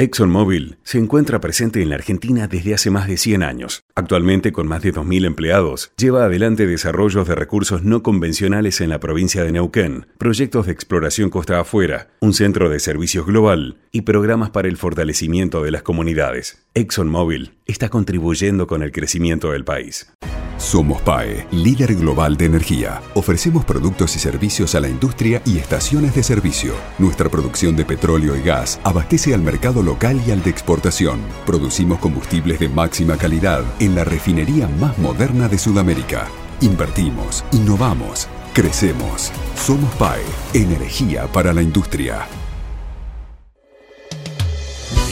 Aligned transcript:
ExxonMobil 0.00 0.76
se 0.84 0.98
encuentra 0.98 1.40
presente 1.40 1.82
en 1.82 1.88
la 1.88 1.96
Argentina 1.96 2.46
desde 2.46 2.72
hace 2.72 2.88
más 2.88 3.08
de 3.08 3.16
100 3.16 3.42
años. 3.42 3.82
Actualmente, 3.96 4.52
con 4.52 4.68
más 4.68 4.80
de 4.80 4.94
2.000 4.94 5.26
empleados, 5.26 5.90
lleva 5.96 6.24
adelante 6.24 6.68
desarrollos 6.68 7.26
de 7.26 7.34
recursos 7.34 7.82
no 7.82 8.04
convencionales 8.04 8.80
en 8.80 8.90
la 8.90 9.00
provincia 9.00 9.42
de 9.42 9.50
Neuquén, 9.50 10.06
proyectos 10.16 10.66
de 10.66 10.72
exploración 10.72 11.30
costa 11.30 11.58
afuera, 11.58 12.10
un 12.20 12.32
centro 12.32 12.70
de 12.70 12.78
servicios 12.78 13.26
global 13.26 13.78
y 13.90 14.02
programas 14.02 14.50
para 14.50 14.68
el 14.68 14.76
fortalecimiento 14.76 15.64
de 15.64 15.72
las 15.72 15.82
comunidades. 15.82 16.64
ExxonMobil 16.74 17.54
está 17.66 17.88
contribuyendo 17.88 18.68
con 18.68 18.84
el 18.84 18.92
crecimiento 18.92 19.50
del 19.50 19.64
país. 19.64 20.12
Somos 20.58 21.00
PAE, 21.02 21.46
líder 21.52 21.94
global 21.94 22.36
de 22.36 22.46
energía. 22.46 23.00
Ofrecemos 23.14 23.64
productos 23.64 24.16
y 24.16 24.18
servicios 24.18 24.74
a 24.74 24.80
la 24.80 24.88
industria 24.88 25.40
y 25.46 25.56
estaciones 25.56 26.16
de 26.16 26.24
servicio. 26.24 26.74
Nuestra 26.98 27.28
producción 27.28 27.76
de 27.76 27.84
petróleo 27.84 28.36
y 28.36 28.42
gas 28.42 28.80
abastece 28.82 29.34
al 29.34 29.40
mercado 29.40 29.84
local 29.84 30.20
y 30.26 30.32
al 30.32 30.42
de 30.42 30.50
exportación. 30.50 31.20
Producimos 31.46 32.00
combustibles 32.00 32.58
de 32.58 32.68
máxima 32.68 33.16
calidad 33.16 33.62
en 33.78 33.94
la 33.94 34.02
refinería 34.02 34.66
más 34.66 34.98
moderna 34.98 35.48
de 35.48 35.58
Sudamérica. 35.58 36.26
Invertimos, 36.60 37.44
innovamos, 37.52 38.26
crecemos. 38.52 39.30
Somos 39.54 39.94
PAE, 39.94 40.22
energía 40.54 41.28
para 41.28 41.54
la 41.54 41.62
industria. 41.62 42.26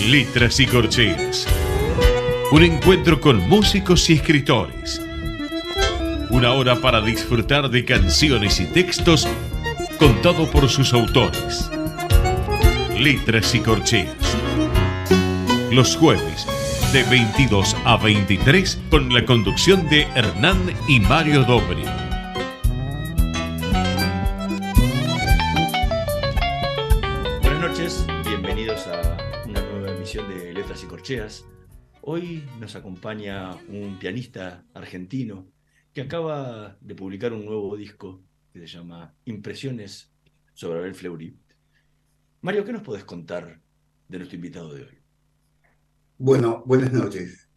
Letras 0.08 0.58
y 0.58 0.66
corcheas. 0.66 1.46
Un 2.50 2.64
encuentro 2.64 3.20
con 3.20 3.48
músicos 3.48 4.10
y 4.10 4.14
escritores 4.14 5.05
una 6.30 6.52
hora 6.52 6.80
para 6.80 7.00
disfrutar 7.00 7.70
de 7.70 7.84
canciones 7.84 8.60
y 8.60 8.66
textos 8.66 9.28
contado 9.98 10.50
por 10.50 10.68
sus 10.68 10.92
autores. 10.92 11.70
Letras 12.98 13.54
y 13.54 13.60
corcheas. 13.60 14.16
Los 15.70 15.96
jueves 15.96 16.46
de 16.92 17.04
22 17.04 17.76
a 17.84 17.96
23 17.96 18.80
con 18.90 19.12
la 19.12 19.24
conducción 19.24 19.88
de 19.88 20.02
Hernán 20.14 20.58
y 20.88 21.00
Mario 21.00 21.44
Dobri. 21.44 21.84
Buenas 27.42 27.60
noches, 27.60 28.06
bienvenidos 28.26 28.86
a 28.88 29.16
una 29.46 29.60
nueva 29.60 29.90
emisión 29.92 30.28
de 30.28 30.52
Letras 30.54 30.82
y 30.82 30.86
Corcheas. 30.86 31.44
Hoy 32.00 32.44
nos 32.60 32.74
acompaña 32.76 33.50
un 33.68 33.96
pianista 33.98 34.64
argentino 34.74 35.55
que 35.96 36.02
acaba 36.02 36.76
de 36.82 36.94
publicar 36.94 37.32
un 37.32 37.46
nuevo 37.46 37.74
disco 37.74 38.22
que 38.52 38.60
se 38.60 38.66
llama 38.66 39.14
Impresiones 39.24 40.12
sobre 40.52 40.80
Abel 40.80 40.94
Fleury. 40.94 41.34
Mario, 42.42 42.66
¿qué 42.66 42.74
nos 42.74 42.82
podés 42.82 43.04
contar 43.04 43.62
de 44.06 44.18
nuestro 44.18 44.36
invitado 44.36 44.74
de 44.74 44.82
hoy? 44.82 44.98
Bueno, 46.18 46.62
buenas 46.66 46.92
noches. 46.92 47.48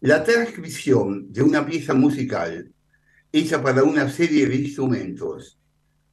La 0.00 0.24
transcripción 0.24 1.30
de 1.30 1.42
una 1.42 1.66
pieza 1.66 1.92
musical 1.92 2.72
hecha 3.30 3.62
para 3.62 3.82
una 3.82 4.08
serie 4.08 4.46
de 4.46 4.56
instrumentos 4.56 5.60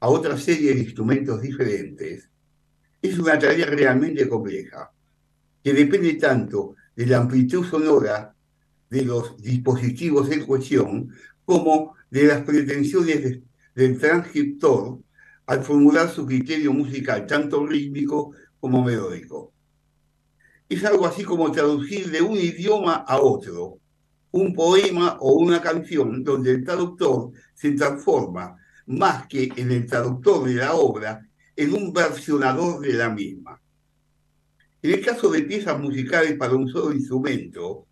a 0.02 0.10
otra 0.10 0.38
serie 0.38 0.74
de 0.74 0.82
instrumentos 0.82 1.42
diferentes 1.42 2.30
es 3.02 3.18
una 3.18 3.40
tarea 3.40 3.68
realmente 3.68 4.28
compleja, 4.28 4.92
que 5.64 5.72
depende 5.72 6.16
tanto 6.16 6.76
de 6.98 7.06
la 7.06 7.20
amplitud 7.20 7.64
sonora 7.64 8.36
de 8.90 9.04
los 9.04 9.42
dispositivos 9.42 10.32
en 10.32 10.46
cuestión 10.46 11.14
como 11.46 11.96
de 12.10 12.24
las 12.24 12.42
pretensiones 12.42 13.40
del 13.76 14.00
transcriptor 14.00 15.00
al 15.46 15.64
formular 15.64 16.10
su 16.10 16.26
criterio 16.26 16.74
musical, 16.74 17.26
tanto 17.26 17.66
rítmico 17.66 18.32
como 18.60 18.84
melódico. 18.84 19.54
Es 20.68 20.84
algo 20.84 21.06
así 21.06 21.24
como 21.24 21.52
traducir 21.52 22.12
de 22.12 22.22
un 22.22 22.38
idioma 22.38 22.96
a 22.96 23.20
otro 23.22 23.80
un 24.32 24.54
poema 24.54 25.18
o 25.20 25.34
una 25.34 25.62
canción 25.62 26.24
donde 26.24 26.52
el 26.52 26.64
traductor 26.64 27.32
se 27.54 27.72
transforma 27.72 28.56
más 28.86 29.28
que 29.28 29.50
en 29.56 29.72
el 29.72 29.86
traductor 29.86 30.48
de 30.48 30.56
la 30.56 30.76
obra, 30.76 31.28
en 31.56 31.74
un 31.74 31.92
versionador 31.92 32.80
de 32.82 32.94
la 32.94 33.10
misma. 33.10 33.60
En 34.82 34.92
el 34.92 35.04
caso 35.04 35.30
de 35.30 35.42
piezas 35.42 35.80
musicales 35.80 36.38
para 36.38 36.54
un 36.54 36.70
solo 36.70 36.94
instrumento, 36.94 37.87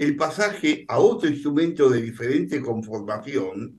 el 0.00 0.16
pasaje 0.16 0.86
a 0.88 0.98
otro 0.98 1.28
instrumento 1.28 1.90
de 1.90 2.00
diferente 2.00 2.62
conformación 2.62 3.78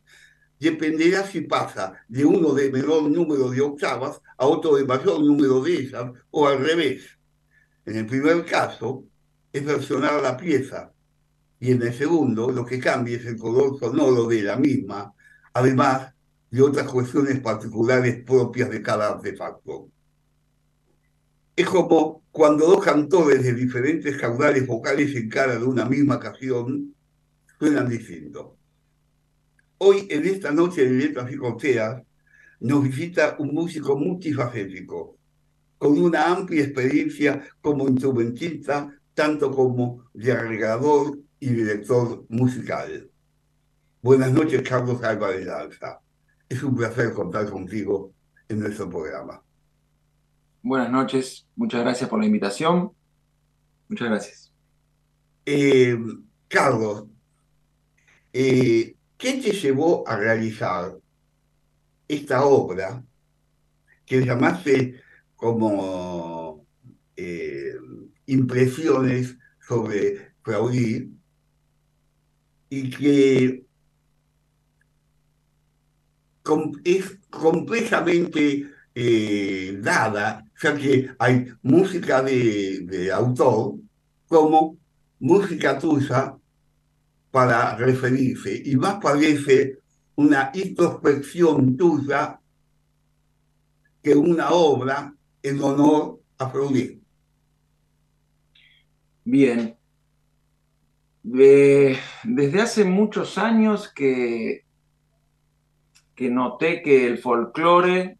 dependerá 0.59 1.25
si 1.25 1.41
pasa 1.41 1.93
de 2.07 2.23
uno 2.23 2.53
de 2.53 2.71
menor 2.71 3.09
número 3.09 3.49
de 3.49 3.59
octavas 3.59 4.21
a 4.37 4.45
otro 4.45 4.75
de 4.75 4.85
mayor 4.85 5.19
número 5.19 5.61
de 5.61 5.73
ellas 5.73 6.11
o 6.29 6.47
al 6.47 6.59
revés. 6.59 7.17
En 7.87 7.97
el 7.97 8.05
primer 8.05 8.45
caso 8.45 9.03
es 9.51 9.65
versionar 9.65 10.21
la 10.21 10.37
pieza 10.37 10.93
y 11.59 11.71
en 11.71 11.81
el 11.81 11.91
segundo 11.91 12.51
lo 12.51 12.63
que 12.67 12.79
cambia 12.79 13.17
es 13.17 13.25
el 13.25 13.37
color 13.37 13.79
sonoro 13.79 14.27
de 14.27 14.43
la 14.43 14.57
misma, 14.57 15.11
además 15.53 16.13
de 16.51 16.61
otras 16.61 16.87
cuestiones 16.87 17.39
particulares 17.39 18.23
propias 18.23 18.69
de 18.69 18.83
cada 18.83 19.09
artefacto. 19.09 19.89
Es 21.61 21.69
como 21.69 22.23
cuando 22.31 22.65
dos 22.65 22.83
cantores 22.83 23.43
de 23.43 23.53
diferentes 23.53 24.17
caudales 24.17 24.65
vocales 24.65 25.15
en 25.15 25.29
cara 25.29 25.59
de 25.59 25.63
una 25.63 25.85
misma 25.85 26.19
canción 26.19 26.95
suenan 27.59 27.87
distinto. 27.87 28.57
Hoy, 29.77 30.07
en 30.09 30.25
esta 30.25 30.51
noche 30.51 30.83
de 30.83 30.89
letras 30.89 31.31
y 31.31 31.37
corteas, 31.37 32.01
nos 32.61 32.81
visita 32.81 33.35
un 33.37 33.53
músico 33.53 33.95
multifacético, 33.95 35.19
con 35.77 35.99
una 35.99 36.31
amplia 36.31 36.63
experiencia 36.63 37.47
como 37.61 37.87
instrumentista, 37.87 38.91
tanto 39.13 39.51
como 39.51 40.05
de 40.15 40.31
agregador 40.31 41.19
y 41.39 41.49
director 41.49 42.25
musical. 42.29 43.07
Buenas 44.01 44.31
noches, 44.31 44.67
Carlos 44.67 45.03
Álvarez 45.03 45.47
Alza. 45.47 46.01
Es 46.49 46.63
un 46.63 46.75
placer 46.75 47.13
contar 47.13 47.47
contigo 47.51 48.15
en 48.49 48.61
nuestro 48.61 48.89
programa. 48.89 49.43
Buenas 50.63 50.91
noches, 50.91 51.47
muchas 51.55 51.81
gracias 51.81 52.07
por 52.07 52.19
la 52.19 52.27
invitación. 52.27 52.91
Muchas 53.89 54.09
gracias. 54.09 54.53
Eh, 55.43 55.97
Carlos, 56.47 57.05
eh, 58.31 58.95
¿qué 59.17 59.33
te 59.41 59.53
llevó 59.53 60.07
a 60.07 60.15
realizar 60.17 60.99
esta 62.07 62.45
obra 62.45 63.03
que 64.05 64.23
llamaste 64.23 65.01
como 65.35 66.63
eh, 67.15 67.73
impresiones 68.27 69.35
sobre 69.67 70.33
Claudí 70.43 71.11
y 72.69 72.89
que 72.91 73.65
es 76.83 77.17
completamente 77.31 78.67
dada 79.81 80.45
ya 80.61 80.75
que 80.75 81.09
hay 81.17 81.47
música 81.63 82.21
de, 82.21 83.11
autor 83.13 83.75
como 84.27 84.77
música 85.19 85.77
tuya 85.77 86.35
para 87.31 87.75
referirse 87.75 88.61
y 88.65 88.75
más 88.75 88.99
parece 89.01 89.79
una 90.15 90.51
introspección 90.53 91.75
tuya 91.77 92.39
que 94.03 94.13
una 94.15 94.51
obra 94.51 95.13
en 95.41 95.61
honor 95.61 96.19
a 96.37 96.49
Freud. 96.49 96.97
Bien. 99.23 99.75
desde 101.23 102.61
hace 102.61 102.83
muchos 102.83 103.37
años 103.37 103.91
que, 103.93 104.65
que 106.15 106.29
noté 106.29 106.81
que 106.81 107.07
el 107.07 107.19
folclore 107.19 108.17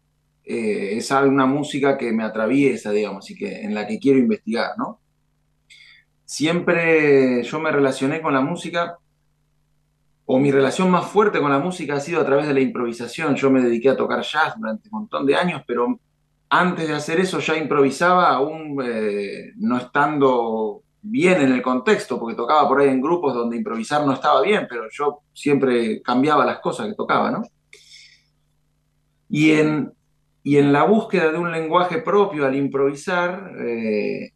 eh, 0.52 0.96
es 0.98 1.10
una 1.10 1.46
música 1.46 1.96
que 1.96 2.12
me 2.12 2.24
atraviesa, 2.24 2.90
digamos, 2.90 3.30
y 3.30 3.34
que, 3.34 3.62
en 3.62 3.74
la 3.74 3.86
que 3.86 3.98
quiero 3.98 4.18
investigar, 4.18 4.72
¿no? 4.76 5.00
Siempre 6.24 7.42
yo 7.42 7.58
me 7.58 7.72
relacioné 7.72 8.20
con 8.20 8.34
la 8.34 8.40
música, 8.40 8.98
o 10.26 10.38
mi 10.38 10.52
relación 10.52 10.90
más 10.90 11.06
fuerte 11.06 11.40
con 11.40 11.50
la 11.50 11.58
música 11.58 11.94
ha 11.94 12.00
sido 12.00 12.20
a 12.20 12.26
través 12.26 12.46
de 12.46 12.54
la 12.54 12.60
improvisación. 12.60 13.34
Yo 13.34 13.50
me 13.50 13.62
dediqué 13.62 13.90
a 13.90 13.96
tocar 13.96 14.22
jazz 14.22 14.54
durante 14.56 14.88
un 14.90 15.00
montón 15.00 15.26
de 15.26 15.36
años, 15.36 15.62
pero 15.66 15.98
antes 16.48 16.86
de 16.86 16.94
hacer 16.94 17.18
eso 17.18 17.38
ya 17.38 17.56
improvisaba, 17.56 18.28
aún 18.28 18.78
eh, 18.84 19.52
no 19.56 19.78
estando 19.78 20.82
bien 21.00 21.40
en 21.40 21.52
el 21.52 21.62
contexto, 21.62 22.18
porque 22.18 22.36
tocaba 22.36 22.68
por 22.68 22.80
ahí 22.80 22.90
en 22.90 23.00
grupos 23.00 23.34
donde 23.34 23.56
improvisar 23.56 24.06
no 24.06 24.12
estaba 24.12 24.42
bien, 24.42 24.66
pero 24.68 24.84
yo 24.90 25.20
siempre 25.32 26.02
cambiaba 26.02 26.44
las 26.44 26.60
cosas 26.60 26.88
que 26.88 26.94
tocaba, 26.94 27.30
¿no? 27.30 27.42
Y 29.30 29.52
en, 29.52 29.92
y 30.42 30.56
en 30.56 30.72
la 30.72 30.84
búsqueda 30.84 31.30
de 31.30 31.38
un 31.38 31.52
lenguaje 31.52 31.98
propio 31.98 32.46
al 32.46 32.56
improvisar, 32.56 33.52
eh, 33.60 34.32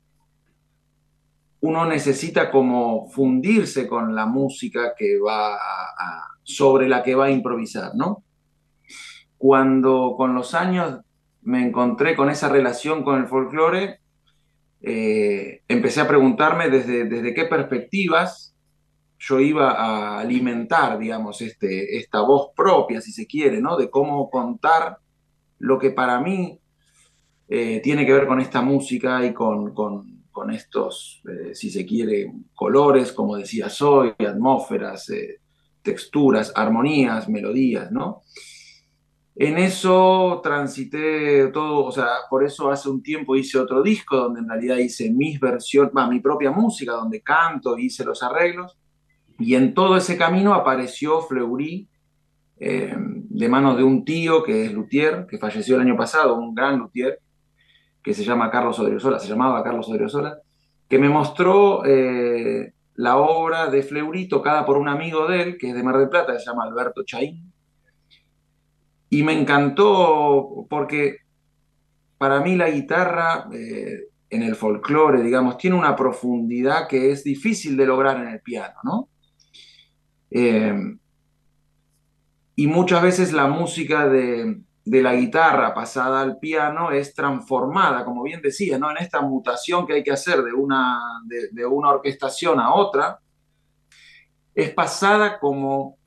uno 1.61 1.85
necesita 1.87 2.51
como 2.51 3.09
fundirse 3.11 3.89
con 3.89 4.15
la 4.15 4.27
música 4.27 4.95
que 4.97 5.19
va 5.19 5.59
sobre 6.45 6.89
la 6.89 7.03
que 7.03 7.17
va 7.17 7.27
a 7.27 7.31
improvisar, 7.31 7.93
¿no? 7.97 8.23
Cuando 9.37 10.15
con 10.17 10.35
los 10.35 10.55
años 10.55 11.01
me 11.43 11.67
encontré 11.67 12.15
con 12.15 12.31
esa 12.31 12.49
relación 12.49 13.03
con 13.03 13.21
el 13.21 13.27
folclore, 13.27 13.99
eh, 14.83 15.63
empecé 15.67 16.01
a 16.01 16.09
preguntarme 16.09 16.69
desde, 16.69 17.05
desde 17.05 17.35
qué 17.35 17.47
perspectivas 17.47 18.55
yo 19.19 19.41
iba 19.41 19.73
a 19.73 20.21
alimentar, 20.21 20.99
digamos, 20.99 21.41
este, 21.41 21.97
esta 21.97 22.21
voz 22.21 22.51
propia, 22.55 23.01
si 23.01 23.13
se 23.13 23.27
quiere, 23.27 23.61
¿no? 23.61 23.77
De 23.77 23.91
cómo 23.91 24.31
contar 24.31 24.99
lo 25.59 25.79
que 25.79 25.91
para 25.91 26.21
mí 26.21 26.59
eh, 27.49 27.81
tiene 27.83 28.05
que 28.05 28.13
ver 28.13 28.27
con 28.27 28.41
esta 28.41 28.63
música 28.63 29.25
y 29.25 29.33
con, 29.33 29.73
estos, 30.53 31.23
eh, 31.29 31.55
si 31.55 31.71
se 31.71 31.87
quiere, 31.87 32.33
colores, 32.55 33.13
como 33.13 33.37
decía 33.37 33.69
Soy, 33.69 34.15
atmósferas, 34.19 35.11
texturas, 35.83 36.53
armonías, 36.55 37.29
melodías, 37.29 37.91
¿no? 37.91 38.23
En 39.39 39.59
eso 39.59 40.41
transité 40.43 41.49
todo, 41.49 41.85
o 41.85 41.93
sea, 41.93 42.09
por 42.31 42.43
eso 42.43 42.71
hace 42.71 42.89
un 42.89 43.03
tiempo 43.03 43.37
hice 43.37 43.59
otro 43.59 43.83
disco 43.83 44.17
donde 44.17 44.41
en 44.41 44.49
realidad 44.49 44.79
hice 44.79 45.11
mis 45.11 45.39
versiones, 45.39 45.93
mi 46.09 46.21
propia 46.21 46.51
música, 46.51 46.93
donde 46.93 47.21
canto, 47.21 47.77
hice 47.77 48.03
los 48.03 48.23
arreglos. 48.23 48.79
Y 49.39 49.55
en 49.55 49.75
todo 49.75 49.99
ese 49.99 50.17
camino 50.17 50.55
apareció 50.55 51.21
Fleury, 51.21 51.87
eh, 52.59 52.95
de 52.97 53.49
manos 53.49 53.77
de 53.77 53.85
un 53.85 54.05
tío 54.05 54.43
que 54.43 54.67
es 54.67 54.73
luthier, 54.73 55.27
que 55.29 55.39
falleció 55.39 55.77
el 55.77 55.83
año 55.83 55.97
pasado, 55.97 56.37
un 56.37 56.55
gran 56.55 56.79
luthier, 56.79 57.21
que 58.03 58.15
se 58.15 58.25
llama 58.25 58.51
Carlos 58.51 58.79
Odriozola, 58.79 59.19
se 59.19 59.29
llamaba 59.29 59.63
Carlos 59.63 59.89
Odriozola, 59.89 60.39
que 60.89 60.99
me 60.99 61.09
mostró 61.09 61.85
eh, 61.85 62.73
la 62.95 63.17
obra 63.17 63.69
de 63.69 63.83
Fleury 63.83 64.29
tocada 64.29 64.65
por 64.65 64.77
un 64.77 64.89
amigo 64.89 65.27
de 65.27 65.43
él, 65.43 65.59
que 65.59 65.71
es 65.71 65.75
de 65.75 65.83
Mar 65.83 65.99
del 65.99 66.09
Plata, 66.09 66.33
que 66.33 66.39
se 66.39 66.47
llama 66.47 66.65
Alberto 66.65 67.03
Chaín 67.05 67.53
y 69.09 69.23
me 69.23 69.33
encantó 69.39 70.67
porque 70.69 71.19
para 72.19 72.41
mí 72.41 72.57
la 72.57 72.71
guitarra 72.71 73.49
eh, 73.53 74.09
en 74.31 74.43
el 74.43 74.57
folclore, 74.57 75.23
digamos, 75.23 75.59
tiene 75.59 75.77
una 75.77 75.95
profundidad 75.95 76.89
que 76.89 77.13
es 77.13 77.23
difícil 77.23 77.77
de 77.77 77.87
lograr 77.87 78.21
en 78.21 78.29
el 78.29 78.41
piano, 78.41 78.75
¿no? 78.83 79.09
Y 82.57 82.67
muchas 82.67 83.03
veces 83.03 83.33
la 83.33 83.47
música 83.47 84.09
de, 84.09 84.61
la 84.85 85.15
guitarra 85.15 85.75
pasada 85.75 86.23
al 86.23 86.39
piano 86.39 86.91
es 86.91 87.15
transformada, 87.15 88.05
como 88.05 88.23
bien 88.23 88.41
decía, 88.41 88.79
¿no? 88.79 88.91
En 88.91 88.97
esta 88.99 89.21
mutación 89.21 89.87
que 89.87 89.95
hay 89.95 90.03
que 90.03 90.13
hacer 90.13 90.43
de 90.43 90.53
una, 90.53 90.99
de 91.25 91.67
una 91.67 91.91
orquestación 91.91 92.59
a 92.61 92.75
otra, 92.75 93.21
es 94.55 94.71
pasada 94.71 95.39
como, 95.39 95.99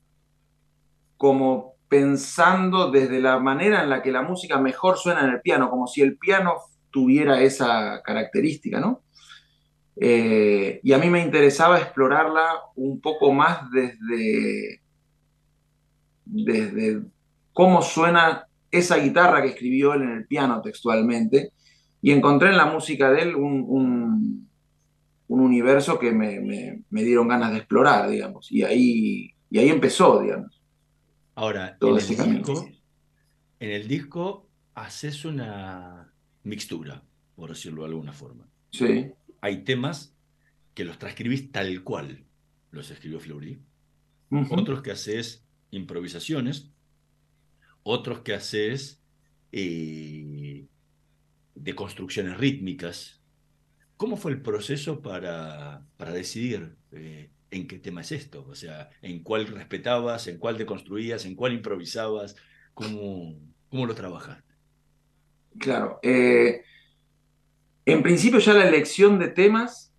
como 1.16 1.74
pensando 1.88 2.90
desde 2.90 3.20
la 3.20 3.38
manera 3.38 3.82
en 3.82 3.90
la 3.90 4.02
que 4.02 4.10
la 4.10 4.22
música 4.22 4.58
mejor 4.58 4.98
suena 4.98 5.24
en 5.24 5.30
el 5.30 5.40
piano, 5.40 5.70
como 5.70 5.86
si 5.86 6.02
el 6.02 6.18
piano 6.18 6.54
tuviera 6.90 7.40
esa 7.40 8.02
característica, 8.02 8.80
¿no? 8.80 9.02
Eh, 9.96 10.80
y 10.82 10.92
a 10.92 10.98
mí 10.98 11.10
me 11.10 11.20
interesaba 11.20 11.78
explorarla 11.78 12.60
un 12.74 13.00
poco 13.00 13.32
más 13.32 13.70
desde, 13.70 14.80
desde 16.30 17.02
cómo 17.52 17.82
suena 17.82 18.46
esa 18.70 18.96
guitarra 18.96 19.42
que 19.42 19.48
escribió 19.48 19.94
él 19.94 20.02
en 20.02 20.10
el 20.10 20.26
piano 20.26 20.62
textualmente, 20.62 21.52
y 22.02 22.12
encontré 22.12 22.50
en 22.50 22.56
la 22.56 22.66
música 22.66 23.10
de 23.10 23.22
él 23.22 23.36
un, 23.36 24.48
universo 25.28 25.98
que 25.98 26.12
me, 26.12 26.82
dieron 26.90 27.28
ganas 27.28 27.52
de 27.52 27.58
explorar, 27.58 28.08
digamos, 28.08 28.50
y 28.50 28.62
ahí, 28.62 29.34
y 29.50 29.58
ahí 29.58 29.68
empezó, 29.68 30.20
digamos. 30.22 30.60
Ahora, 31.34 31.76
en, 31.80 31.96
el 31.96 32.06
disco, 32.06 32.68
en 33.58 33.70
el 33.70 33.88
disco 33.88 34.48
haces 34.74 35.24
una 35.24 36.12
mixtura, 36.42 37.02
por 37.34 37.50
decirlo 37.50 37.82
de 37.82 37.88
alguna 37.88 38.12
forma. 38.12 38.48
Sí. 38.70 39.12
Hay 39.40 39.64
temas 39.64 40.14
que 40.74 40.84
los 40.84 40.98
transcribís 40.98 41.50
tal 41.50 41.82
cual 41.82 42.24
los 42.70 42.90
escribió 42.90 43.20
Fleury, 43.20 43.60
otros 44.50 44.82
que 44.82 44.92
haces 44.92 45.44
improvisaciones, 45.70 46.70
otros 47.82 48.20
que 48.20 48.34
haces 48.34 49.02
eh, 49.52 50.66
de 51.54 51.74
construcciones 51.74 52.38
rítmicas. 52.38 53.22
¿Cómo 53.96 54.16
fue 54.16 54.32
el 54.32 54.42
proceso 54.42 55.02
para, 55.02 55.84
para 55.96 56.12
decidir 56.12 56.76
eh, 56.92 57.30
en 57.50 57.66
qué 57.66 57.78
tema 57.78 58.00
es 58.00 58.12
esto, 58.12 58.46
o 58.48 58.54
sea, 58.54 58.90
en 59.02 59.22
cuál 59.22 59.46
respetabas, 59.46 60.26
en 60.28 60.38
cuál 60.38 60.56
deconstruías, 60.56 61.24
en 61.26 61.34
cuál 61.34 61.52
improvisabas, 61.52 62.36
cómo, 62.74 63.34
cómo 63.68 63.86
lo 63.86 63.94
trabajaste. 63.94 64.54
Claro, 65.58 65.98
eh, 66.02 66.62
en 67.84 68.02
principio 68.02 68.38
ya 68.38 68.54
la 68.54 68.68
elección 68.68 69.18
de 69.18 69.28
temas, 69.28 69.92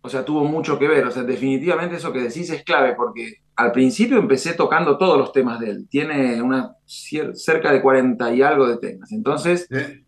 o 0.00 0.08
sea, 0.08 0.24
tuvo 0.24 0.44
mucho 0.44 0.78
que 0.78 0.88
ver, 0.88 1.04
o 1.06 1.10
sea, 1.10 1.24
definitivamente 1.24 1.96
eso 1.96 2.12
que 2.12 2.20
decís 2.20 2.48
es 2.50 2.64
clave, 2.64 2.94
porque 2.94 3.42
al 3.56 3.72
principio 3.72 4.18
empecé 4.18 4.52
tocando 4.52 4.98
todos 4.98 5.18
los 5.18 5.32
temas 5.32 5.58
de 5.58 5.70
él, 5.70 5.88
tiene 5.88 6.40
una 6.42 6.76
cerca 6.84 7.72
de 7.72 7.82
40 7.82 8.34
y 8.34 8.42
algo 8.42 8.68
de 8.68 8.76
temas, 8.76 9.10
entonces... 9.12 9.66
el 9.70 10.04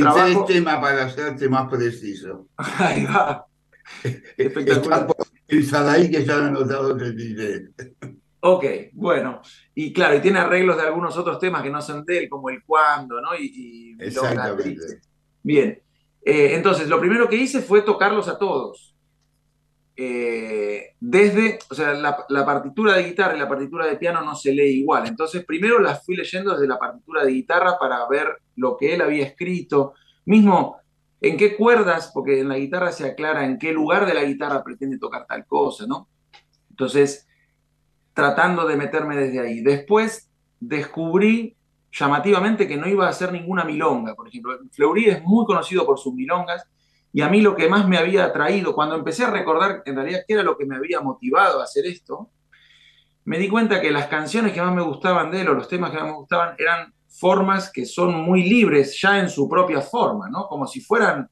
trabajo... 0.00 0.44
tema 0.44 0.80
para 0.80 1.04
hacerte 1.04 1.48
más 1.48 1.68
preciso. 1.68 2.48
Ahí 2.56 3.04
va. 3.04 3.46
Espectacular. 4.36 5.06
Ahí 5.88 6.10
que 6.10 6.24
ya 6.24 6.46
han 6.46 6.52
notado 6.52 6.96
Ok, 8.40 8.64
bueno. 8.92 9.40
Y 9.74 9.92
claro, 9.92 10.16
y 10.16 10.20
tiene 10.20 10.38
arreglos 10.38 10.76
de 10.76 10.82
algunos 10.82 11.16
otros 11.16 11.38
temas 11.38 11.62
que 11.62 11.70
no 11.70 11.80
son 11.82 12.04
de 12.04 12.18
él, 12.18 12.28
como 12.28 12.50
el 12.50 12.62
cuándo, 12.64 13.20
¿no? 13.20 13.30
Y, 13.38 13.96
Exactamente. 13.98 15.00
Bien. 15.42 15.80
Eh, 16.24 16.54
entonces, 16.54 16.88
lo 16.88 17.00
primero 17.00 17.28
que 17.28 17.36
hice 17.36 17.60
fue 17.60 17.82
tocarlos 17.82 18.28
a 18.28 18.38
todos. 18.38 18.95
Eh, 19.98 20.94
desde, 21.00 21.58
o 21.70 21.74
sea, 21.74 21.94
la, 21.94 22.44
partitura 22.44 22.94
de 22.94 23.04
guitarra 23.04 23.34
y 23.34 23.38
la 23.38 23.48
partitura 23.48 23.86
de 23.86 23.96
piano 23.96 24.20
no 24.20 24.34
se 24.34 24.52
lee 24.52 24.80
igual. 24.80 25.06
Entonces, 25.06 25.44
primero 25.44 25.78
las 25.78 26.04
fui 26.04 26.16
leyendo 26.16 26.52
desde 26.52 26.68
la 26.68 26.78
partitura 26.78 27.24
de 27.24 27.32
guitarra 27.32 27.78
para 27.78 28.06
ver 28.08 28.36
lo 28.56 28.76
que 28.76 28.94
él 28.94 29.00
había 29.00 29.24
escrito. 29.24 29.94
Mismo 30.26 30.76
en 31.20 31.38
qué 31.38 31.56
cuerdas, 31.56 32.10
porque 32.12 32.40
en 32.40 32.48
la 32.48 32.58
guitarra 32.58 32.92
se 32.92 33.06
aclara 33.06 33.46
en 33.46 33.58
qué 33.58 33.72
lugar 33.72 34.04
de 34.04 34.14
la 34.14 34.24
guitarra 34.24 34.62
pretende 34.62 34.98
tocar 34.98 35.26
tal 35.26 35.46
cosa, 35.46 35.86
¿no? 35.86 36.08
Entonces, 36.68 37.26
tratando 38.12 38.66
de 38.66 38.76
meterme 38.76 39.16
desde 39.16 39.40
ahí. 39.40 39.62
Después 39.62 40.30
descubrí 40.60 41.56
llamativamente 41.90 42.68
que 42.68 42.76
no 42.76 42.86
iba 42.86 43.06
a 43.06 43.10
hacer 43.10 43.32
ninguna 43.32 43.64
milonga, 43.64 44.14
por 44.14 44.28
ejemplo. 44.28 44.58
Fleury 44.72 45.06
es 45.06 45.22
muy 45.22 45.46
conocido 45.46 45.86
por 45.86 45.98
sus 45.98 46.12
milongas 46.12 46.66
y 47.12 47.22
a 47.22 47.28
mí 47.28 47.40
lo 47.40 47.56
que 47.56 47.68
más 47.68 47.88
me 47.88 47.98
había 47.98 48.24
atraído, 48.24 48.74
cuando 48.74 48.94
empecé 48.94 49.24
a 49.24 49.30
recordar 49.30 49.82
en 49.86 49.96
realidad 49.96 50.20
qué 50.26 50.34
era 50.34 50.42
lo 50.42 50.56
que 50.56 50.66
me 50.66 50.76
había 50.76 51.00
motivado 51.00 51.60
a 51.60 51.64
hacer 51.64 51.86
esto, 51.86 52.30
me 53.24 53.38
di 53.38 53.48
cuenta 53.48 53.80
que 53.80 53.90
las 53.90 54.06
canciones 54.06 54.52
que 54.52 54.62
más 54.62 54.74
me 54.74 54.82
gustaban 54.82 55.30
de 55.30 55.40
él 55.40 55.48
o 55.48 55.54
los 55.54 55.68
temas 55.68 55.90
que 55.90 55.96
más 55.96 56.06
me 56.06 56.14
gustaban 56.16 56.54
eran 56.58 56.92
formas 57.08 57.72
que 57.72 57.86
son 57.86 58.14
muy 58.14 58.44
libres 58.44 59.00
ya 59.00 59.18
en 59.18 59.30
su 59.30 59.48
propia 59.48 59.80
forma, 59.80 60.28
¿no? 60.28 60.46
Como 60.46 60.66
si 60.66 60.80
fueran, 60.80 61.28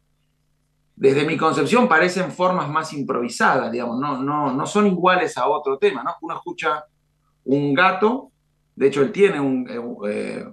desde 0.97 1.26
mi 1.26 1.37
concepción, 1.37 1.87
parecen 1.87 2.33
formas 2.33 2.69
más 2.69 2.93
improvisadas, 2.93 3.71
digamos, 3.71 4.00
no, 4.00 4.23
no, 4.23 4.52
no 4.52 4.66
son 4.66 4.87
iguales 4.87 5.37
a 5.37 5.47
otro 5.47 5.78
tema, 5.78 6.02
¿no? 6.02 6.14
Uno 6.23 6.37
escucha 6.37 6.85
un 7.45 7.75
gato, 7.75 8.33
de 8.75 8.87
hecho 8.87 9.02
él 9.02 9.12
tiene 9.12 9.38
un, 9.38 9.69
eh, 9.69 10.11
eh, 10.11 10.45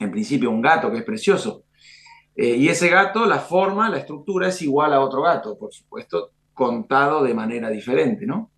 en 0.00 0.10
principio 0.10 0.50
un 0.50 0.60
gato 0.60 0.90
que 0.90 0.98
es 0.98 1.04
precioso, 1.04 1.62
eh, 2.36 2.56
y 2.56 2.68
ese 2.68 2.88
gato, 2.88 3.24
la 3.24 3.38
forma, 3.38 3.88
la 3.88 3.98
estructura 3.98 4.48
es 4.48 4.60
igual 4.60 4.92
a 4.92 5.00
otro 5.00 5.22
gato, 5.22 5.56
por 5.56 5.72
supuesto, 5.72 6.32
contado 6.52 7.24
de 7.24 7.32
manera 7.32 7.70
diferente, 7.70 8.26
¿no? 8.26 8.50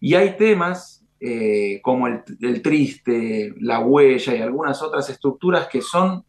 Y 0.00 0.14
hay 0.14 0.36
temas 0.36 1.04
eh, 1.18 1.80
como 1.82 2.06
el, 2.06 2.62
triste, 2.62 3.52
la 3.60 3.80
huella 3.80 4.34
y 4.34 4.40
algunas 4.40 4.80
otras 4.80 5.10
estructuras 5.10 5.66
que 5.66 5.82
son, 5.82 6.24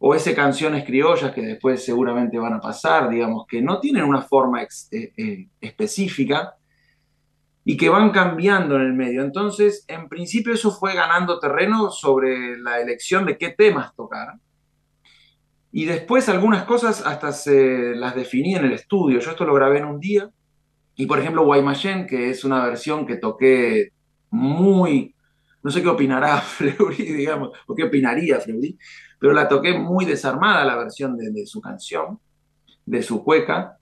o 0.00 0.14
ese 0.14 0.34
canciones 0.34 0.84
criollas 0.84 1.32
que 1.32 1.40
después 1.40 1.84
seguramente 1.84 2.36
van 2.36 2.54
a 2.54 2.60
pasar, 2.60 3.08
digamos, 3.08 3.46
que 3.46 3.62
no 3.62 3.78
tienen 3.78 4.02
una 4.02 4.20
forma 4.20 4.62
eh, 4.62 5.48
específica 5.60 6.56
y 7.64 7.76
que 7.76 7.88
van 7.88 8.10
cambiando 8.10 8.74
en 8.76 8.82
el 8.82 8.92
medio. 8.92 9.22
Entonces, 9.22 9.84
en 9.86 10.08
principio 10.08 10.52
eso 10.52 10.72
fue 10.72 10.94
ganando 10.94 11.38
terreno 11.38 11.90
sobre 11.90 12.58
la 12.58 12.80
elección 12.80 13.24
de 13.24 13.38
qué 13.38 13.50
temas 13.50 13.94
tocar. 13.94 14.34
Y 15.76 15.86
después 15.86 16.28
algunas 16.28 16.66
cosas 16.66 17.04
hasta 17.04 17.32
se 17.32 17.96
las 17.96 18.14
definí 18.14 18.54
en 18.54 18.66
el 18.66 18.74
estudio. 18.74 19.18
Yo 19.18 19.32
esto 19.32 19.44
lo 19.44 19.54
grabé 19.54 19.78
en 19.78 19.86
un 19.86 19.98
día. 19.98 20.30
Y 20.94 21.06
por 21.06 21.18
ejemplo, 21.18 21.44
Guaymallén, 21.44 22.06
que 22.06 22.30
es 22.30 22.44
una 22.44 22.64
versión 22.64 23.04
que 23.04 23.16
toqué 23.16 23.88
muy, 24.30 25.16
no 25.64 25.72
sé 25.72 25.82
qué 25.82 25.88
opinará 25.88 26.38
Fleury, 26.40 27.12
digamos, 27.14 27.58
o 27.66 27.74
qué 27.74 27.82
opinaría 27.82 28.38
Fleury, 28.38 28.78
pero 29.18 29.32
la 29.32 29.48
toqué 29.48 29.76
muy 29.76 30.04
desarmada 30.04 30.64
la 30.64 30.76
versión 30.76 31.16
de, 31.16 31.44
su 31.44 31.60
canción, 31.60 32.20
de 32.86 33.02
su 33.02 33.24
cueca, 33.24 33.76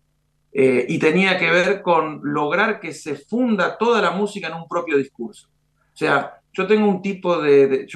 eh, 0.50 0.86
y 0.88 0.98
tenía 0.98 1.38
que 1.38 1.50
ver 1.50 1.82
con 1.82 2.22
lograr 2.22 2.80
que 2.80 2.94
se 2.94 3.16
funda 3.16 3.76
toda 3.76 4.00
la 4.00 4.12
música 4.12 4.48
en 4.48 4.54
un 4.54 4.66
propio 4.66 4.96
discurso. 4.96 5.46
O 5.92 5.96
sea, 5.96 6.40
yo 6.54 6.66
tengo 6.66 6.88
un 6.88 7.02
tipo 7.02 7.38
de, 7.38 7.86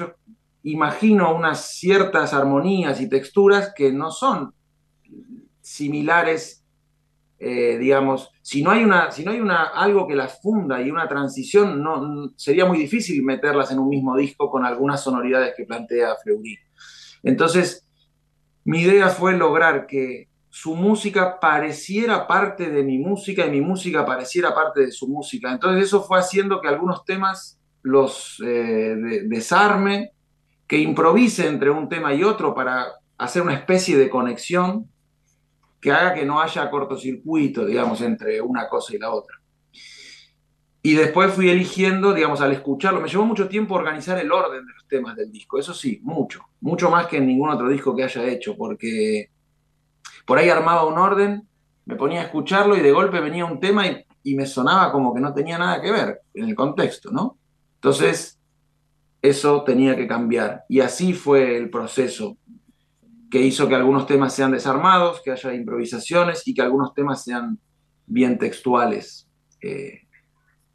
imagino 0.71 1.35
unas 1.35 1.71
ciertas 1.71 2.33
armonías 2.33 3.01
y 3.01 3.09
texturas 3.09 3.73
que 3.75 3.91
no 3.91 4.11
son 4.11 4.53
similares 5.61 6.57
eh, 7.39 7.77
digamos, 7.77 8.31
si 8.41 8.63
no 8.63 8.71
hay, 8.71 8.83
una, 8.83 9.11
si 9.11 9.23
no 9.23 9.31
hay 9.31 9.39
una, 9.39 9.65
algo 9.65 10.07
que 10.07 10.15
las 10.15 10.41
funda 10.41 10.81
y 10.81 10.89
una 10.89 11.07
transición, 11.07 11.83
no, 11.83 12.33
sería 12.35 12.65
muy 12.65 12.79
difícil 12.79 13.23
meterlas 13.23 13.71
en 13.71 13.77
un 13.77 13.89
mismo 13.89 14.17
disco 14.17 14.49
con 14.49 14.65
algunas 14.65 15.03
sonoridades 15.03 15.53
que 15.55 15.65
plantea 15.65 16.15
Fleury. 16.23 16.57
Entonces, 17.21 17.87
mi 18.63 18.81
idea 18.81 19.09
fue 19.09 19.37
lograr 19.37 19.85
que 19.85 20.29
su 20.49 20.75
música 20.75 21.39
pareciera 21.39 22.25
parte 22.25 22.71
de 22.71 22.83
mi 22.83 22.97
música 22.97 23.45
y 23.45 23.51
mi 23.51 23.61
música 23.61 24.03
pareciera 24.03 24.55
parte 24.55 24.81
de 24.81 24.91
su 24.91 25.07
música. 25.07 25.51
Entonces 25.51 25.85
eso 25.85 26.01
fue 26.01 26.17
haciendo 26.17 26.59
que 26.59 26.67
algunos 26.67 27.05
temas 27.05 27.59
los 27.83 28.41
eh, 28.43 28.95
desarme, 29.25 30.13
que 30.67 30.77
improvise 30.77 31.47
entre 31.47 31.69
un 31.69 31.87
tema 31.89 32.13
y 32.13 32.23
otro 32.23 32.53
para 32.53 32.87
hacer 33.17 33.41
una 33.41 33.53
especie 33.53 33.97
de 33.97 34.09
conexión 34.09 34.89
que 35.79 35.91
haga 35.91 36.13
que 36.13 36.25
no 36.25 36.41
haya 36.41 36.69
cortocircuito, 36.69 37.65
digamos, 37.65 38.01
entre 38.01 38.41
una 38.41 38.67
cosa 38.67 38.95
y 38.95 38.99
la 38.99 39.11
otra. 39.11 39.37
Y 40.81 40.93
después 40.93 41.33
fui 41.33 41.49
eligiendo, 41.49 42.13
digamos, 42.13 42.41
al 42.41 42.53
escucharlo, 42.53 43.01
me 43.01 43.09
llevó 43.09 43.25
mucho 43.25 43.47
tiempo 43.47 43.75
organizar 43.75 44.17
el 44.19 44.31
orden 44.31 44.65
de 44.65 44.73
los 44.73 44.87
temas 44.87 45.15
del 45.15 45.31
disco, 45.31 45.59
eso 45.59 45.73
sí, 45.73 45.99
mucho, 46.03 46.41
mucho 46.61 46.89
más 46.89 47.07
que 47.07 47.17
en 47.17 47.27
ningún 47.27 47.49
otro 47.49 47.69
disco 47.69 47.95
que 47.95 48.03
haya 48.03 48.25
hecho, 48.25 48.55
porque 48.55 49.29
por 50.25 50.37
ahí 50.37 50.49
armaba 50.49 50.85
un 50.85 50.97
orden, 50.97 51.47
me 51.85 51.95
ponía 51.95 52.21
a 52.21 52.23
escucharlo 52.25 52.75
y 52.75 52.81
de 52.81 52.91
golpe 52.91 53.19
venía 53.19 53.45
un 53.45 53.59
tema 53.59 53.85
y, 53.87 54.03
me 54.35 54.45
sonaba 54.45 54.91
como 54.91 55.13
que 55.13 55.21
no 55.21 55.33
tenía 55.33 55.57
nada 55.57 55.81
que 55.81 55.89
ver 55.89 56.19
en 56.33 56.49
el 56.49 56.53
contexto, 56.53 57.11
¿no? 57.11 57.37
Entonces, 57.75 58.36
eso 59.21 59.63
tenía 59.63 59.95
que 59.95 60.07
cambiar. 60.07 60.63
Y 60.69 60.79
así 60.79 61.13
fue 61.13 61.57
el 61.57 61.69
proceso 61.69 62.37
que 63.29 63.41
hizo 63.41 63.67
que 63.67 63.75
algunos 63.75 64.05
temas 64.05 64.33
sean 64.33 64.51
desarmados, 64.51 65.21
que 65.21 65.31
haya 65.31 65.53
improvisaciones 65.53 66.47
y 66.47 66.53
que 66.53 66.61
algunos 66.61 66.93
temas 66.93 67.23
sean 67.23 67.59
bien 68.05 68.37
textuales. 68.37 69.29
Eh, 69.61 70.01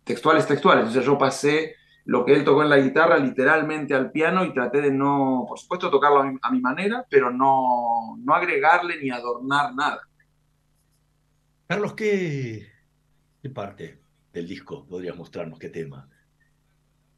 textuales, 0.04 0.46
textuales. 0.46 0.88
O 0.88 0.90
sea, 0.90 1.02
yo 1.02 1.16
pasé 1.16 1.76
lo 2.04 2.24
que 2.24 2.34
él 2.34 2.44
tocó 2.44 2.62
en 2.62 2.70
la 2.70 2.78
guitarra 2.78 3.16
literalmente 3.18 3.94
al 3.94 4.10
piano 4.10 4.44
y 4.44 4.52
traté 4.52 4.80
de 4.80 4.90
no, 4.90 5.44
por 5.48 5.58
supuesto, 5.58 5.90
tocarlo 5.90 6.20
a 6.20 6.50
mi, 6.50 6.60
manera, 6.60 7.06
pero 7.08 7.30
no, 7.30 8.16
no, 8.18 8.34
agregarle 8.34 9.00
ni 9.00 9.10
adornar 9.10 9.74
nada. 9.74 10.02
Carlos, 11.68 11.94
¿qué, 11.94 12.66
¿qué, 13.40 13.50
parte 13.50 14.02
del 14.32 14.46
disco 14.46 14.84
podrías 14.84 15.16
mostrarnos? 15.16 15.58
¿Qué 15.58 15.68
tema? 15.68 16.08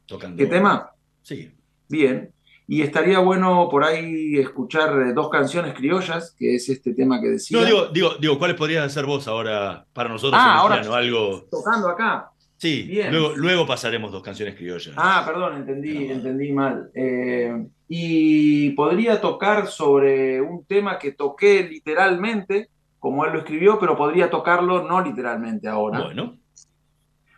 Tocando... 0.05 0.37
¿Qué 0.37 0.45
tema? 0.45 0.94
Sí. 1.25 1.51
Bien. 1.89 2.31
Y 2.67 2.81
estaría 2.81 3.19
bueno 3.19 3.67
por 3.69 3.83
ahí 3.83 4.37
escuchar 4.37 5.01
eh, 5.01 5.13
dos 5.13 5.29
canciones 5.29 5.73
criollas, 5.73 6.35
que 6.37 6.55
es 6.55 6.69
este 6.69 6.93
tema 6.93 7.19
que 7.19 7.29
decía. 7.29 7.59
No, 7.59 7.65
digo, 7.65 7.87
digo, 7.87 8.15
digo 8.19 8.39
¿cuáles 8.39 8.55
podrías 8.55 8.85
hacer 8.85 9.05
vos 9.05 9.27
ahora 9.27 9.85
para 9.91 10.09
nosotros 10.09 10.39
ah, 10.43 10.59
ahora 10.59 10.75
algo. 10.95 11.47
Tocando 11.49 11.89
acá. 11.89 12.29
Sí, 12.57 12.89
Luego, 13.09 13.35
luego 13.35 13.67
pasaremos 13.67 14.11
dos 14.11 14.23
canciones 14.23 14.55
criollas. 14.55 14.93
Ah, 14.97 15.23
perdón, 15.25 15.57
entendí, 15.57 16.09
entendí 16.09 16.51
mal. 16.51 16.89
Eh, 16.93 17.67
y 17.87 18.69
podría 18.71 19.19
tocar 19.19 19.67
sobre 19.67 20.41
un 20.41 20.63
tema 20.65 20.97
que 20.97 21.11
toqué 21.11 21.67
literalmente, 21.67 22.69
como 22.99 23.25
él 23.25 23.33
lo 23.33 23.39
escribió, 23.39 23.77
pero 23.77 23.97
podría 23.97 24.29
tocarlo 24.29 24.87
no 24.87 25.01
literalmente 25.01 25.67
ahora. 25.67 26.01
Bueno. 26.01 26.37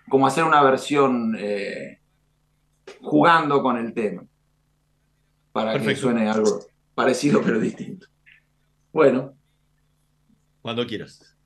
Como 0.08 0.28
hacer 0.28 0.44
una 0.44 0.62
versión 0.62 1.36
eh, 1.38 2.00
jugando 3.02 3.62
con 3.62 3.78
el 3.78 3.94
tema 3.94 4.26
para 5.52 5.80
que 5.80 5.96
suene 5.96 6.30
algo 6.30 6.60
parecido 6.94 7.42
pero 7.42 7.60
distinto. 7.60 8.08
Bueno. 8.92 9.34
Cuando 10.62 10.86
quieras. 10.86 11.38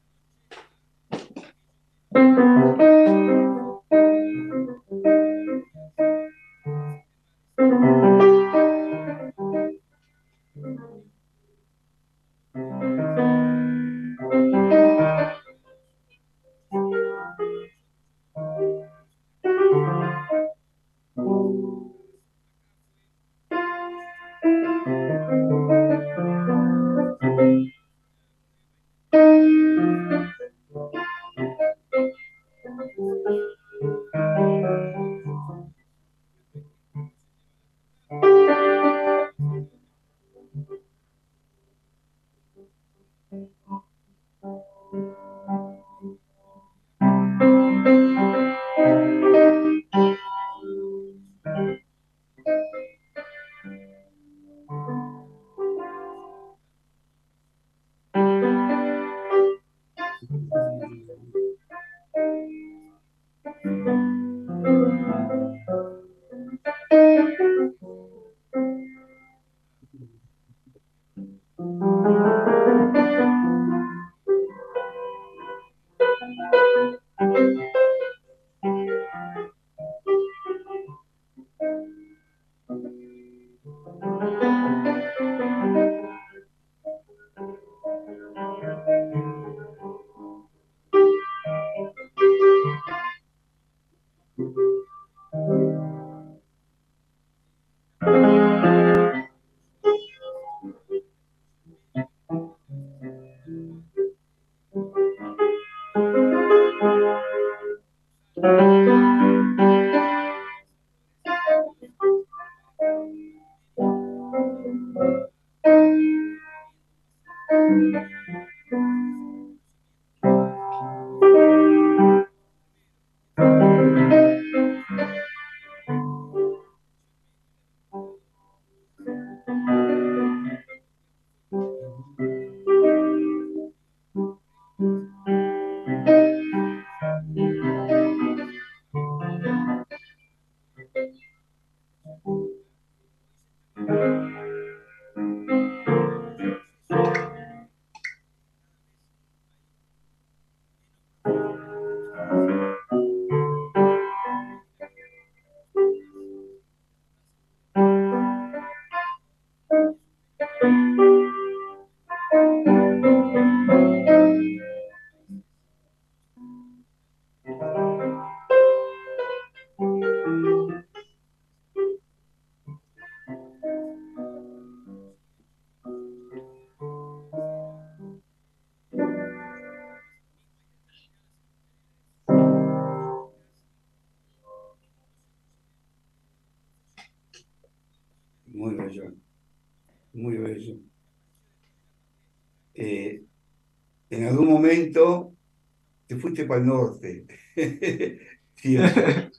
Te 196.08 196.16
fuiste 196.16 196.46
para 196.46 196.62
el 196.62 196.68
norte. 196.68 197.26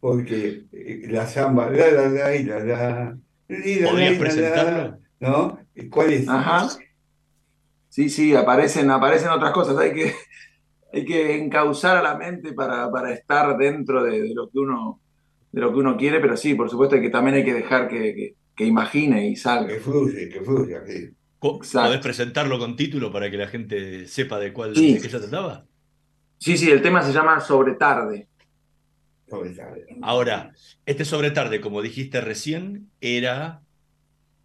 porque 0.00 0.64
eh, 0.72 1.06
la 1.08 1.26
samba, 1.26 1.70
la, 1.70 1.90
la, 1.90 2.08
la, 2.08 2.30
la, 2.30 2.64
la, 2.64 3.18
¿Podrías 3.48 4.18
presentarlo? 4.18 4.98
¿No? 5.20 5.58
¿Cuál 5.90 6.12
es? 6.12 6.28
Ajá. 6.28 6.68
Sí, 7.88 8.10
sí, 8.10 8.34
aparecen, 8.34 8.90
aparecen 8.90 9.30
otras 9.30 9.52
cosas. 9.52 9.76
Hay 9.78 9.92
que, 9.92 10.14
hay 10.92 11.04
que 11.04 11.36
encauzar 11.36 11.96
a 11.96 12.02
la 12.02 12.16
mente 12.16 12.52
para, 12.52 12.90
para 12.90 13.12
estar 13.12 13.56
dentro 13.56 14.04
de, 14.04 14.32
lo 14.34 14.48
que 14.50 14.58
uno, 14.58 15.00
de 15.50 15.60
lo 15.60 15.72
que 15.72 15.78
uno 15.78 15.96
quiere, 15.96 16.20
pero 16.20 16.36
sí, 16.36 16.54
por 16.54 16.70
supuesto 16.70 17.00
que 17.00 17.10
también 17.10 17.36
hay 17.36 17.44
que 17.44 17.54
dejar 17.54 17.88
que, 17.88 18.34
que, 18.54 18.64
imagine 18.64 19.28
y 19.28 19.36
salga. 19.36 19.68
Que 19.68 19.80
fluye, 19.80 20.28
que 20.28 20.40
fluya. 20.42 20.82
Sí. 20.86 21.10
¿Podés 21.38 22.00
presentarlo 22.00 22.58
con 22.58 22.76
título 22.76 23.12
para 23.12 23.30
que 23.30 23.36
la 23.36 23.46
gente 23.46 24.06
sepa 24.06 24.38
de 24.38 24.52
cuál 24.52 24.74
de 24.74 25.00
qué 25.00 25.08
se 25.08 25.20
trataba? 25.20 25.64
Sí, 26.38 26.56
sí, 26.56 26.70
el 26.70 26.82
tema 26.82 27.02
se 27.02 27.12
llama 27.12 27.40
Sobre 27.40 27.74
tarde. 27.74 28.28
Ahora, 30.02 30.52
este 30.86 31.04
Sobre 31.04 31.30
tarde, 31.30 31.60
como 31.60 31.82
dijiste 31.82 32.20
recién, 32.20 32.90
era 33.00 33.60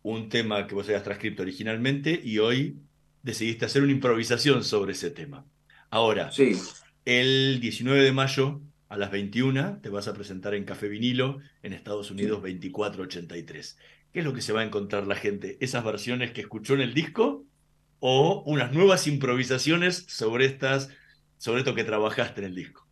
un 0.01 0.29
tema 0.29 0.67
que 0.67 0.75
vos 0.75 0.85
habías 0.87 1.03
transcrito 1.03 1.41
originalmente 1.41 2.19
y 2.21 2.39
hoy 2.39 2.77
decidiste 3.21 3.65
hacer 3.65 3.81
una 3.81 3.93
improvisación 3.93 4.63
sobre 4.63 4.91
ese 4.91 5.09
tema. 5.09 5.45
Ahora, 5.89 6.31
sí. 6.31 6.57
el 7.05 7.59
19 7.61 8.03
de 8.03 8.11
mayo 8.11 8.61
a 8.89 8.97
las 8.97 9.11
21 9.11 9.79
te 9.81 9.89
vas 9.89 10.07
a 10.07 10.13
presentar 10.13 10.53
en 10.53 10.65
Café 10.65 10.87
Vinilo 10.89 11.39
en 11.63 11.73
Estados 11.73 12.11
Unidos 12.11 12.41
2483. 12.41 13.77
¿Qué 14.13 14.19
es 14.19 14.25
lo 14.25 14.33
que 14.33 14.41
se 14.41 14.53
va 14.53 14.61
a 14.61 14.63
encontrar 14.63 15.07
la 15.07 15.15
gente? 15.15 15.57
¿Esas 15.59 15.83
versiones 15.83 16.31
que 16.31 16.41
escuchó 16.41 16.75
en 16.75 16.81
el 16.81 16.93
disco? 16.93 17.45
¿O 17.99 18.43
unas 18.45 18.71
nuevas 18.71 19.07
improvisaciones 19.07 20.05
sobre, 20.07 20.45
estas, 20.45 20.89
sobre 21.37 21.59
esto 21.59 21.73
que 21.73 21.83
trabajaste 21.83 22.41
en 22.41 22.47
el 22.47 22.55
disco? 22.55 22.87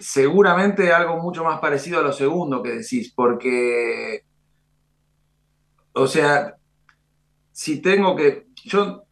Seguramente 0.00 0.92
algo 0.92 1.22
mucho 1.22 1.44
más 1.44 1.60
parecido 1.60 2.00
a 2.00 2.02
lo 2.02 2.12
segundo 2.12 2.62
que 2.64 2.72
decís, 2.72 3.12
porque, 3.14 4.24
o 5.92 6.08
sea, 6.08 6.56
si 7.52 7.80
tengo 7.80 8.16
que, 8.16 8.48
yo, 8.64 9.04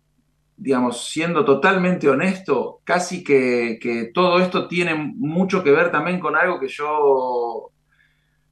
digamos, 0.57 1.09
siendo 1.09 1.45
totalmente 1.45 2.09
honesto, 2.09 2.81
casi 2.83 3.23
que, 3.23 3.79
que 3.81 4.11
todo 4.13 4.41
esto 4.41 4.67
tiene 4.67 4.95
mucho 4.95 5.63
que 5.63 5.71
ver 5.71 5.93
también 5.93 6.19
con 6.19 6.35
algo 6.35 6.59
que 6.59 6.69
yo 6.69 7.72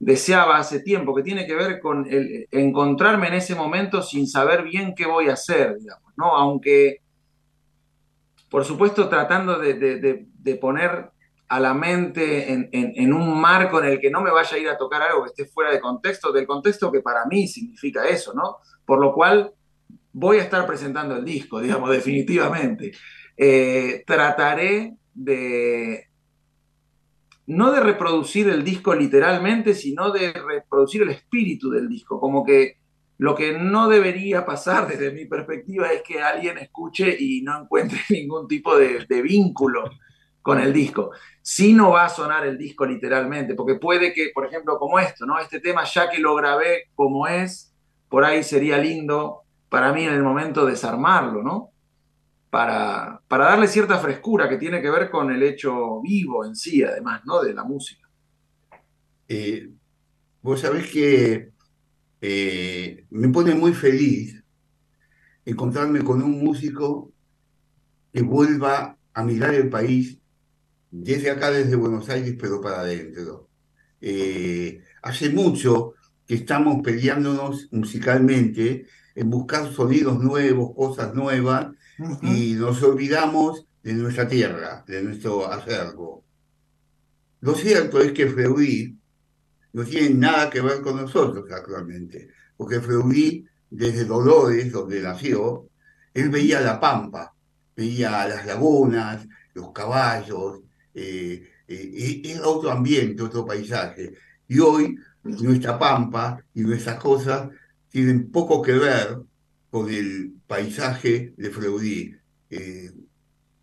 deseaba 0.01 0.57
hace 0.57 0.79
tiempo, 0.79 1.13
que 1.13 1.21
tiene 1.21 1.45
que 1.45 1.53
ver 1.53 1.79
con 1.79 2.07
encontrarme 2.09 3.27
en 3.27 3.35
ese 3.35 3.53
momento 3.53 4.01
sin 4.01 4.27
saber 4.27 4.63
bien 4.63 4.95
qué 4.95 5.05
voy 5.05 5.29
a 5.29 5.33
hacer, 5.33 5.77
digamos, 5.77 6.11
¿no? 6.17 6.35
Aunque, 6.35 7.01
por 8.49 8.65
supuesto, 8.65 9.07
tratando 9.07 9.59
de, 9.59 10.57
poner 10.59 11.11
a 11.47 11.59
la 11.59 11.75
mente 11.75 12.51
en, 12.51 13.13
un 13.13 13.39
marco 13.39 13.79
en 13.79 13.89
el 13.89 13.99
que 13.99 14.09
no 14.09 14.21
me 14.21 14.31
vaya 14.31 14.57
a 14.57 14.59
ir 14.59 14.69
a 14.69 14.77
tocar 14.77 15.03
algo 15.03 15.23
que 15.23 15.29
esté 15.29 15.45
fuera 15.45 15.71
de 15.71 15.79
contexto, 15.79 16.31
del 16.31 16.47
contexto 16.47 16.91
que 16.91 17.01
para 17.01 17.25
mí 17.27 17.47
significa 17.47 18.07
eso, 18.07 18.33
¿no? 18.33 18.57
Por 18.83 18.99
lo 18.99 19.13
cual 19.13 19.53
voy 20.13 20.39
a 20.39 20.43
estar 20.43 20.65
presentando 20.65 21.15
el 21.15 21.23
disco, 21.23 21.59
digamos, 21.59 21.89
definitivamente. 21.91 22.91
Eh, 23.37 24.03
trataré 24.07 24.95
de, 25.13 26.10
no 27.51 27.71
de 27.71 27.81
reproducir 27.81 28.47
el 28.47 28.63
disco 28.63 28.95
literalmente, 28.95 29.73
sino 29.73 30.11
de 30.11 30.31
reproducir 30.31 31.01
el 31.01 31.09
espíritu 31.09 31.69
del 31.69 31.89
disco. 31.89 32.19
Como 32.19 32.45
que 32.45 32.77
lo 33.17 33.35
que 33.35 33.59
no 33.59 33.89
debería 33.89 34.45
pasar 34.45 34.87
desde 34.87 35.11
mi 35.11 35.25
perspectiva 35.25 35.91
es 35.91 36.01
que 36.01 36.21
alguien 36.21 36.57
escuche 36.57 37.13
y 37.19 37.41
no 37.41 37.61
encuentre 37.61 37.99
ningún 38.09 38.47
tipo 38.47 38.77
de, 38.77 39.05
vínculo 39.21 39.91
con 40.41 40.59
el 40.61 40.71
disco. 40.71 41.11
Si 41.41 41.73
no 41.73 41.91
va 41.91 42.05
a 42.05 42.09
sonar 42.09 42.47
el 42.47 42.57
disco 42.57 42.85
literalmente, 42.85 43.53
porque 43.53 43.75
puede 43.75 44.13
que, 44.13 44.31
por 44.33 44.45
ejemplo, 44.45 44.79
como 44.79 44.97
esto, 44.97 45.25
¿no? 45.25 45.37
Este 45.37 45.59
tema, 45.59 45.83
ya 45.83 46.09
que 46.09 46.19
lo 46.19 46.33
grabé 46.35 46.85
como 46.95 47.27
es, 47.27 47.73
por 48.07 48.23
ahí 48.23 48.43
sería 48.43 48.77
lindo 48.77 49.41
para 49.67 49.91
mí 49.91 50.05
en 50.05 50.13
el 50.13 50.23
momento 50.23 50.65
desarmarlo, 50.65 51.43
¿no? 51.43 51.70
Para, 52.51 53.21
para 53.29 53.45
darle 53.45 53.67
cierta 53.67 53.97
frescura 53.97 54.49
que 54.49 54.57
tiene 54.57 54.81
que 54.81 54.91
ver 54.91 55.09
con 55.09 55.31
el 55.31 55.41
hecho 55.41 56.01
vivo 56.01 56.45
en 56.45 56.53
sí, 56.53 56.83
además, 56.83 57.21
¿no? 57.25 57.41
De 57.41 57.53
la 57.53 57.63
música. 57.63 58.09
Eh, 59.29 59.69
vos 60.41 60.59
sabés 60.59 60.91
que 60.91 61.51
eh, 62.19 63.05
me 63.09 63.29
pone 63.29 63.55
muy 63.55 63.73
feliz 63.73 64.43
encontrarme 65.45 66.03
con 66.03 66.21
un 66.21 66.43
músico 66.43 67.13
que 68.11 68.21
vuelva 68.21 68.97
a 69.13 69.23
mirar 69.23 69.53
el 69.53 69.69
país 69.69 70.19
desde 70.91 71.31
acá, 71.31 71.51
desde 71.51 71.77
Buenos 71.77 72.09
Aires, 72.09 72.35
pero 72.37 72.59
para 72.59 72.81
adentro. 72.81 73.47
Eh, 74.01 74.83
hace 75.03 75.29
mucho 75.29 75.93
que 76.27 76.35
estamos 76.35 76.81
peleándonos 76.83 77.69
musicalmente 77.71 78.87
en 79.15 79.29
buscar 79.29 79.71
sonidos 79.71 80.19
nuevos, 80.19 80.75
cosas 80.75 81.13
nuevas, 81.13 81.67
y 82.21 82.53
nos 82.53 82.81
olvidamos 82.83 83.65
de 83.83 83.93
nuestra 83.93 84.27
tierra, 84.27 84.83
de 84.87 85.01
nuestro 85.03 85.51
acervo. 85.51 86.23
Lo 87.41 87.55
cierto 87.55 87.99
es 87.99 88.11
que 88.11 88.27
Freudí 88.27 88.97
no 89.73 89.83
tiene 89.83 90.11
nada 90.11 90.49
que 90.49 90.61
ver 90.61 90.81
con 90.81 90.97
nosotros 90.97 91.49
actualmente, 91.51 92.29
porque 92.55 92.79
Freudí, 92.79 93.45
desde 93.69 94.05
Dolores, 94.05 94.71
donde 94.71 95.01
nació, 95.01 95.69
él 96.13 96.29
veía 96.29 96.61
la 96.61 96.79
pampa, 96.79 97.33
veía 97.75 98.27
las 98.27 98.45
lagunas, 98.45 99.27
los 99.53 99.71
caballos, 99.71 100.61
eh, 100.93 101.49
eh, 101.67 102.21
era 102.25 102.47
otro 102.47 102.69
ambiente, 102.69 103.23
otro 103.23 103.45
paisaje. 103.45 104.13
Y 104.47 104.59
hoy 104.59 104.97
nuestra 105.23 105.79
pampa 105.79 106.43
y 106.53 106.61
nuestras 106.61 106.99
cosas 106.99 107.49
tienen 107.89 108.31
poco 108.31 108.61
que 108.61 108.73
ver 108.73 109.19
con 109.71 109.89
el 109.89 110.33
paisaje 110.45 111.33
de 111.35 111.49
Freudí. 111.49 112.13
Eh, 112.49 112.91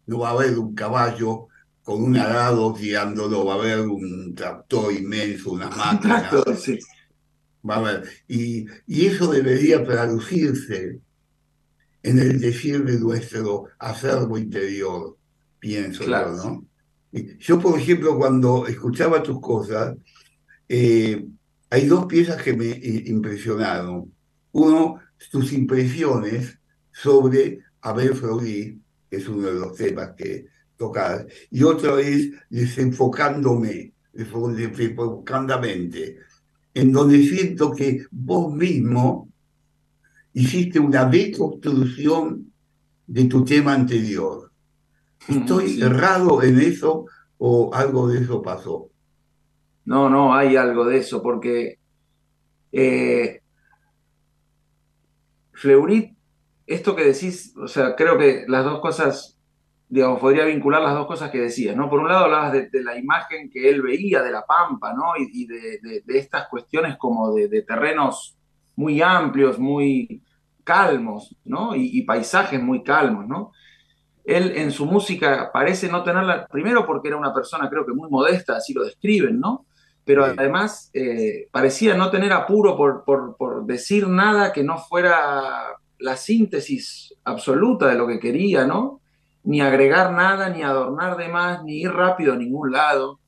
no 0.07 0.21
va 0.21 0.31
a 0.31 0.33
haber 0.33 0.59
un 0.59 0.75
caballo 0.75 1.49
con 1.83 2.03
un 2.03 2.17
arado 2.17 2.75
guiándolo, 2.75 3.45
va 3.45 3.55
a 3.55 3.59
haber 3.59 3.81
un 3.81 4.35
tractor 4.35 4.93
inmenso, 4.93 5.53
una 5.53 5.71
máquina. 5.71 6.31
Va 7.69 7.75
a 7.75 7.79
haber. 7.79 8.09
Y, 8.27 8.67
y 8.87 9.07
eso 9.07 9.31
debería 9.31 9.85
traducirse 9.85 11.01
en 12.03 12.19
el 12.19 12.41
decir 12.41 12.85
de 12.85 12.99
nuestro 12.99 13.67
acervo 13.79 14.39
interior, 14.39 15.17
pienso 15.59 16.05
yo, 16.05 16.33
¿no? 16.33 16.65
Yo, 17.39 17.59
por 17.59 17.79
ejemplo, 17.79 18.17
cuando 18.17 18.67
escuchaba 18.67 19.23
tus 19.23 19.41
cosas, 19.41 19.97
eh, 20.69 21.27
hay 21.71 21.87
dos 21.87 22.07
piezas 22.07 22.43
que 22.43 22.55
me 22.55 22.69
impresionaron. 23.07 24.13
Uno, 24.53 25.01
tus 25.31 25.53
impresiones 25.53 26.59
sobre 26.93 27.61
Abel 27.81 28.15
Freudí, 28.15 28.81
que 29.11 29.17
es 29.17 29.29
uno 29.29 29.47
de 29.47 29.55
los 29.55 29.75
temas 29.75 30.11
que 30.17 30.47
tocas, 30.77 31.27
y 31.51 31.63
otra 31.63 31.95
vez 31.95 32.31
desenfocándome, 32.49 33.93
desenfocadamente, 34.13 36.19
en 36.75 36.93
donde 36.93 37.23
siento 37.25 37.73
que 37.73 38.07
vos 38.11 38.55
mismo 38.55 39.29
hiciste 40.33 40.79
una 40.79 41.05
deconstrucción 41.05 42.53
de 43.07 43.25
tu 43.25 43.45
tema 43.45 43.75
anterior. 43.75 44.53
¿Estoy 45.27 45.83
errado 45.83 46.43
en 46.43 46.61
eso 46.61 47.07
o 47.39 47.75
algo 47.75 48.09
de 48.09 48.21
eso 48.21 48.43
pasó? 48.43 48.91
No, 49.85 50.09
no, 50.09 50.35
hay 50.35 50.57
algo 50.57 50.85
de 50.85 50.99
eso, 50.99 51.23
porque 51.23 51.79
eh, 52.71 53.41
Fleurit, 55.59 56.17
esto 56.67 56.95
que 56.95 57.05
decís, 57.05 57.55
o 57.57 57.67
sea, 57.67 57.97
creo 57.97 58.17
que 58.17 58.45
las 58.47 58.65
dos 58.65 58.81
cosas, 58.81 59.39
digamos, 59.89 60.21
podría 60.21 60.45
vincular 60.45 60.81
las 60.81 60.95
dos 60.95 61.07
cosas 61.07 61.31
que 61.31 61.41
decías, 61.41 61.75
¿no? 61.75 61.91
Por 61.91 62.01
un 62.01 62.09
lado 62.09 62.27
hablabas 62.27 62.53
de, 62.53 62.83
la 62.83 62.97
imagen 62.97 63.51
que 63.51 63.69
él 63.69 63.83
veía 63.83 64.23
de 64.23 64.31
la 64.31 64.45
Pampa, 64.47 64.93
¿no? 64.93 65.13
Y, 65.17 65.47
de, 65.47 66.03
estas 66.09 66.49
cuestiones 66.49 66.97
como 66.97 67.35
de, 67.35 67.63
terrenos 67.63 68.37
muy 68.77 69.03
amplios, 69.03 69.59
muy 69.59 70.23
calmos, 70.63 71.35
¿no? 71.45 71.75
Y, 71.75 71.99
y, 71.99 72.03
paisajes 72.03 72.63
muy 72.63 72.85
calmos, 72.85 73.27
¿no? 73.27 73.53
Él 74.25 74.53
en 74.57 74.71
su 74.71 74.87
música 74.87 75.51
parece 75.53 75.89
no 75.89 76.05
tenerla, 76.05 76.47
primero 76.47 76.87
porque 76.87 77.09
era 77.09 77.17
una 77.17 77.35
persona 77.35 77.69
creo 77.71 77.85
que 77.85 77.95
muy 77.95 78.11
modesta, 78.11 78.57
así 78.57 78.75
lo 78.75 78.85
describen, 78.85 79.41
¿no? 79.41 79.67
Pero 80.09 80.25
además 80.25 80.91
eh, 80.95 81.49
parecía 81.53 81.95
no 81.95 82.11
tener 82.11 82.33
apuro 82.33 82.79
por, 82.79 83.05
por, 83.05 83.67
decir 83.67 84.09
nada 84.09 84.55
que 84.55 84.65
no 84.65 84.79
fuera 84.79 85.77
la 85.99 86.17
síntesis 86.17 87.15
absoluta 87.25 87.89
de 87.89 87.95
lo 87.95 88.07
que 88.07 88.19
quería, 88.19 88.67
¿no? 88.67 89.03
Ni 89.45 89.61
agregar 89.61 90.13
nada, 90.15 90.49
ni 90.49 90.63
adornar 90.63 91.19
de 91.19 91.29
más, 91.29 91.63
ni 91.63 91.83
ir 91.83 91.91
rápido 91.91 92.33
a 92.33 92.37
ningún 92.37 92.73
lado. 92.73 93.21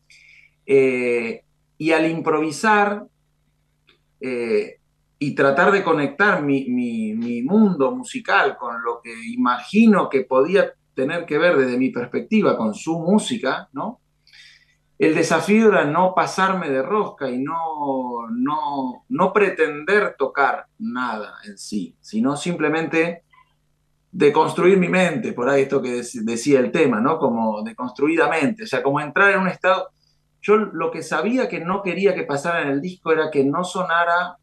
Eh, 0.64 1.43
y 1.77 1.93
al 1.93 2.11
improvisar 2.11 3.05
eh, 4.19 4.79
y 5.19 5.35
tratar 5.35 5.73
de 5.73 5.85
conectar 5.85 6.43
mi, 6.43 6.64
mi, 6.71 7.43
mundo 7.43 7.95
musical 7.95 8.57
con 8.57 8.83
lo 8.83 9.03
que 9.03 9.12
imagino 9.35 10.09
que 10.09 10.23
podía 10.23 10.73
tener 10.95 11.27
que 11.27 11.37
ver 11.37 11.59
desde 11.59 11.77
mi 11.77 11.90
perspectiva 11.90 12.57
con 12.57 12.73
su 12.73 12.99
música, 13.01 13.69
¿no? 13.75 14.01
El 15.00 15.14
desafío 15.14 15.68
era 15.68 15.84
no 15.86 16.14
pasarme 16.14 16.68
de 16.68 16.82
rosca 16.82 17.30
y 17.30 17.38
no, 17.38 18.28
no, 18.30 19.06
no 19.08 19.32
pretender 19.32 20.14
tocar 20.18 20.66
nada 20.78 21.36
en 21.46 21.56
sí, 21.56 21.96
sino 22.02 22.36
simplemente 22.36 23.22
deconstruir 24.12 24.76
mi 24.76 24.90
mente, 24.90 25.32
por 25.32 25.48
ahí 25.48 25.62
esto 25.62 25.80
que 25.80 26.02
decía 26.22 26.60
el 26.60 26.70
tema, 26.70 27.00
¿no? 27.00 27.18
Como 27.18 27.62
deconstruidamente, 27.62 28.64
o 28.64 28.66
sea, 28.66 28.82
como 28.82 29.00
entrar 29.00 29.32
en 29.32 29.40
un 29.40 29.48
estado... 29.48 29.88
Yo 30.42 30.56
lo 30.58 30.90
que 30.90 31.02
sabía 31.02 31.48
que 31.48 31.60
no 31.60 31.82
quería 31.82 32.14
que 32.14 32.24
pasara 32.24 32.60
en 32.60 32.68
el 32.68 32.82
disco 32.82 33.10
era 33.10 33.30
que 33.30 33.42
no 33.42 33.64
sonara 33.64 34.36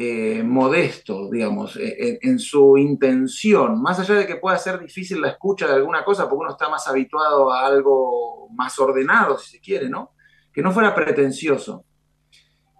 eh, 0.00 0.44
modesto, 0.44 1.28
digamos, 1.28 1.76
eh, 1.76 2.20
en, 2.22 2.38
su 2.38 2.78
intención, 2.78 3.82
más 3.82 3.98
allá 3.98 4.14
de 4.14 4.28
que 4.28 4.36
pueda 4.36 4.56
ser 4.56 4.78
difícil 4.78 5.20
la 5.20 5.30
escucha 5.30 5.66
de 5.66 5.74
alguna 5.74 6.04
cosa, 6.04 6.28
porque 6.28 6.42
uno 6.42 6.52
está 6.52 6.68
más 6.68 6.86
habituado 6.86 7.50
a 7.52 7.66
algo 7.66 8.48
más 8.54 8.78
ordenado, 8.78 9.36
si 9.38 9.50
se 9.50 9.60
quiere, 9.60 9.88
¿no? 9.88 10.12
Que 10.52 10.62
no 10.62 10.70
fuera 10.70 10.94
pretencioso. 10.94 11.84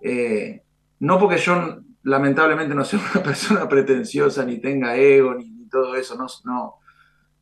Eh, 0.01 0.63
no 1.01 1.19
porque 1.19 1.39
yo 1.39 1.81
lamentablemente 2.05 2.73
no 2.77 2.85
sea 2.85 3.01
una 3.13 3.25
persona 3.25 3.69
pretenciosa, 3.69 4.45
ni 4.45 4.61
tenga 4.61 4.95
ego, 4.95 5.35
ni, 5.35 5.69
todo 5.69 5.97
eso, 5.97 6.17
no. 6.45 6.75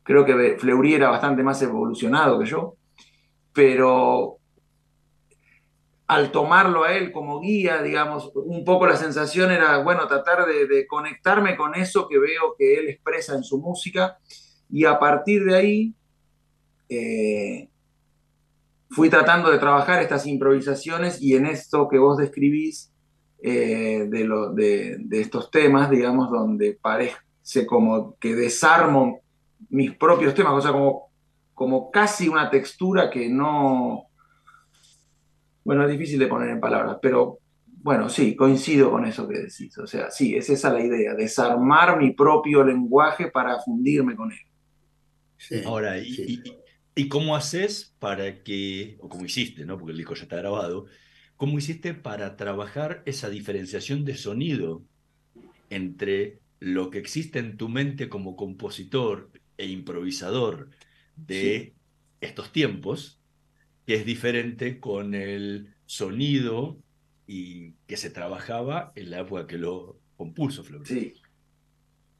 Creo 0.01 0.25
que 0.25 0.57
Fleury 0.57 0.95
era 0.95 1.11
bastante 1.11 1.43
más 1.43 1.61
evolucionado 1.61 2.39
que 2.39 2.47
yo, 2.47 2.77
pero 3.53 4.36
al 6.07 6.31
tomarlo 6.31 6.85
a 6.85 6.93
él 6.93 7.11
como 7.11 7.41
guía, 7.41 7.81
digamos, 7.81 8.31
un 8.33 8.63
poco 8.63 8.87
la 8.87 8.95
sensación 8.95 9.51
era, 9.51 9.79
bueno, 9.79 10.07
tratar 10.07 10.45
de, 10.45 10.87
conectarme 10.87 11.57
con 11.57 11.75
eso 11.75 12.07
que 12.07 12.17
veo 12.17 12.55
que 12.57 12.79
él 12.79 12.87
expresa 12.87 13.35
en 13.35 13.43
su 13.43 13.59
música 13.59 14.17
y 14.69 14.85
a 14.85 14.97
partir 14.97 15.43
de 15.43 15.55
ahí 15.55 15.93
eh, 16.87 17.69
fui 18.89 19.09
tratando 19.09 19.51
de 19.51 19.59
trabajar 19.59 20.01
estas 20.01 20.25
improvisaciones 20.25 21.21
y 21.21 21.35
en 21.35 21.45
esto 21.45 21.89
que 21.89 21.97
vos 21.97 22.17
describís 22.17 22.93
eh, 23.43 24.07
de, 24.07 24.97
de, 24.99 25.21
estos 25.21 25.51
temas, 25.51 25.89
digamos, 25.89 26.31
donde 26.31 26.77
parece 26.81 27.67
como 27.67 28.15
que 28.17 28.33
desarmo 28.33 29.19
mis 29.69 29.93
propios 29.93 30.33
temas, 30.33 30.53
o 30.53 30.61
sea, 30.61 30.71
como, 30.71 31.09
como 31.53 31.91
casi 31.91 32.29
una 32.29 32.49
textura 32.49 33.09
que 33.09 33.27
no 33.27 34.06
bueno, 35.67 35.83
es 35.83 35.91
difícil 35.91 36.17
de 36.17 36.27
poner 36.27 36.47
en 36.47 36.61
palabras, 36.61 36.97
pero 37.01 37.39
bueno, 37.65 38.07
sí, 38.07 38.37
coincido 38.37 38.89
con 38.89 39.03
eso 39.05 39.27
que 39.27 39.39
decís. 39.39 39.77
O 39.79 39.85
sea, 39.85 40.09
sí, 40.09 40.33
es 40.33 40.49
esa 40.49 40.71
la 40.71 40.81
idea, 40.81 41.13
desarmar 41.13 41.99
mi 41.99 42.13
propio 42.13 42.63
lenguaje 42.63 43.29
para 43.29 43.59
fundirme 43.59 44.15
con 44.15 44.31
él. 44.31 45.65
Ahora, 45.65 45.97
y, 45.99 47.09
cómo 47.09 47.35
haces 47.35 47.93
para 47.99 48.43
que, 48.43 48.95
o 49.01 49.09
cómo 49.09 49.25
hiciste, 49.25 49.65
¿no? 49.65 49.77
Porque 49.77 49.91
el 49.91 49.97
disco 49.97 50.15
ya 50.15 50.23
está 50.23 50.37
grabado, 50.37 50.85
¿cómo 51.35 51.57
hiciste 51.57 51.93
para 51.93 52.37
trabajar 52.37 53.03
esa 53.05 53.29
diferenciación 53.29 54.05
de 54.05 54.15
sonido 54.15 54.83
entre 55.69 56.39
lo 56.61 56.89
que 56.91 56.99
existe 56.99 57.39
en 57.39 57.57
tu 57.57 57.67
mente 57.67 58.07
como 58.07 58.37
compositor 58.37 59.31
e 59.57 59.67
improvisador 59.67 60.69
de 61.17 61.73
estos 62.21 62.53
tiempos 62.53 63.19
que 63.87 63.95
es 63.95 64.05
diferente 64.05 64.81
con 64.81 65.15
el 65.15 65.73
sonido 65.85 66.77
y 67.25 67.71
que 67.87 67.95
se 67.95 68.09
trabajaba 68.09 68.91
en 68.95 69.11
la 69.11 69.21
época 69.21 69.47
que 69.47 69.57
lo 69.57 69.97
compuso 70.17 70.61
Flores. 70.65 70.89
Sí, 70.89 71.13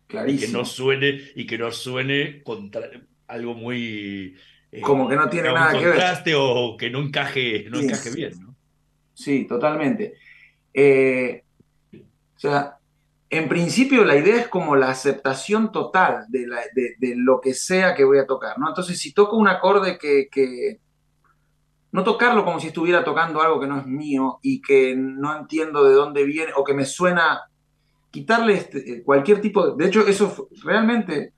clarísimo. 0.08 0.43
Y 0.43 0.47
que 0.47 0.58
no 0.58 0.63
suene, 0.63 1.21
y 1.36 1.45
que 1.45 1.58
no 1.58 1.71
suene 1.71 2.41
contra, 2.41 2.89
algo 3.27 3.53
muy... 3.53 4.38
Eh, 4.71 4.80
Como 4.80 5.10
que 5.10 5.17
no 5.17 5.30
tiene 5.30 5.51
nada 5.51 5.77
que 5.77 5.88
ver. 5.88 6.36
O 6.38 6.77
que 6.77 6.89
no 6.89 7.01
encaje, 7.01 7.67
no 7.69 7.82
encaje 7.82 8.12
bien, 8.12 8.39
¿no? 8.39 8.56
Sí, 9.13 9.45
totalmente. 9.45 10.13
Eh, 10.73 11.43
o 11.93 12.39
sea, 12.39 12.77
en 13.30 13.49
principio 13.49 14.06
la 14.06 14.15
idea 14.15 14.38
es 14.38 14.47
como 14.47 14.77
la 14.77 14.89
aceptación 14.89 15.73
total 15.73 16.27
de, 16.30 16.47
de, 16.97 17.15
lo 17.17 17.41
que 17.41 17.53
sea 17.53 17.93
que 17.93 18.06
voy 18.06 18.19
a 18.19 18.25
tocar, 18.25 18.58
¿no? 18.58 18.69
Entonces, 18.69 18.97
si 18.97 19.13
toco 19.13 19.36
un 19.36 19.49
acorde 19.49 19.97
que, 19.97 20.30
que, 20.32 20.80
no 21.91 22.04
tocarlo 22.04 22.43
como 22.43 22.60
si 22.60 22.67
estuviera 22.67 23.04
tocando 23.04 23.41
algo 23.41 23.60
que 23.60 23.67
no 23.67 23.80
es 23.80 23.86
mío 23.86 24.39
y 24.41 24.62
que 24.62 24.95
no 24.95 25.38
entiendo 25.38 25.84
de 25.84 25.93
dónde 25.93 26.23
viene 26.23 26.52
o 26.56 26.63
que 26.63 26.73
me 26.73 26.86
suena, 26.86 27.41
quitarle 28.12 28.56
este, 28.56 28.91
eh, 28.91 29.04
cualquier 29.04 29.41
tipo 29.41 29.65
de... 29.65 29.84
De 29.84 29.89
hecho, 29.89 30.08
eso 30.08 30.50
realmente 30.63 31.34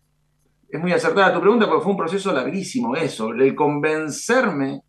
es 0.70 0.80
muy 0.80 0.92
acertada 0.92 1.34
tu 1.34 1.42
pregunta 1.42 1.68
porque 1.68 1.84
fue 1.84 1.92
un 1.92 1.98
proceso 1.98 2.32
larguísimo 2.32 2.96
eso, 2.96 3.32
el 3.32 3.56
convencerme 3.56 4.84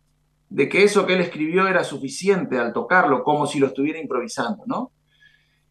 de 0.49 0.67
que 0.67 0.83
eso 0.83 1.05
que 1.05 1.13
él 1.13 1.21
escribió 1.21 1.67
era 1.67 1.83
suficiente 1.83 2.59
al 2.59 2.73
tocarlo 2.73 3.23
como 3.23 3.47
si 3.47 3.59
lo 3.59 3.67
estuviera 3.67 3.99
improvisando, 3.99 4.63
¿no? 4.67 4.91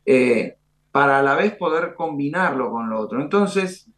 Eh, 0.07 0.57
para 0.91 1.19
a 1.19 1.23
la 1.23 1.35
vez 1.35 1.55
poder 1.57 1.95
combinarlo 1.95 2.71
con 2.71 2.89
lo 2.89 2.99
otro. 2.99 3.21
Entonces, 3.21 3.91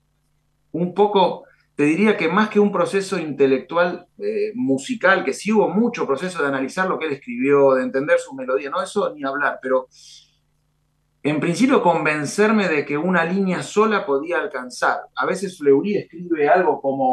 un 0.72 0.92
poco 0.92 1.44
te 1.74 1.85
diría 1.85 2.16
que 2.16 2.28
más 2.28 2.48
que 2.50 2.61
un 2.61 2.70
proceso 2.70 3.18
intelectual 3.18 4.06
eh, 4.18 4.52
musical, 4.54 5.24
que 5.24 5.32
sí 5.32 5.52
hubo 5.52 5.68
mucho 5.68 6.06
proceso 6.06 6.42
de 6.42 6.48
analizar 6.48 6.88
lo 6.88 6.98
que 6.98 7.06
él 7.06 7.12
escribió, 7.12 7.74
de 7.74 7.85
entender 7.85 8.18
su 8.18 8.35
melodía, 8.35 8.70
no 8.70 8.82
eso 8.82 9.12
ni 9.14 9.24
hablar, 9.24 9.58
pero 9.62 9.88
en 11.22 11.40
principio 11.40 11.82
convencerme 11.82 12.68
de 12.68 12.85
que 12.85 12.98
una 12.98 13.24
línea 13.24 13.62
sola 13.62 14.04
podía 14.04 14.38
alcanzar. 14.38 15.02
A 15.14 15.24
veces 15.24 15.56
Fleury 15.56 15.96
escribe 15.96 16.48
algo 16.48 16.80
como... 16.80 17.12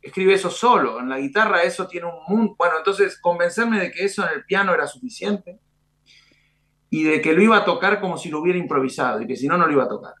Escribe 0.00 0.34
eso 0.34 0.50
solo, 0.50 1.00
en 1.00 1.08
la 1.08 1.18
guitarra 1.18 1.64
eso 1.64 1.88
tiene 1.88 2.06
un 2.06 2.20
mundo... 2.28 2.54
Bueno, 2.56 2.76
entonces 2.78 3.20
convencerme 3.20 3.80
de 3.80 3.90
que 3.90 4.04
eso 4.04 4.22
en 4.22 4.34
el 4.34 4.44
piano 4.44 4.72
era 4.72 4.86
suficiente 4.86 5.58
y 6.94 7.02
de 7.02 7.20
que 7.20 7.32
lo 7.32 7.42
iba 7.42 7.56
a 7.56 7.64
tocar 7.64 8.00
como 8.00 8.16
si 8.16 8.28
lo 8.28 8.38
hubiera 8.38 8.56
improvisado 8.56 9.20
y 9.20 9.26
que 9.26 9.34
si 9.34 9.48
no, 9.48 9.58
no 9.58 9.66
lo 9.66 9.72
iba 9.72 9.82
a 9.82 9.88
tocar. 9.88 10.14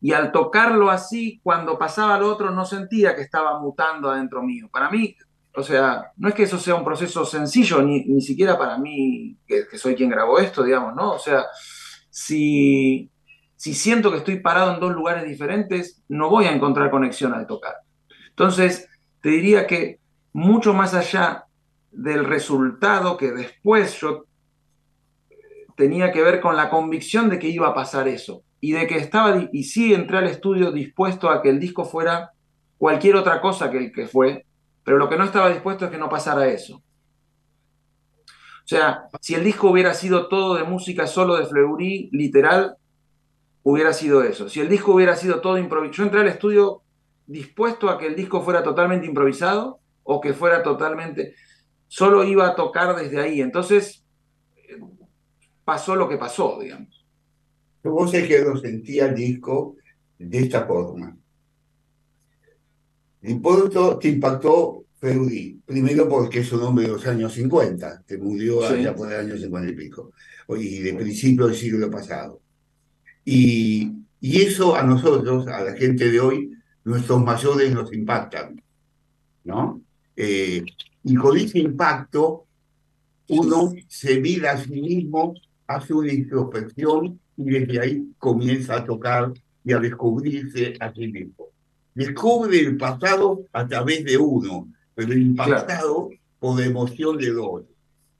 Y 0.00 0.14
al 0.14 0.32
tocarlo 0.32 0.88
así, 0.88 1.40
cuando 1.42 1.78
pasaba 1.78 2.14
al 2.14 2.22
otro, 2.22 2.50
no 2.50 2.64
sentía 2.64 3.14
que 3.14 3.20
estaba 3.20 3.60
mutando 3.60 4.10
adentro 4.10 4.42
mío. 4.42 4.70
Para 4.72 4.88
mí, 4.88 5.14
o 5.54 5.62
sea, 5.62 6.12
no 6.16 6.26
es 6.30 6.34
que 6.34 6.44
eso 6.44 6.58
sea 6.58 6.74
un 6.74 6.86
proceso 6.86 7.26
sencillo, 7.26 7.82
ni, 7.82 8.02
ni 8.06 8.22
siquiera 8.22 8.56
para 8.56 8.78
mí, 8.78 9.36
que, 9.46 9.66
soy 9.76 9.94
quien 9.94 10.08
grabó 10.08 10.38
esto, 10.38 10.64
digamos, 10.64 10.94
¿no? 10.94 11.12
O 11.12 11.18
sea, 11.18 11.44
si, 12.08 13.10
si 13.54 13.74
siento 13.74 14.10
que 14.10 14.16
estoy 14.16 14.40
parado 14.40 14.72
en 14.72 14.80
dos 14.80 14.94
lugares 14.94 15.24
diferentes, 15.24 16.02
no 16.08 16.30
voy 16.30 16.46
a 16.46 16.52
encontrar 16.52 16.90
conexión 16.90 17.34
al 17.34 17.46
tocar. 17.46 17.74
Entonces, 18.30 18.88
te 19.20 19.28
diría 19.28 19.66
que 19.66 20.00
mucho 20.32 20.72
más 20.72 20.94
allá 20.94 21.44
del 21.90 22.24
resultado 22.24 23.18
que 23.18 23.32
después 23.32 24.00
yo 24.00 24.24
tenía 25.76 26.12
que 26.12 26.22
ver 26.22 26.40
con 26.40 26.56
la 26.56 26.70
convicción 26.70 27.28
de 27.28 27.38
que 27.38 27.48
iba 27.48 27.68
a 27.68 27.74
pasar 27.74 28.08
eso 28.08 28.42
y 28.60 28.72
de 28.72 28.86
que 28.86 28.96
estaba, 28.96 29.48
y 29.52 29.64
sí 29.64 29.92
entré 29.92 30.18
al 30.18 30.26
estudio 30.26 30.70
dispuesto 30.70 31.30
a 31.30 31.42
que 31.42 31.50
el 31.50 31.58
disco 31.58 31.84
fuera 31.84 32.32
cualquier 32.78 33.16
otra 33.16 33.40
cosa 33.40 33.70
que 33.70 33.78
el 33.78 33.92
que 33.92 34.06
fue, 34.06 34.44
pero 34.84 34.98
lo 34.98 35.08
que 35.08 35.16
no 35.16 35.24
estaba 35.24 35.50
dispuesto 35.50 35.84
es 35.84 35.90
que 35.90 35.98
no 35.98 36.08
pasara 36.08 36.48
eso. 36.48 36.82
O 38.64 38.66
sea, 38.66 39.04
si 39.20 39.34
el 39.34 39.42
disco 39.42 39.70
hubiera 39.70 39.92
sido 39.94 40.28
todo 40.28 40.54
de 40.54 40.64
música 40.64 41.06
solo 41.06 41.36
de 41.36 41.46
Fleury, 41.46 42.08
literal, 42.12 42.76
hubiera 43.64 43.92
sido 43.92 44.22
eso. 44.22 44.48
Si 44.48 44.60
el 44.60 44.68
disco 44.68 44.92
hubiera 44.92 45.16
sido 45.16 45.40
todo 45.40 45.58
improvisado, 45.58 45.96
yo 45.96 46.04
entré 46.04 46.20
al 46.20 46.28
estudio 46.28 46.82
dispuesto 47.26 47.90
a 47.90 47.98
que 47.98 48.06
el 48.06 48.14
disco 48.14 48.42
fuera 48.42 48.62
totalmente 48.62 49.06
improvisado 49.06 49.80
o 50.04 50.20
que 50.20 50.32
fuera 50.32 50.62
totalmente, 50.62 51.34
solo 51.88 52.24
iba 52.24 52.46
a 52.46 52.54
tocar 52.54 52.96
desde 52.96 53.20
ahí. 53.20 53.40
Entonces, 53.40 54.01
pasó 55.64 55.96
lo 55.96 56.08
que 56.08 56.16
pasó, 56.16 56.58
digamos. 56.60 57.04
Vos 57.82 58.14
es 58.14 58.28
que 58.28 58.40
lo 58.40 58.56
sentía 58.56 59.06
el 59.06 59.14
disco 59.14 59.76
de 60.18 60.38
esta 60.38 60.66
forma. 60.66 61.16
Eso 63.20 63.98
te 63.98 64.08
impactó 64.08 64.84
Ferudi, 64.98 65.60
primero 65.64 66.08
porque 66.08 66.40
es 66.40 66.52
un 66.52 66.62
hombre 66.62 66.86
de 66.86 66.92
los 66.92 67.06
años 67.06 67.32
50, 67.32 68.04
que 68.06 68.18
murió 68.18 68.64
allá 68.64 68.94
por 68.94 69.12
el 69.12 69.20
año 69.20 69.36
50 69.36 69.70
y 69.70 69.74
pico, 69.74 70.12
y 70.48 70.78
de 70.78 70.94
principio 70.94 71.46
del 71.46 71.56
siglo 71.56 71.90
pasado. 71.90 72.40
Y, 73.24 73.92
y 74.20 74.42
eso 74.42 74.76
a 74.76 74.82
nosotros, 74.82 75.46
a 75.48 75.62
la 75.62 75.74
gente 75.74 76.10
de 76.10 76.20
hoy, 76.20 76.52
nuestros 76.84 77.22
mayores 77.22 77.72
nos 77.72 77.92
impactan, 77.92 78.60
¿no? 79.44 79.82
Eh, 80.16 80.64
y 81.04 81.14
con 81.14 81.36
ese 81.36 81.58
impacto, 81.58 82.46
uno 83.28 83.72
se 83.88 84.20
mira 84.20 84.52
a 84.52 84.58
sí 84.58 84.80
mismo, 84.80 85.34
hace 85.74 85.94
una 85.94 86.12
introspección 86.12 87.20
y 87.36 87.44
desde 87.44 87.80
ahí 87.80 88.14
comienza 88.18 88.76
a 88.76 88.84
tocar 88.84 89.32
y 89.64 89.72
a 89.72 89.78
descubrirse 89.78 90.74
a 90.80 90.92
sí 90.92 91.08
mismo. 91.08 91.48
Descubre 91.94 92.58
el 92.58 92.76
pasado 92.76 93.44
a 93.52 93.66
través 93.66 94.04
de 94.04 94.16
uno, 94.16 94.68
pero 94.94 95.12
impactado 95.12 96.10
por 96.38 96.58
la 96.58 96.66
emoción 96.66 97.18
de 97.18 97.30
dos. 97.30 97.64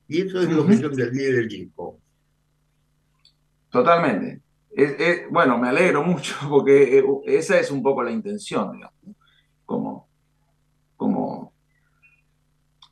Y 0.08 0.22
eso 0.22 0.40
es 0.40 0.50
lo 0.50 0.66
que 0.66 0.78
yo 0.78 0.88
entendí 0.88 1.22
del 1.22 1.48
disco. 1.48 1.98
Totalmente. 3.70 4.42
bueno, 5.30 5.56
me 5.58 5.68
alegro 5.68 6.02
mucho 6.02 6.34
porque 6.48 6.98
eh, 6.98 7.04
esa 7.26 7.58
es 7.58 7.70
un 7.70 7.82
poco 7.82 8.02
la 8.02 8.10
intención, 8.10 8.72
digamos. 8.72 9.16
Como, 9.64 10.08
como... 10.96 11.52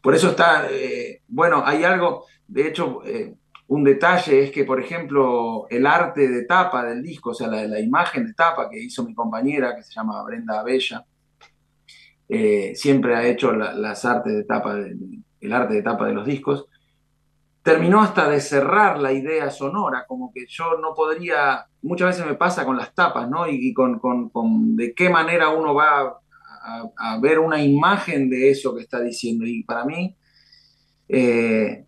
Por 0.01 0.15
eso 0.15 0.31
está, 0.31 0.67
eh, 0.71 1.21
bueno, 1.29 1.63
hay 1.65 1.85
algo, 1.85 2.25
de 2.49 2.69
hecho, 2.69 3.05
eh, 3.05 3.35
un 3.71 3.85
detalle 3.85 4.43
es 4.43 4.51
que, 4.51 4.65
por 4.65 4.81
ejemplo, 4.81 5.69
el 5.71 5.87
arte 5.87 6.27
de 6.27 6.45
tapa 6.45 6.85
del 6.85 7.05
disco, 7.05 7.31
o 7.31 7.35
sea, 7.35 7.47
la, 7.47 7.79
imagen 7.79 8.27
de 8.27 8.35
tapa 8.35 8.69
que 8.69 8.83
hizo 8.83 9.05
mi 9.05 9.15
compañera, 9.15 9.77
que 9.77 9.85
se 9.85 9.93
llama 9.93 10.25
Brenda 10.25 10.65
Bella, 10.65 11.05
eh, 12.29 12.73
siempre 12.75 13.15
ha 13.15 13.25
hecho 13.29 13.53
las 13.53 14.05
artes 14.05 14.35
de 14.35 14.43
tapa, 14.43 14.77
el 14.77 15.53
arte 15.53 15.75
de 15.75 15.83
tapa 15.83 16.07
de 16.07 16.15
los 16.15 16.27
discos, 16.27 16.67
terminó 17.63 18.01
hasta 18.03 18.29
de 18.29 18.41
cerrar 18.41 18.99
la 18.99 19.13
idea 19.13 19.51
sonora, 19.51 20.05
como 20.09 20.33
que 20.33 20.47
yo 20.49 20.77
no 20.79 20.93
podría, 20.93 21.67
muchas 21.83 22.09
veces 22.09 22.27
me 22.27 22.35
pasa 22.35 22.65
con 22.65 22.77
las 22.77 22.93
tapas, 22.93 23.31
¿no? 23.31 23.47
Y, 23.49 23.73
con, 23.73 24.01
de 24.75 24.95
qué 24.95 25.11
manera 25.11 25.51
uno 25.51 25.75
va 25.75 26.19
a, 26.97 27.19
ver 27.21 27.39
una 27.39 27.63
imagen 27.63 28.29
de 28.31 28.51
eso 28.51 28.75
que 28.75 28.83
está 28.83 29.01
diciendo. 29.01 29.47
Y 29.47 29.63
para 29.63 29.85
mí, 29.85 30.17
eh, 31.09 31.85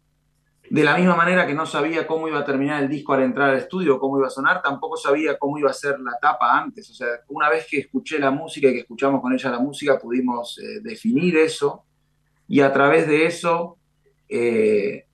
de 0.73 0.85
la 0.85 0.97
misma 0.97 1.15
manera 1.15 1.47
que 1.47 1.53
no 1.53 1.67
sabía 1.67 2.07
cómo 2.07 2.29
iba 2.29 2.39
a 2.39 2.47
terminar 2.47 2.83
el 2.83 2.89
disco 2.89 3.13
al 3.13 3.23
entrar 3.23 3.51
al 3.51 3.59
estudio, 3.59 3.99
cómo 3.99 4.17
iba 4.17 4.29
a 4.29 4.31
sonar, 4.31 4.63
tampoco 4.63 4.97
sabía 4.97 5.37
cómo 5.37 5.59
iba 5.59 5.69
a 5.69 5.75
ser 5.75 6.01
la 6.01 6.19
tapa 6.19 6.59
antes. 6.59 6.89
O 6.89 6.95
sea, 6.95 7.09
una 7.29 7.51
vez 7.51 7.67
que 7.71 7.81
escuché 7.81 8.19
la 8.19 8.31
música 8.31 8.69
y 8.69 8.73
que 8.73 8.79
escuchamos 8.79 9.21
con 9.21 9.35
ella 9.35 9.51
la 9.51 9.59
música, 9.59 9.99
pudimos 9.99 10.59
eh, 10.59 10.81
definir 10.81 11.37
eso 11.37 11.85
y 12.49 12.61
a 12.61 12.73
través 12.73 13.07
de 13.07 13.27
eso 13.27 13.77
eh, 14.31 15.05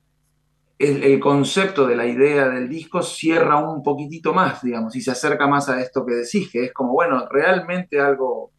el, 0.79 1.18
concepto 1.18 1.88
de 1.88 1.97
la 1.97 2.07
idea 2.07 2.49
del 2.49 2.68
disco 2.68 3.03
cierra 3.03 3.57
un 3.57 3.83
poquitito 3.83 4.33
más, 4.33 4.62
digamos, 4.62 4.94
y 4.94 5.01
se 5.01 5.11
acerca 5.11 5.49
más 5.49 5.68
a 5.68 5.81
esto 5.81 6.07
que 6.07 6.14
decís, 6.14 6.49
que 6.53 6.66
es 6.66 6.73
como, 6.73 6.92
bueno, 6.92 7.27
realmente 7.29 7.99
algo... 7.99 8.53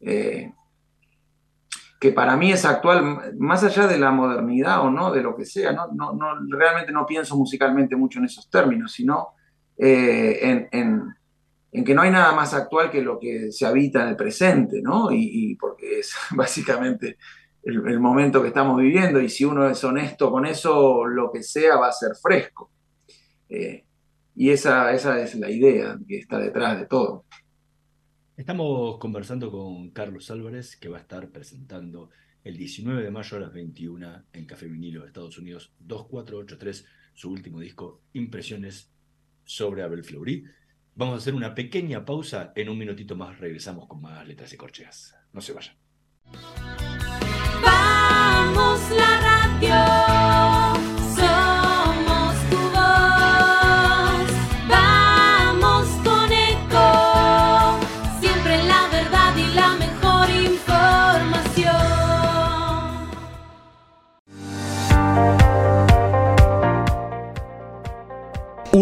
Eh, 0.00 0.52
que 2.00 2.12
para 2.12 2.34
mí 2.34 2.50
es 2.50 2.64
actual, 2.64 3.34
más 3.38 3.62
allá 3.62 3.86
de 3.86 3.98
la 3.98 4.10
modernidad 4.10 4.80
o 4.80 4.90
no, 4.90 5.12
de 5.12 5.22
lo 5.22 5.36
que 5.36 5.44
sea, 5.44 5.72
no, 5.72 5.88
no, 5.92 6.14
no 6.14 6.58
realmente 6.58 6.92
no 6.92 7.04
pienso 7.04 7.36
musicalmente 7.36 7.94
mucho 7.94 8.18
en 8.18 8.24
esos 8.24 8.48
términos, 8.48 8.92
sino 8.92 9.34
eh, 9.76 10.66
en, 10.72 11.14
que 11.84 11.94
no 11.94 12.00
hay 12.00 12.10
nada 12.10 12.32
más 12.32 12.54
actual 12.54 12.90
que 12.90 13.02
lo 13.02 13.18
que 13.18 13.52
se 13.52 13.66
habita 13.66 14.02
en 14.02 14.08
el 14.08 14.16
presente, 14.16 14.80
¿no? 14.82 15.12
Y, 15.12 15.56
porque 15.56 16.00
es 16.00 16.14
básicamente 16.34 17.18
el, 17.62 18.00
momento 18.00 18.40
que 18.40 18.48
estamos 18.48 18.80
viviendo 18.80 19.20
y 19.20 19.28
si 19.28 19.44
uno 19.44 19.68
es 19.68 19.84
honesto 19.84 20.30
con 20.30 20.46
eso, 20.46 21.04
lo 21.04 21.30
que 21.30 21.42
sea 21.42 21.76
va 21.76 21.88
a 21.88 21.92
ser 21.92 22.12
fresco. 22.20 22.70
Eh, 23.50 23.84
y 24.36 24.48
esa, 24.48 24.90
esa 24.94 25.20
es 25.20 25.34
la 25.34 25.50
idea 25.50 25.98
que 26.08 26.18
está 26.18 26.38
detrás 26.38 26.78
de 26.80 26.86
todo. 26.86 27.26
Estamos 28.40 28.96
conversando 28.96 29.50
con 29.50 29.90
Carlos 29.90 30.30
Álvarez, 30.30 30.74
que 30.74 30.88
va 30.88 30.96
a 30.96 31.02
estar 31.02 31.28
presentando 31.28 32.08
el 32.42 32.56
19 32.56 33.02
de 33.02 33.10
mayo 33.10 33.36
a 33.36 33.40
las 33.40 33.52
21 33.52 34.22
en 34.32 34.46
Café 34.46 34.66
Vinilo 34.66 35.02
de 35.02 35.08
Estados 35.08 35.36
Unidos 35.36 35.74
2483, 35.80 36.86
su 37.12 37.30
último 37.30 37.60
disco, 37.60 38.00
Impresiones 38.14 38.90
sobre 39.44 39.82
Abel 39.82 40.04
Fleury. 40.04 40.46
Vamos 40.94 41.16
a 41.16 41.18
hacer 41.18 41.34
una 41.34 41.54
pequeña 41.54 42.06
pausa, 42.06 42.54
en 42.56 42.70
un 42.70 42.78
minutito 42.78 43.14
más 43.14 43.38
regresamos 43.38 43.86
con 43.86 44.00
más 44.00 44.26
letras 44.26 44.50
y 44.54 44.56
corcheas. 44.56 45.14
No 45.34 45.42
se 45.42 45.52
vayan. 45.52 45.76
Vamos 47.62 48.90
la 48.96 49.09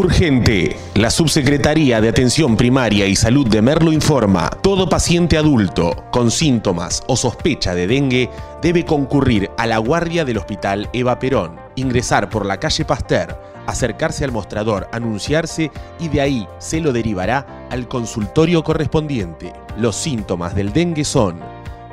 Urgente. 0.09 0.75
La 0.95 1.11
Subsecretaría 1.11 2.01
de 2.01 2.09
Atención 2.09 2.57
Primaria 2.57 3.07
y 3.07 3.15
Salud 3.15 3.47
de 3.47 3.61
Merlo 3.61 3.93
informa, 3.93 4.49
todo 4.49 4.89
paciente 4.89 5.37
adulto 5.37 6.07
con 6.11 6.31
síntomas 6.31 7.03
o 7.09 7.15
sospecha 7.15 7.75
de 7.75 7.87
dengue 7.87 8.31
debe 8.63 8.87
concurrir 8.87 9.51
a 9.59 9.67
la 9.67 9.77
guardia 9.77 10.25
del 10.25 10.39
Hospital 10.39 10.89
Eva 10.95 11.19
Perón, 11.19 11.61
ingresar 11.75 12.31
por 12.31 12.47
la 12.47 12.59
calle 12.59 12.87
Pasteur, 12.87 13.39
acercarse 13.67 14.25
al 14.25 14.33
mostrador, 14.33 14.89
anunciarse 14.93 15.71
y 16.01 16.09
de 16.09 16.23
ahí 16.23 16.49
se 16.57 16.81
lo 16.81 16.95
derivará 16.95 17.69
al 17.71 17.87
consultorio 17.87 18.65
correspondiente. 18.65 19.53
Los 19.77 19.95
síntomas 19.95 20.55
del 20.55 20.73
dengue 20.73 21.05
son 21.05 21.39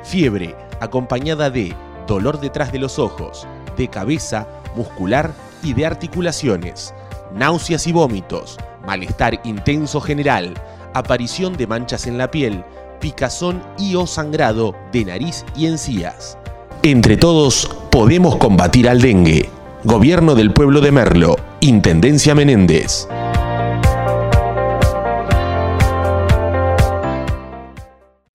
fiebre 0.02 0.56
acompañada 0.80 1.50
de 1.50 1.74
dolor 2.06 2.40
detrás 2.40 2.72
de 2.72 2.78
los 2.78 2.98
ojos, 2.98 3.46
de 3.76 3.88
cabeza, 3.88 4.48
muscular 4.74 5.34
y 5.62 5.74
de 5.74 5.84
articulaciones 5.84 6.94
náuseas 7.34 7.86
y 7.86 7.92
vómitos, 7.92 8.58
malestar 8.86 9.40
intenso 9.44 10.00
general, 10.00 10.54
aparición 10.94 11.56
de 11.56 11.66
manchas 11.66 12.06
en 12.06 12.18
la 12.18 12.30
piel, 12.30 12.64
picazón 13.00 13.62
y 13.78 13.94
o 13.94 14.06
sangrado 14.06 14.74
de 14.92 15.04
nariz 15.04 15.44
y 15.56 15.66
encías. 15.66 16.38
Entre 16.82 17.16
todos 17.16 17.68
podemos 17.90 18.36
combatir 18.36 18.88
al 18.88 19.00
dengue. 19.00 19.50
Gobierno 19.84 20.34
del 20.34 20.52
Pueblo 20.52 20.80
de 20.80 20.92
Merlo, 20.92 21.36
Intendencia 21.60 22.34
Menéndez. 22.34 23.08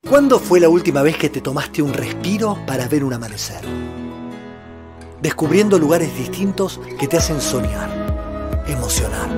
¿Cuándo 0.08 0.40
fue 0.40 0.60
la 0.60 0.70
última 0.70 1.02
vez 1.02 1.18
que 1.18 1.30
te 1.30 1.42
tomaste 1.42 1.82
un 1.82 1.94
respiro 1.94 2.58
para 2.68 2.88
ver 2.88 3.04
un 3.04 3.14
amanecer? 3.14 3.62
Descubriendo 5.22 5.80
lugares 5.80 6.16
distintos 6.18 6.80
que 7.00 7.08
te 7.08 7.18
hacen 7.18 7.40
soñar 7.40 8.01
emocionar. 8.72 9.30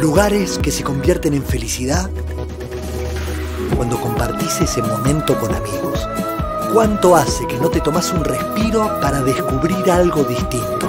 Lugares 0.00 0.58
que 0.58 0.70
se 0.70 0.84
convierten 0.84 1.34
en 1.34 1.42
felicidad 1.42 2.10
cuando 3.76 4.00
compartís 4.00 4.60
ese 4.60 4.82
momento 4.82 5.38
con 5.38 5.54
amigos. 5.54 6.08
¿Cuánto 6.72 7.16
hace 7.16 7.46
que 7.46 7.56
no 7.56 7.70
te 7.70 7.80
tomas 7.80 8.12
un 8.12 8.24
respiro 8.24 9.00
para 9.00 9.22
descubrir 9.22 9.90
algo 9.90 10.24
distinto? 10.24 10.88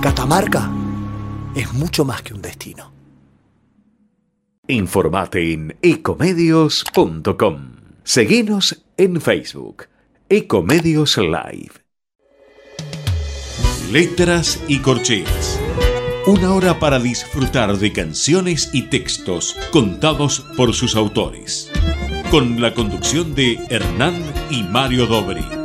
Catamarca 0.00 0.70
es 1.54 1.72
mucho 1.72 2.04
más 2.04 2.22
que 2.22 2.34
un 2.34 2.40
destino. 2.40 2.92
Informate 4.68 5.52
en 5.52 5.76
ecomedios.com. 5.82 7.72
Seguinos 8.04 8.84
en 8.96 9.20
Facebook. 9.20 9.86
Ecomedios 10.28 11.18
Live. 11.18 11.89
Letras 13.90 14.62
y 14.68 14.78
corcheas. 14.78 15.58
Una 16.24 16.54
hora 16.54 16.78
para 16.78 17.00
disfrutar 17.00 17.76
de 17.76 17.92
canciones 17.92 18.70
y 18.72 18.82
textos 18.82 19.56
contados 19.72 20.46
por 20.56 20.74
sus 20.74 20.94
autores. 20.94 21.72
Con 22.30 22.60
la 22.60 22.72
conducción 22.72 23.34
de 23.34 23.58
Hernán 23.68 24.14
y 24.48 24.62
Mario 24.62 25.06
Dobri. 25.06 25.59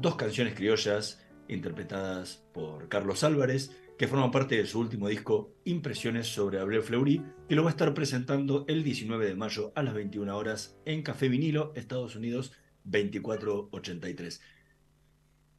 Dos 0.00 0.16
canciones 0.16 0.54
criollas 0.54 1.24
interpretadas 1.48 2.44
por 2.52 2.88
Carlos 2.88 3.24
Álvarez, 3.24 3.76
que 3.98 4.06
forman 4.06 4.30
parte 4.30 4.56
de 4.56 4.66
su 4.66 4.78
último 4.78 5.08
disco 5.08 5.56
Impresiones 5.64 6.28
sobre 6.28 6.60
Abreu 6.60 6.82
Fleury, 6.82 7.22
que 7.48 7.56
lo 7.56 7.64
va 7.64 7.70
a 7.70 7.72
estar 7.72 7.92
presentando 7.94 8.64
el 8.68 8.84
19 8.84 9.26
de 9.26 9.34
mayo 9.34 9.72
a 9.74 9.82
las 9.82 9.94
21 9.94 10.36
horas 10.36 10.78
en 10.84 11.02
Café 11.02 11.28
Vinilo, 11.28 11.72
Estados 11.74 12.14
Unidos 12.14 12.52
2483. 12.84 14.40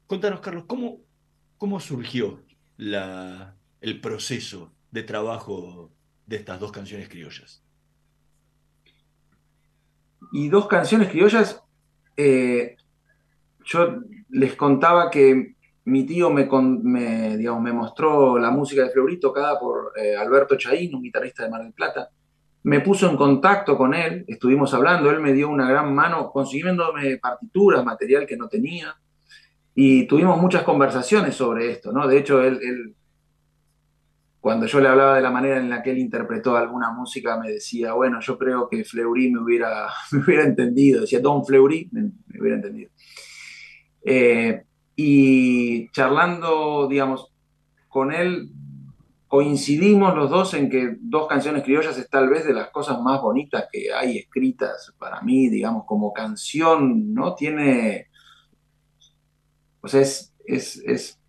Contanos, 0.08 0.40
Carlos, 0.40 0.64
¿cómo, 0.68 1.02
cómo 1.58 1.80
surgió 1.82 2.42
la, 2.78 3.58
el 3.82 4.00
proceso 4.00 4.74
de 4.92 5.04
trabajo 5.04 5.92
de 6.26 6.38
estas 6.38 6.60
dos 6.62 6.72
canciones 6.72 7.10
criollas? 7.10 7.62
Y 10.32 10.48
dos 10.48 10.68
canciones 10.68 11.10
criollas, 11.10 11.62
eh, 12.16 12.78
yo 13.66 14.02
les 14.30 14.56
contaba 14.56 15.10
que 15.10 15.56
mi 15.86 16.06
tío 16.06 16.30
me, 16.30 16.48
me, 16.84 17.38
digamos, 17.38 17.64
me 17.64 17.74
mostró 17.74 18.38
la 18.38 18.52
música 18.52 18.84
de 18.84 18.90
Fleury 18.90 19.20
tocada 19.20 19.60
por 19.60 19.94
eh, 19.96 20.16
Alberto 20.16 20.56
Chaín, 20.56 20.94
un 20.96 21.02
guitarrista 21.02 21.44
de 21.44 21.50
Mar 21.50 21.64
del 21.64 21.74
Plata. 21.74 22.10
Me 22.64 22.82
puso 22.82 23.10
en 23.10 23.18
contacto 23.18 23.78
con 23.78 23.94
él, 23.94 24.26
estuvimos 24.28 24.74
hablando, 24.74 25.10
él 25.10 25.20
me 25.20 25.34
dio 25.34 25.50
una 25.50 25.70
gran 25.70 25.94
mano 25.96 26.30
consiguiéndome 26.32 27.18
partituras, 27.18 27.84
material 27.84 28.28
que 28.28 28.38
no 28.38 28.50
tenía, 28.50 28.96
y 29.74 30.06
tuvimos 30.08 30.40
muchas 30.42 30.64
conversaciones 30.64 31.36
sobre 31.36 31.72
esto, 31.72 31.92
¿no? 31.92 32.06
De 32.08 32.18
hecho, 32.18 32.44
él, 32.44 32.94
cuando 34.40 34.66
yo 34.66 34.80
le 34.80 34.88
hablaba 34.88 35.16
de 35.16 35.22
la 35.22 35.32
manera 35.32 35.58
en 35.58 35.70
la 35.70 35.84
que 35.84 35.92
él 35.92 36.00
interpretó 36.00 36.56
alguna 36.56 36.92
música, 36.92 37.38
me 37.38 37.52
decía, 37.52 37.94
bueno, 37.94 38.20
yo 38.22 38.38
creo 38.38 38.70
que 38.70 38.84
Fleury 38.84 39.32
me 39.32 39.42
hubiera, 39.42 39.88
me 40.12 40.20
hubiera 40.20 40.44
entendido, 40.44 41.02
decía 41.02 41.20
Don 41.20 41.46
Fleury, 41.46 41.90
me, 41.92 42.12
hubiera 42.40 42.56
entendido. 42.56 42.92
Eh, 44.04 44.64
y 44.96 45.90
charlando, 45.92 46.88
digamos, 46.88 47.32
con 47.88 48.12
él, 48.12 48.52
coincidimos 49.28 50.16
los 50.16 50.30
dos 50.30 50.54
en 50.56 50.70
que 50.70 50.98
dos 51.00 51.28
canciones 51.28 51.64
criollas 51.64 51.98
es 51.98 52.10
tal 52.10 52.30
vez 52.30 52.46
de 52.46 52.54
las 52.54 52.70
cosas 52.70 53.00
más 53.02 53.22
bonitas 53.22 53.68
que 53.72 53.94
hay 53.94 54.18
escritas 54.18 54.94
para 54.98 55.22
mí, 55.22 55.50
digamos, 55.50 55.86
como 55.86 56.12
canción, 56.12 57.14
¿no? 57.14 57.36
Tiene, 57.36 58.08
o 59.82 59.88
sea, 59.88 60.02
es, 60.02 60.34
es, 60.46 60.82
es 60.86 61.20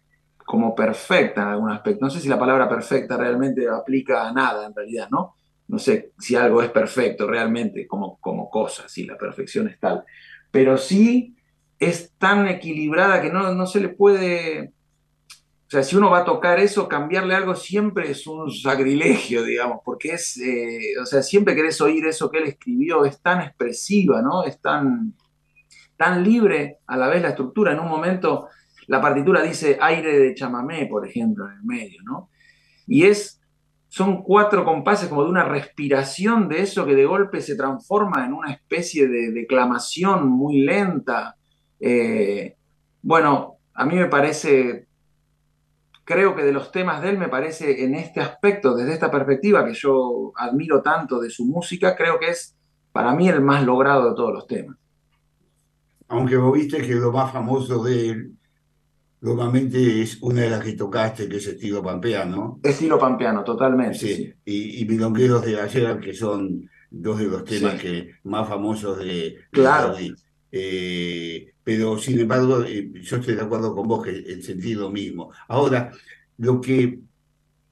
como 0.47 0.75
perfecta 0.75 1.43
en 1.43 1.49
algún 1.49 1.71
aspecto. 1.71 2.05
No 2.05 2.11
sé 2.11 2.21
si 2.21 2.29
la 2.29 2.39
palabra 2.39 2.69
perfecta 2.69 3.17
realmente 3.17 3.69
aplica 3.69 4.27
a 4.27 4.33
nada 4.33 4.66
en 4.66 4.75
realidad, 4.75 5.09
¿no? 5.11 5.35
No 5.68 5.79
sé 5.79 6.12
si 6.18 6.35
algo 6.35 6.62
es 6.62 6.71
perfecto 6.71 7.29
realmente 7.29 7.87
como, 7.87 8.18
como 8.18 8.51
cosa, 8.51 8.89
si 8.89 9.05
la 9.05 9.16
perfección 9.16 9.68
es 9.68 9.79
tal. 9.79 10.05
Pero 10.51 10.77
sí 10.77 11.37
es 11.81 12.12
tan 12.18 12.47
equilibrada 12.47 13.20
que 13.20 13.31
no, 13.31 13.53
no 13.55 13.66
se 13.66 13.81
le 13.81 13.89
puede... 13.89 14.72
O 15.66 15.70
sea, 15.70 15.83
si 15.83 15.97
uno 15.97 16.11
va 16.11 16.18
a 16.18 16.24
tocar 16.24 16.59
eso, 16.59 16.89
cambiarle 16.89 17.35
algo 17.35 17.55
siempre 17.55 18.11
es 18.11 18.26
un 18.26 18.51
sacrilegio, 18.51 19.45
digamos, 19.45 19.78
porque 19.85 20.11
es, 20.14 20.37
eh, 20.37 20.95
o 21.01 21.07
sea, 21.07 21.22
siempre 21.22 21.55
querés 21.55 21.81
oír 21.81 22.07
eso 22.07 22.31
que 22.31 22.39
él 22.39 22.49
escribió, 22.49 23.05
es 23.05 23.20
tan 23.20 23.41
expresiva, 23.41 24.20
¿no? 24.20 24.43
Es 24.43 24.61
tan, 24.61 25.14
tan 25.97 26.24
libre 26.24 26.78
a 26.87 26.97
la 26.97 27.09
vez 27.09 27.22
la 27.22 27.28
estructura. 27.28 27.72
En 27.72 27.78
un 27.78 27.89
momento 27.89 28.49
la 28.91 29.01
partitura 29.01 29.41
dice 29.41 29.78
aire 29.81 30.18
de 30.18 30.35
chamamé, 30.35 30.87
por 30.87 31.07
ejemplo, 31.07 31.47
en 31.47 31.53
el 31.59 31.62
medio, 31.62 32.03
¿no? 32.03 32.28
Y 32.89 33.05
es, 33.05 33.41
son 33.87 34.24
cuatro 34.24 34.64
compases 34.64 35.09
como 35.09 35.22
de 35.22 35.31
una 35.31 35.45
respiración 35.45 36.49
de 36.49 36.62
eso 36.62 36.85
que 36.85 36.97
de 36.97 37.07
golpe 37.07 37.41
se 37.41 37.55
transforma 37.55 38.26
en 38.26 38.33
una 38.33 38.51
especie 38.51 39.07
de 39.07 39.31
declamación 39.31 40.28
muy 40.28 40.62
lenta. 40.62 41.37
Eh, 41.81 42.57
bueno, 43.03 43.57
a 43.74 43.85
mí 43.87 43.97
me 43.97 44.07
parece, 44.07 44.87
creo 46.05 46.37
que 46.37 46.43
de 46.43 46.53
los 46.53 46.70
temas 46.70 47.03
de 47.03 47.11
él 47.11 47.18
me 47.18 47.28
parece 47.28 47.85
en 47.85 47.95
este 47.95 48.20
aspecto, 48.20 48.76
desde 48.76 48.93
esta 48.93 49.11
perspectiva 49.11 49.64
que 49.64 49.74
yo 49.74 50.33
admiro 50.37 50.83
tanto 50.83 51.20
de 51.20 51.31
su 51.31 51.47
música, 51.47 51.97
creo 51.97 52.18
que 52.18 52.31
es 52.31 52.55
para 52.93 53.14
mí 53.14 53.28
el 53.28 53.41
más 53.41 53.64
logrado 53.64 54.11
de 54.11 54.14
todos 54.14 54.33
los 54.33 54.47
temas. 54.47 54.76
Aunque 56.09 56.37
vos 56.37 56.53
viste 56.53 56.83
que 56.83 56.95
lo 56.95 57.12
más 57.12 57.33
famoso 57.33 57.83
de 57.85 58.09
él 58.11 58.37
Normalmente 59.22 60.01
es 60.01 60.18
una 60.22 60.43
de 60.43 60.51
las 60.51 60.64
que 60.64 60.72
tocaste, 60.72 61.28
que 61.28 61.37
es 61.37 61.47
estilo 61.47 61.83
pampeano. 61.83 62.59
Estilo 62.62 62.99
pampeano, 62.99 63.45
totalmente. 63.45 63.99
Sí, 63.99 64.33
Y, 64.47 64.81
y 64.81 64.85
Milongueros 64.87 65.45
de 65.45 65.53
Gallega, 65.53 66.01
que 66.01 66.14
son 66.14 66.68
dos 66.91 67.18
de 67.18 67.26
los 67.26 67.45
temas 67.45 67.81
que 67.81 68.12
más 68.24 68.49
famosos 68.49 68.99
de 68.99 69.37
Claro. 69.51 69.95
Eh, 70.53 71.53
pero 71.62 71.98
sin 71.98 72.18
embargo, 72.18 72.64
eh, 72.64 72.90
yo 73.03 73.16
estoy 73.16 73.34
de 73.34 73.42
acuerdo 73.42 73.74
con 73.74 73.86
vos 73.86 74.05
que 74.05 74.11
el 74.11 74.42
sentido 74.42 74.90
mismo. 74.90 75.32
Ahora, 75.48 75.92
lo 76.38 76.61
que 76.61 76.98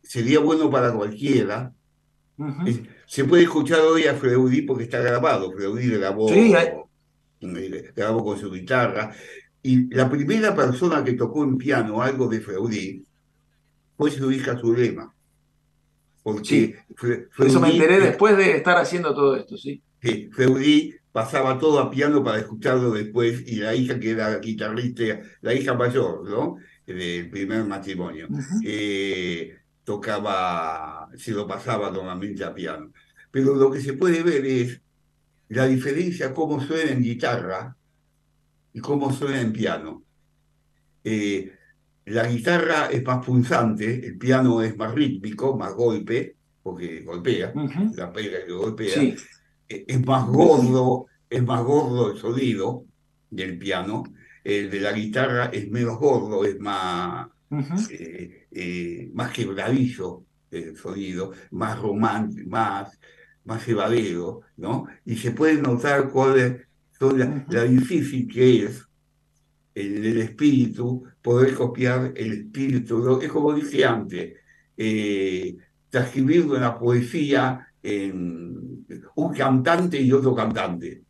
sería 0.03 0.41
bueno 0.41 0.71
para 0.71 0.93
cualquiera, 0.93 1.73
se 3.07 3.25
puede 3.25 3.45
escuchar 3.45 3.81
hoy 3.81 4.05
a 4.05 4.15
Freudi 4.15 4.63
porque 4.63 4.85
está 4.85 5.01
grabado. 5.01 5.51
Freudi 5.53 5.89
grabó, 5.89 6.29
sí, 6.29 6.55
grabó 7.95 8.25
con 8.25 8.39
su 8.39 8.51
guitarra. 8.51 9.13
Y 9.63 9.93
la 9.93 10.09
primera 10.09 10.55
persona 10.55 11.03
que 11.03 11.15
tocó 11.15 11.45
en 11.45 11.59
piano 11.59 12.01
algo 12.01 12.29
de 12.29 12.41
Freudí 12.41 13.05
fue 13.97 14.11
su 14.11 14.31
hija 14.31 14.57
Zulema. 14.57 15.13
Porque 16.23 16.77
Eso 17.39 17.61
me 17.61 17.71
enteré 17.71 18.01
después 18.01 18.37
de 18.37 18.57
estar 18.57 18.77
haciendo 18.77 19.15
todo 19.15 19.37
esto, 19.37 19.57
sí. 19.57 19.83
Que 20.01 20.29
Freudí 20.33 20.95
pasaba 21.13 21.59
todo 21.59 21.81
a 21.81 21.91
piano 21.91 22.23
para 22.23 22.39
escucharlo 22.39 22.91
después 22.93 23.43
y 23.47 23.57
la 23.57 23.75
hija 23.75 23.99
que 23.99 24.11
era 24.11 24.39
guitarrista, 24.39 25.21
la 25.41 25.55
hija 25.55 25.75
mayor, 25.75 26.29
¿no? 26.29 26.57
Del 26.87 27.29
primer 27.29 27.65
matrimonio, 27.65 28.29
eh, 28.65 29.59
tocaba, 29.85 31.09
se 31.17 31.33
lo 31.33 31.47
pasaba 31.47 31.91
normalmente 31.91 32.45
a 32.45 32.55
piano. 32.55 32.93
Pero 33.31 33.55
lo 33.55 33.71
que 33.71 33.81
se 33.81 33.93
puede 33.93 34.23
ver 34.23 34.45
es 34.47 34.81
la 35.49 35.67
diferencia 35.67 36.33
cómo 36.33 36.61
suena 36.61 36.93
en 36.93 37.03
guitarra 37.03 37.77
y 38.73 38.81
cómo 38.81 39.13
suena 39.13 39.41
en 39.41 39.53
piano. 39.53 40.03
Eh, 41.05 41.53
la 42.07 42.27
guitarra 42.27 42.87
es 42.91 43.05
más 43.05 43.25
punzante, 43.25 44.07
el 44.07 44.17
piano 44.17 44.63
es 44.63 44.77
más 44.77 44.95
rítmico, 44.95 45.57
más 45.59 45.75
golpe, 45.75 46.37
porque 46.63 47.03
golpea, 47.03 47.53
la 47.95 48.13
pega 48.13 48.45
que 48.47 48.53
golpea. 48.53 49.03
Eh, 49.03 49.17
es 49.69 50.07
más 50.07 50.27
gordo, 50.27 51.07
es 51.29 51.43
más 51.43 51.63
gordo 51.63 52.13
el 52.13 52.19
sonido 52.19 52.85
del 53.31 53.59
piano. 53.59 54.05
El 54.45 54.71
de 54.71 54.81
la 54.81 54.93
guitarra 54.93 55.47
es 55.47 55.71
menos 55.71 55.99
gordo, 55.99 56.45
es 56.45 56.59
más, 56.59 57.29
eh, 57.91 59.11
más 59.13 59.33
quebradizo 59.33 60.25
el 60.51 60.77
sonido, 60.77 61.33
más 61.51 61.79
romántico, 61.79 62.49
más, 62.49 62.99
más 63.45 63.67
¿no? 64.57 64.87
Y 65.05 65.17
se 65.17 65.33
puede 65.33 65.61
notar 65.61 66.09
cuál 66.09 66.39
es 66.39 66.57
la, 67.49 67.65
difícil 67.65 68.27
que 68.27 68.65
es 68.65 68.85
en 69.75 70.05
el 70.05 70.19
espíritu 70.19 71.05
poder 71.23 71.55
copiar 71.55 72.13
el 72.17 72.33
espíritu. 72.33 73.21
Es 73.21 73.31
como 73.31 73.53
dije 73.53 73.85
antes, 73.85 74.35
eh, 74.77 75.57
transcribir 75.91 76.47
una 76.47 76.79
poesía 76.79 77.67
en 77.83 78.78
un 79.17 79.33
cantante 79.33 80.01
y 80.01 80.13
otro 80.13 80.35
cantante. 80.35 81.03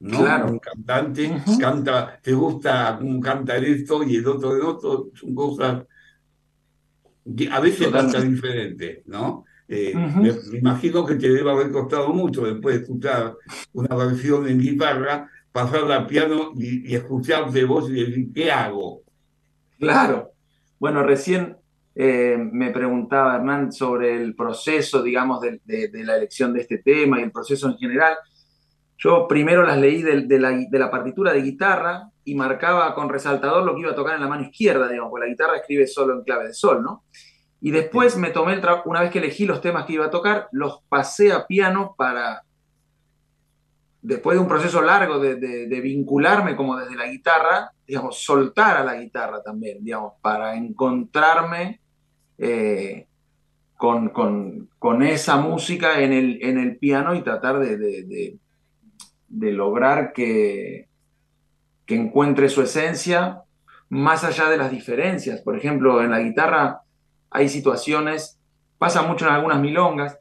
¿no? 0.00 0.18
Claro. 0.18 0.52
Un 0.52 0.58
cantante 0.58 1.42
canta, 1.58 2.18
te 2.22 2.32
gusta 2.32 2.98
un 3.00 3.20
canta 3.20 3.56
esto 3.56 4.02
y 4.02 4.16
el 4.16 4.26
otro 4.26 4.54
de 4.54 4.60
otro, 4.62 5.10
son 5.14 5.34
cosas 5.34 5.84
a 7.50 7.60
veces 7.60 7.90
bastante 7.90 8.28
diferentes, 8.28 9.06
¿no? 9.06 9.44
Eh, 9.68 9.92
me, 9.94 10.32
imagino 10.58 11.04
que 11.04 11.16
te 11.16 11.28
debe 11.28 11.50
haber 11.50 11.72
costado 11.72 12.12
mucho 12.12 12.44
después 12.44 12.76
de 12.76 12.82
escuchar 12.82 13.34
una 13.72 13.96
versión 13.96 14.46
en 14.46 14.60
guitarra, 14.60 15.28
pasar 15.50 15.90
al 15.90 16.06
piano 16.06 16.52
y, 16.56 16.94
escuchar 16.94 17.50
de 17.50 17.64
voz 17.64 17.90
y 17.90 17.94
decir, 17.94 18.32
¿qué 18.32 18.52
hago? 18.52 19.02
Claro. 19.78 20.30
Bueno, 20.78 21.02
recién 21.02 21.56
eh, 21.98 22.36
me 22.38 22.70
preguntaba 22.72 23.36
Hernán 23.36 23.72
sobre 23.72 24.20
el 24.22 24.34
proceso, 24.34 25.02
digamos, 25.02 25.40
de, 25.40 25.60
la 26.04 26.16
elección 26.16 26.52
de 26.52 26.60
este 26.60 26.78
tema 26.78 27.18
y 27.18 27.22
el 27.22 27.32
proceso 27.32 27.68
en 27.68 27.78
general. 27.78 28.18
Yo 28.98 29.26
primero 29.26 29.62
las 29.62 29.78
leí 29.78 30.02
de, 30.02 30.38
la, 30.38 30.90
partitura 30.90 31.32
de 31.32 31.40
guitarra 31.40 32.10
y 32.22 32.34
marcaba 32.34 32.94
con 32.94 33.08
resaltador 33.08 33.64
lo 33.64 33.74
que 33.74 33.80
iba 33.80 33.92
a 33.92 33.94
tocar 33.94 34.14
en 34.14 34.20
la 34.20 34.28
mano 34.28 34.42
izquierda, 34.42 34.88
digamos, 34.88 35.10
porque 35.10 35.24
la 35.24 35.30
guitarra 35.30 35.56
escribe 35.56 35.86
solo 35.86 36.12
en 36.12 36.22
clave 36.22 36.48
de 36.48 36.52
sol, 36.52 36.82
¿no? 36.82 37.04
Y 37.62 37.70
después 37.70 38.18
me 38.18 38.28
tomé 38.28 38.52
el 38.52 38.62
una 38.84 39.00
vez 39.00 39.10
que 39.10 39.18
elegí 39.18 39.46
los 39.46 39.62
temas 39.62 39.86
que 39.86 39.94
iba 39.94 40.04
a 40.04 40.10
tocar, 40.10 40.48
los 40.52 40.82
pasé 40.90 41.32
a 41.32 41.46
piano 41.46 41.94
para 41.96 42.42
después 44.02 44.36
de 44.36 44.42
un 44.42 44.48
proceso 44.48 44.82
largo 44.82 45.18
de, 45.18 45.80
vincularme 45.82 46.56
como 46.56 46.76
desde 46.76 46.94
la 46.94 47.06
guitarra, 47.06 47.72
digamos, 47.86 48.22
soltar 48.22 48.76
a 48.76 48.84
la 48.84 48.96
guitarra 48.96 49.42
también, 49.42 49.82
digamos, 49.82 50.12
para 50.20 50.54
encontrarme 50.54 51.80
eh, 52.38 53.06
con, 53.76 55.02
esa 55.02 55.36
música 55.36 56.00
en 56.00 56.12
el, 56.12 56.38
en 56.42 56.58
el 56.58 56.78
piano 56.78 57.14
y 57.14 57.22
tratar 57.22 57.58
de, 57.58 58.38
lograr 59.28 60.12
que, 60.12 60.88
que 61.84 61.94
encuentre 61.94 62.48
su 62.48 62.62
esencia 62.62 63.42
más 63.88 64.24
allá 64.24 64.48
de 64.48 64.56
las 64.56 64.70
diferencias. 64.70 65.40
Por 65.42 65.56
ejemplo, 65.56 66.02
en 66.02 66.10
la 66.10 66.20
guitarra 66.20 66.80
hay 67.30 67.48
situaciones, 67.48 68.40
pasa 68.78 69.02
mucho 69.02 69.26
en 69.26 69.32
algunas 69.32 69.60
milongas, 69.60 70.18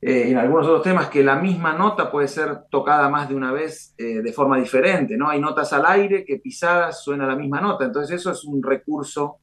eh, 0.00 0.30
en 0.30 0.36
algunos 0.36 0.66
otros 0.66 0.82
temas, 0.82 1.08
que 1.08 1.24
la 1.24 1.36
misma 1.36 1.72
nota 1.72 2.10
puede 2.10 2.28
ser 2.28 2.64
tocada 2.70 3.08
más 3.08 3.28
de 3.28 3.34
una 3.34 3.52
vez 3.52 3.94
eh, 3.96 4.20
de 4.20 4.32
forma 4.32 4.58
diferente, 4.58 5.16
¿no? 5.16 5.30
Hay 5.30 5.40
notas 5.40 5.72
al 5.72 5.86
aire 5.86 6.24
que 6.26 6.36
pisadas 6.36 7.02
suena 7.02 7.26
la 7.26 7.36
misma 7.36 7.60
nota, 7.60 7.86
entonces 7.86 8.20
eso 8.20 8.30
es 8.30 8.44
un 8.44 8.62
recurso. 8.62 9.38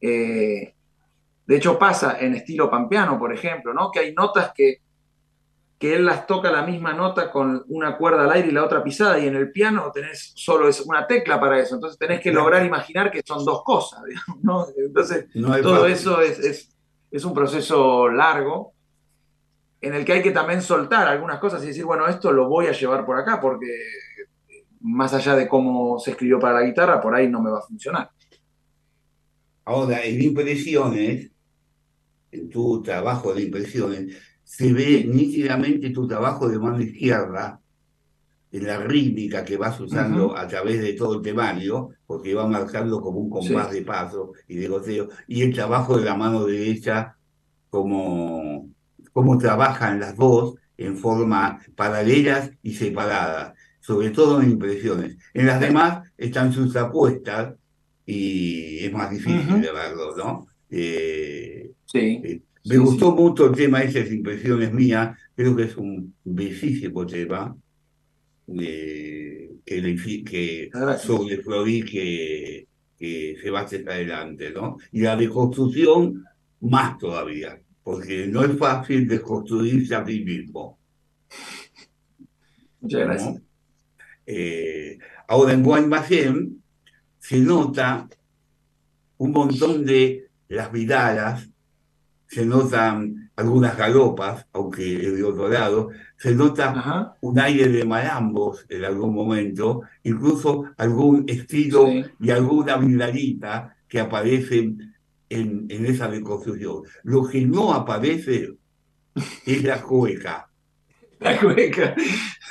eh, 0.00 0.74
de 1.48 1.56
hecho 1.56 1.78
pasa 1.78 2.18
en 2.20 2.36
estilo 2.36 2.70
pampeano, 2.70 3.18
por 3.18 3.32
ejemplo, 3.34 3.74
¿no? 3.74 3.90
Que 3.90 4.00
hay 4.00 4.14
notas 4.14 4.52
que 4.54 4.78
que 5.78 5.94
él 5.94 6.04
las 6.06 6.26
toca 6.26 6.50
la 6.50 6.62
misma 6.66 6.92
nota 6.92 7.30
con 7.30 7.64
una 7.68 7.96
cuerda 7.96 8.24
al 8.24 8.32
aire 8.32 8.48
y 8.48 8.50
la 8.50 8.64
otra 8.64 8.82
pisada, 8.82 9.16
y 9.20 9.28
en 9.28 9.36
el 9.36 9.52
piano 9.52 9.92
tenés 9.94 10.32
solo 10.34 10.68
es 10.68 10.80
una 10.80 11.06
tecla 11.06 11.38
para 11.38 11.60
eso, 11.60 11.76
entonces 11.76 11.96
tenés 11.96 12.20
que 12.20 12.32
lograr 12.32 12.66
imaginar 12.66 13.12
que 13.12 13.22
son 13.24 13.44
dos 13.44 13.62
cosas, 13.62 14.00
¿no? 14.42 14.66
Entonces, 14.76 15.26
No 15.34 15.56
todo 15.60 15.86
eso 15.86 16.20
es, 16.20 16.40
es- 16.40 16.74
es 17.12 17.24
un 17.24 17.32
proceso 17.32 18.08
largo 18.08 18.74
en 19.80 19.94
el 19.94 20.04
que 20.04 20.14
hay 20.14 20.22
que 20.22 20.32
también 20.32 20.60
soltar 20.62 21.06
algunas 21.06 21.38
cosas 21.38 21.62
y 21.62 21.68
decir, 21.68 21.84
bueno, 21.84 22.08
esto 22.08 22.32
lo 22.32 22.48
voy 22.48 22.66
a 22.66 22.72
llevar 22.72 23.06
por 23.06 23.16
acá, 23.16 23.40
porque 23.40 23.66
más 24.80 25.14
allá 25.14 25.36
de 25.36 25.46
cómo 25.48 26.00
se 26.00 26.10
escribió 26.10 26.40
para 26.40 26.60
la 26.60 26.66
guitarra, 26.66 27.00
por 27.00 27.14
ahí 27.14 27.28
no 27.28 27.40
me 27.40 27.50
va 27.50 27.58
a 27.60 27.62
funcionar. 27.62 28.10
Ahora, 29.64 30.04
en 30.04 30.20
impresiones, 30.22 31.30
en 32.30 32.48
tu 32.48 32.82
trabajo 32.82 33.34
de 33.34 33.42
impresiones, 33.42 34.14
se 34.44 34.72
ve 34.72 35.04
nítidamente 35.06 35.90
tu 35.90 36.06
trabajo 36.06 36.48
de 36.48 36.58
mano 36.58 36.80
izquierda, 36.80 37.60
en 38.50 38.66
la 38.66 38.78
rítmica 38.78 39.44
que 39.44 39.58
vas 39.58 39.78
usando 39.78 40.34
a 40.34 40.48
través 40.48 40.80
de 40.80 40.94
todo 40.94 41.16
el 41.16 41.22
temario, 41.22 41.90
porque 42.06 42.32
va 42.34 42.46
marcando 42.46 43.00
como 43.02 43.18
un 43.18 43.28
compás 43.28 43.68
Sí. 43.68 43.74
de 43.74 43.82
paso 43.82 44.32
y 44.46 44.56
de 44.56 44.68
goteo, 44.68 45.08
y 45.26 45.42
el 45.42 45.52
trabajo 45.52 45.98
de 45.98 46.04
la 46.06 46.14
mano 46.14 46.46
derecha, 46.46 47.14
como, 47.68 48.70
como 49.12 49.36
trabajan 49.36 50.00
las 50.00 50.16
dos 50.16 50.54
en 50.78 50.96
forma 50.96 51.60
paralelas 51.76 52.50
y 52.62 52.72
separadas, 52.72 53.52
sobre 53.80 54.10
todo 54.10 54.40
en 54.40 54.52
impresiones. 54.52 55.18
En 55.34 55.44
las 55.46 55.60
demás 55.60 56.08
están 56.16 56.50
sus 56.52 56.74
apuestas 56.76 57.54
y 58.06 58.78
es 58.86 58.92
más 58.94 59.10
difícil 59.10 59.60
de 59.60 59.72
verlo, 59.72 60.16
¿no? 60.16 60.46
Eh, 60.70 61.70
Sí. 61.90 62.20
eh, 62.22 62.42
me 62.64 62.74
Sí, 62.74 62.76
gustó 62.76 63.10
sí. 63.16 63.22
mucho 63.22 63.46
el 63.46 63.56
tema 63.56 63.80
de 63.80 63.86
esas 63.86 64.12
impresiones 64.12 64.72
mías, 64.72 65.18
creo 65.34 65.56
que 65.56 65.64
es 65.64 65.76
un 65.76 66.14
bellísimo 66.24 67.06
tema 67.06 67.56
eh, 68.60 69.50
que, 69.64 69.80
le 69.82 69.96
que 70.24 70.70
sobre 71.00 71.38
Flori 71.42 71.82
que, 71.82 72.66
que 72.98 73.36
se 73.40 73.50
va 73.50 73.60
hacia 73.60 73.80
adelante, 73.80 74.50
¿no? 74.52 74.76
Y 74.92 75.00
la 75.02 75.16
reconstrucción 75.16 76.24
más 76.60 76.98
todavía, 76.98 77.60
porque 77.82 78.26
no 78.26 78.44
es 78.44 78.56
fácil 78.58 79.06
desconstruirse 79.08 79.94
a 79.94 80.04
sí 80.06 80.24
mismo. 80.24 80.78
Muchas 82.80 83.00
¿no? 83.00 83.06
gracias. 83.06 83.42
Eh, 84.26 84.98
ahora 85.28 85.52
en 85.54 85.62
Guaymallén 85.62 86.62
se 87.18 87.38
nota 87.40 88.08
un 89.18 89.32
montón 89.32 89.84
de 89.84 90.28
las 90.48 90.70
vidalas, 90.72 91.48
se 92.28 92.44
notan 92.46 93.30
algunas 93.36 93.76
galopas, 93.76 94.46
aunque 94.52 95.06
es 95.06 95.16
de 95.16 95.24
otro 95.24 95.48
lado, 95.48 95.88
se 96.16 96.34
nota 96.34 96.70
Ajá. 96.70 97.16
un 97.22 97.38
aire 97.40 97.68
de 97.68 97.84
malambos 97.84 98.66
en 98.68 98.84
algún 98.84 99.14
momento, 99.14 99.82
incluso 100.04 100.64
algún 100.76 101.24
estilo 101.26 101.86
Sí. 101.86 102.04
y 102.20 102.30
alguna 102.30 102.76
vidalita 102.76 103.76
que 103.88 103.98
aparecen 104.00 104.94
en, 105.30 105.66
en 105.70 105.86
esa 105.86 106.06
reconstrucción. 106.08 106.82
Lo 107.04 107.26
que 107.26 107.40
no 107.46 107.72
aparece 107.72 108.54
es 109.46 109.64
la 109.64 109.82
cueca. 109.82 110.44
La 111.20 111.36
cueca, 111.40 111.96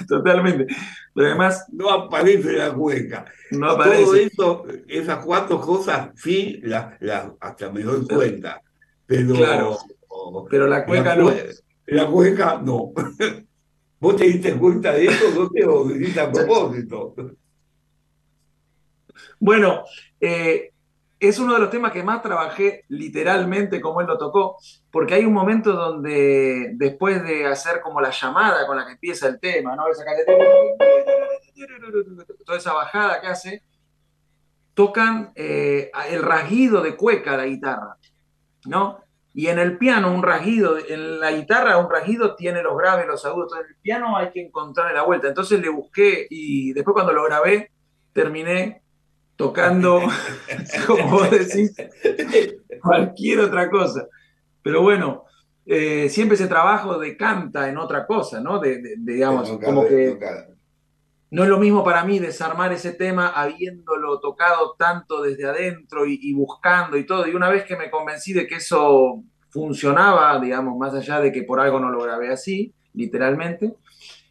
totalmente. 0.09 0.67
Pero 1.13 1.27
además, 1.29 1.65
No 1.71 1.89
aparece 1.89 2.51
la 2.51 2.73
cueca. 2.73 3.23
no 3.51 3.67
Todo 3.67 3.75
aparece. 3.81 4.23
eso, 4.25 4.65
esas 4.89 5.23
cuatro 5.25 5.61
cosas, 5.61 6.09
sí, 6.15 6.59
las 6.63 6.95
las- 6.99 7.31
hasta 7.39 7.71
me 7.71 7.81
doy 7.83 8.05
cuenta. 8.05 8.61
Pero, 9.07 9.33
Claro. 9.35 9.77
Pero 10.49 10.67
la 10.67 10.85
cueca 10.85 11.15
la, 11.15 11.23
no. 11.23 11.33
la 11.87 12.07
cueca 12.07 12.61
no. 12.61 12.91
¿Vos 13.99 14.15
te 14.15 14.25
diste 14.25 14.53
cuenta 14.57 14.91
de 14.93 15.05
eso? 15.05 15.25
No 15.35 15.49
te 15.49 15.61
lo 15.61 15.85
dijiste 15.85 16.19
a 16.19 16.31
propósito. 16.31 17.15
Bueno, 19.39 19.83
eh, 20.19 20.71
es 21.19 21.39
uno 21.39 21.53
de 21.53 21.59
los 21.59 21.69
temas 21.69 21.91
que 21.91 22.03
más 22.03 22.21
trabajé 22.21 22.85
literalmente 22.89 23.81
como 23.81 24.01
él 24.01 24.07
lo 24.07 24.17
tocó, 24.17 24.57
porque 24.91 25.15
hay 25.15 25.25
un 25.25 25.33
momento 25.33 25.73
donde 25.73 26.71
después 26.75 27.23
de 27.23 27.45
hacer 27.45 27.81
como 27.81 28.01
la 28.01 28.11
llamada 28.11 28.67
con 28.67 28.77
la 28.77 28.85
que 28.85 28.93
empieza 28.93 29.27
el 29.27 29.39
tema, 29.39 29.75
¿no? 29.75 29.87
Esa 29.89 30.03
toda 32.45 32.57
esa 32.57 32.73
bajada 32.73 33.19
que 33.19 33.27
hace, 33.27 33.63
tocan 34.75 35.31
eh, 35.35 35.89
el 36.11 36.21
rasguido 36.21 36.83
de 36.83 36.95
cueca 36.95 37.35
la 37.35 37.45
guitarra, 37.45 37.97
¿no? 38.67 38.99
Y 39.33 39.47
en 39.47 39.59
el 39.59 39.77
piano 39.77 40.11
un 40.13 40.23
rasguido, 40.23 40.77
en 40.79 41.19
la 41.19 41.31
guitarra 41.31 41.77
un 41.77 41.89
rasguido 41.91 42.35
tiene 42.35 42.63
los 42.63 42.75
graves, 42.77 43.05
los 43.07 43.23
agudos, 43.25 43.53
en 43.53 43.67
el 43.67 43.75
piano 43.81 44.17
hay 44.17 44.31
que 44.31 44.41
encontrarle 44.41 44.93
la 44.95 45.03
vuelta. 45.03 45.27
Entonces 45.27 45.59
le 45.61 45.69
busqué 45.69 46.25
y 46.29 46.73
después 46.73 46.93
cuando 46.93 47.13
lo 47.13 47.23
grabé 47.25 47.69
terminé 48.13 48.81
tocando, 49.35 50.01
como 50.87 51.09
vos 51.11 51.29
decís, 51.29 51.75
cualquier 52.81 53.39
otra 53.41 53.69
cosa. 53.69 54.07
Pero 54.63 54.81
bueno, 54.81 55.25
eh, 55.65 56.09
siempre 56.09 56.35
ese 56.35 56.47
trabajo 56.47 56.97
decanta 56.97 57.69
en 57.69 57.77
otra 57.77 58.05
cosa, 58.07 58.39
¿no? 58.41 58.59
De, 58.59 58.81
de- 58.81 58.95
de, 58.97 59.13
digamos, 59.13 59.49
como 59.67 59.81
que. 59.87 60.17
No 61.31 61.43
es 61.43 61.49
lo 61.49 61.57
mismo 61.59 61.83
para 61.83 62.03
mí 62.05 62.19
desarmar 62.19 62.71
ese 62.73 62.93
tema 62.93 63.29
habiéndolo 63.29 64.19
tocado 64.19 64.75
tanto 64.77 65.21
desde 65.21 65.45
adentro 65.45 66.05
y, 66.05 66.33
buscando 66.33 66.97
y 66.97 67.05
todo. 67.05 67.27
Y 67.27 67.35
una 67.35 67.49
vez 67.49 67.65
que 67.65 67.75
me 67.75 67.89
convencí 67.89 68.33
de 68.33 68.47
que 68.47 68.55
eso 68.55 69.23
funcionaba, 69.49 70.39
digamos, 70.39 70.77
más 70.77 70.93
allá 70.93 71.19
de 71.19 71.31
que 71.31 71.43
por 71.43 71.59
algo 71.59 71.79
no 71.79 71.89
lo 71.89 72.01
grabé 72.03 72.29
así, 72.31 72.73
literalmente, 72.93 73.75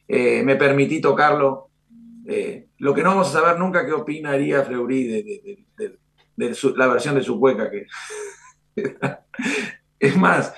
eh, 0.08 0.42
me 0.42 0.56
permití 0.56 1.00
tocarlo. 1.00 1.68
eh, 2.28 2.66
lo 2.78 2.92
que 2.94 3.02
no 3.02 3.10
vamos 3.10 3.28
a 3.28 3.40
saber 3.40 3.58
nunca 3.58 3.86
qué 3.86 3.92
opinaría 3.92 4.62
Fleury 4.62 5.64
de 6.36 6.54
su- 6.54 6.76
la 6.76 6.86
versión 6.88 7.14
de 7.14 7.22
su 7.22 7.38
cueca. 7.38 7.70
Que... 7.70 7.86
es 9.98 10.16
más, 10.16 10.52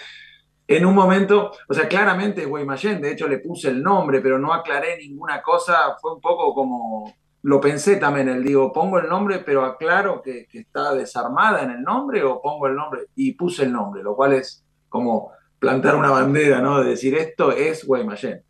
en 0.68 0.84
un 0.84 0.94
momento, 0.94 1.50
o 1.66 1.74
sea, 1.74 1.88
claramente 1.88 2.44
Guaymallén, 2.44 3.00
de 3.00 3.12
hecho 3.12 3.26
le 3.26 3.38
puse 3.38 3.68
el 3.68 3.82
nombre, 3.82 4.20
pero 4.20 4.38
no 4.38 4.52
aclaré 4.52 4.98
ninguna 4.98 5.40
cosa, 5.40 5.96
fue 5.98 6.14
un 6.14 6.20
poco 6.20 6.52
como, 6.52 7.14
lo 7.42 7.58
pensé 7.58 7.96
también, 7.96 8.28
el 8.28 8.44
digo, 8.44 8.70
pongo 8.70 8.98
el 8.98 9.08
nombre, 9.08 9.38
pero 9.38 9.64
aclaro 9.64 10.20
que, 10.20 10.46
que 10.46 10.58
está 10.60 10.94
desarmada 10.94 11.62
en 11.62 11.70
el 11.70 11.82
nombre 11.82 12.22
o 12.22 12.42
pongo 12.42 12.66
el 12.66 12.76
nombre 12.76 13.06
y 13.16 13.32
puse 13.32 13.64
el 13.64 13.72
nombre, 13.72 14.02
lo 14.02 14.14
cual 14.14 14.34
es 14.34 14.62
como 14.90 15.32
plantar 15.58 15.96
una 15.96 16.10
bandera, 16.10 16.60
¿no? 16.60 16.82
De 16.82 16.90
decir, 16.90 17.14
esto 17.14 17.50
es 17.50 17.86
Guaymallén. 17.86 18.42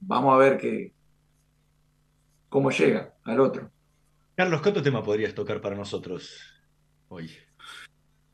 Vamos 0.00 0.34
a 0.34 0.38
ver 0.38 0.56
qué, 0.56 0.94
cómo 2.48 2.70
llega 2.70 3.12
al 3.24 3.38
otro. 3.38 3.70
Carlos, 4.34 4.62
¿qué 4.62 4.70
otro 4.70 4.82
tema 4.82 5.02
podrías 5.02 5.34
tocar 5.34 5.60
para 5.60 5.76
nosotros 5.76 6.40
hoy? 7.08 7.30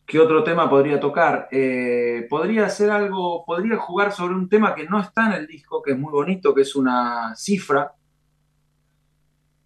¿Qué 0.09 0.18
otro 0.18 0.42
tema 0.42 0.70
podría 0.70 0.98
tocar? 0.98 1.48
Eh, 1.50 2.26
podría 2.30 2.64
hacer 2.64 2.90
algo, 2.90 3.44
podría 3.44 3.76
jugar 3.76 4.11
sobre 4.11 4.34
un 4.34 4.48
tema 4.48 4.74
que 4.74 4.86
no 4.86 4.98
está 4.98 5.26
en 5.26 5.34
el 5.34 5.46
disco, 5.46 5.82
que 5.82 5.92
es 5.92 5.98
muy 5.98 6.11
bonito, 6.11 6.54
que 6.54 6.62
es 6.62 6.74
una 6.74 7.36
cifra, 7.36 7.92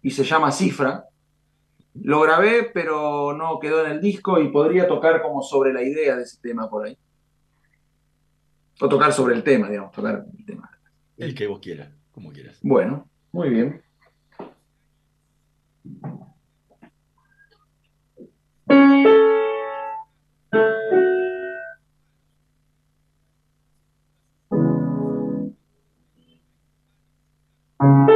y 0.01 0.11
se 0.11 0.25
llama 0.25 0.51
Cifra. 0.51 1.05
Lo 1.93 2.19
grabé, 2.19 2.69
pero 2.73 3.31
no 3.31 3.57
quedó 3.57 3.85
en 3.85 3.93
el 3.93 4.01
disco 4.01 4.37
y 4.37 4.49
podría 4.49 4.85
tocar 4.85 5.21
como 5.21 5.41
sobre 5.41 5.71
la 5.71 5.81
idea 5.81 6.17
de 6.17 6.23
ese 6.23 6.41
tema 6.41 6.69
por 6.69 6.87
ahí. 6.87 6.97
O 8.81 8.89
tocar 8.89 9.13
sobre 9.13 9.35
el 9.35 9.43
tema, 9.43 9.69
digamos, 9.69 9.93
tocar 9.93 10.25
el 10.37 10.45
tema. 10.45 10.69
El 11.15 11.33
que 11.33 11.47
vos 11.47 11.59
quieras, 11.61 11.89
como 12.11 12.33
quieras. 12.33 12.59
Bueno, 12.61 13.07
muy 13.31 13.49
bien. 13.49 13.81
thank 20.53 20.93
you. 27.81 28.12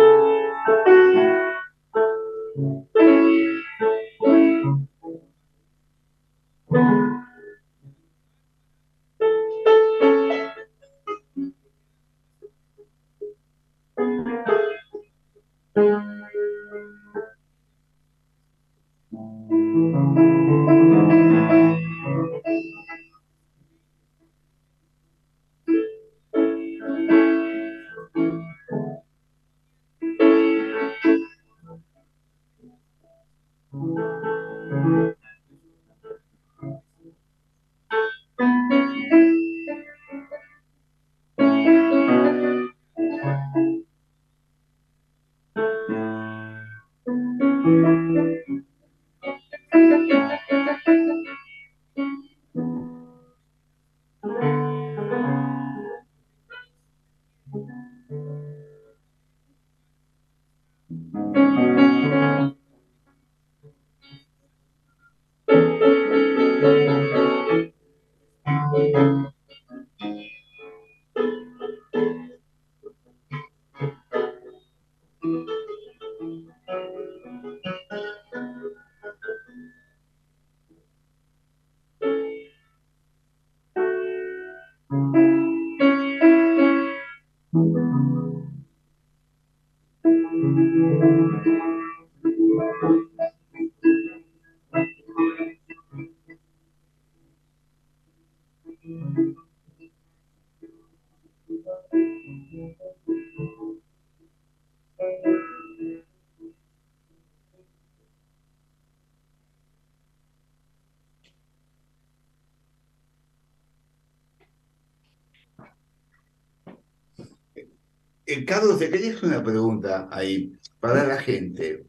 Eh, 118.29 118.43
Carlos, 118.43 118.77
te 118.77 118.89
quería 118.89 119.13
hacer 119.13 119.29
una 119.29 119.41
pregunta 119.41 120.09
ahí 120.11 120.51
para 120.81 121.07
la 121.07 121.17
gente. 121.17 121.85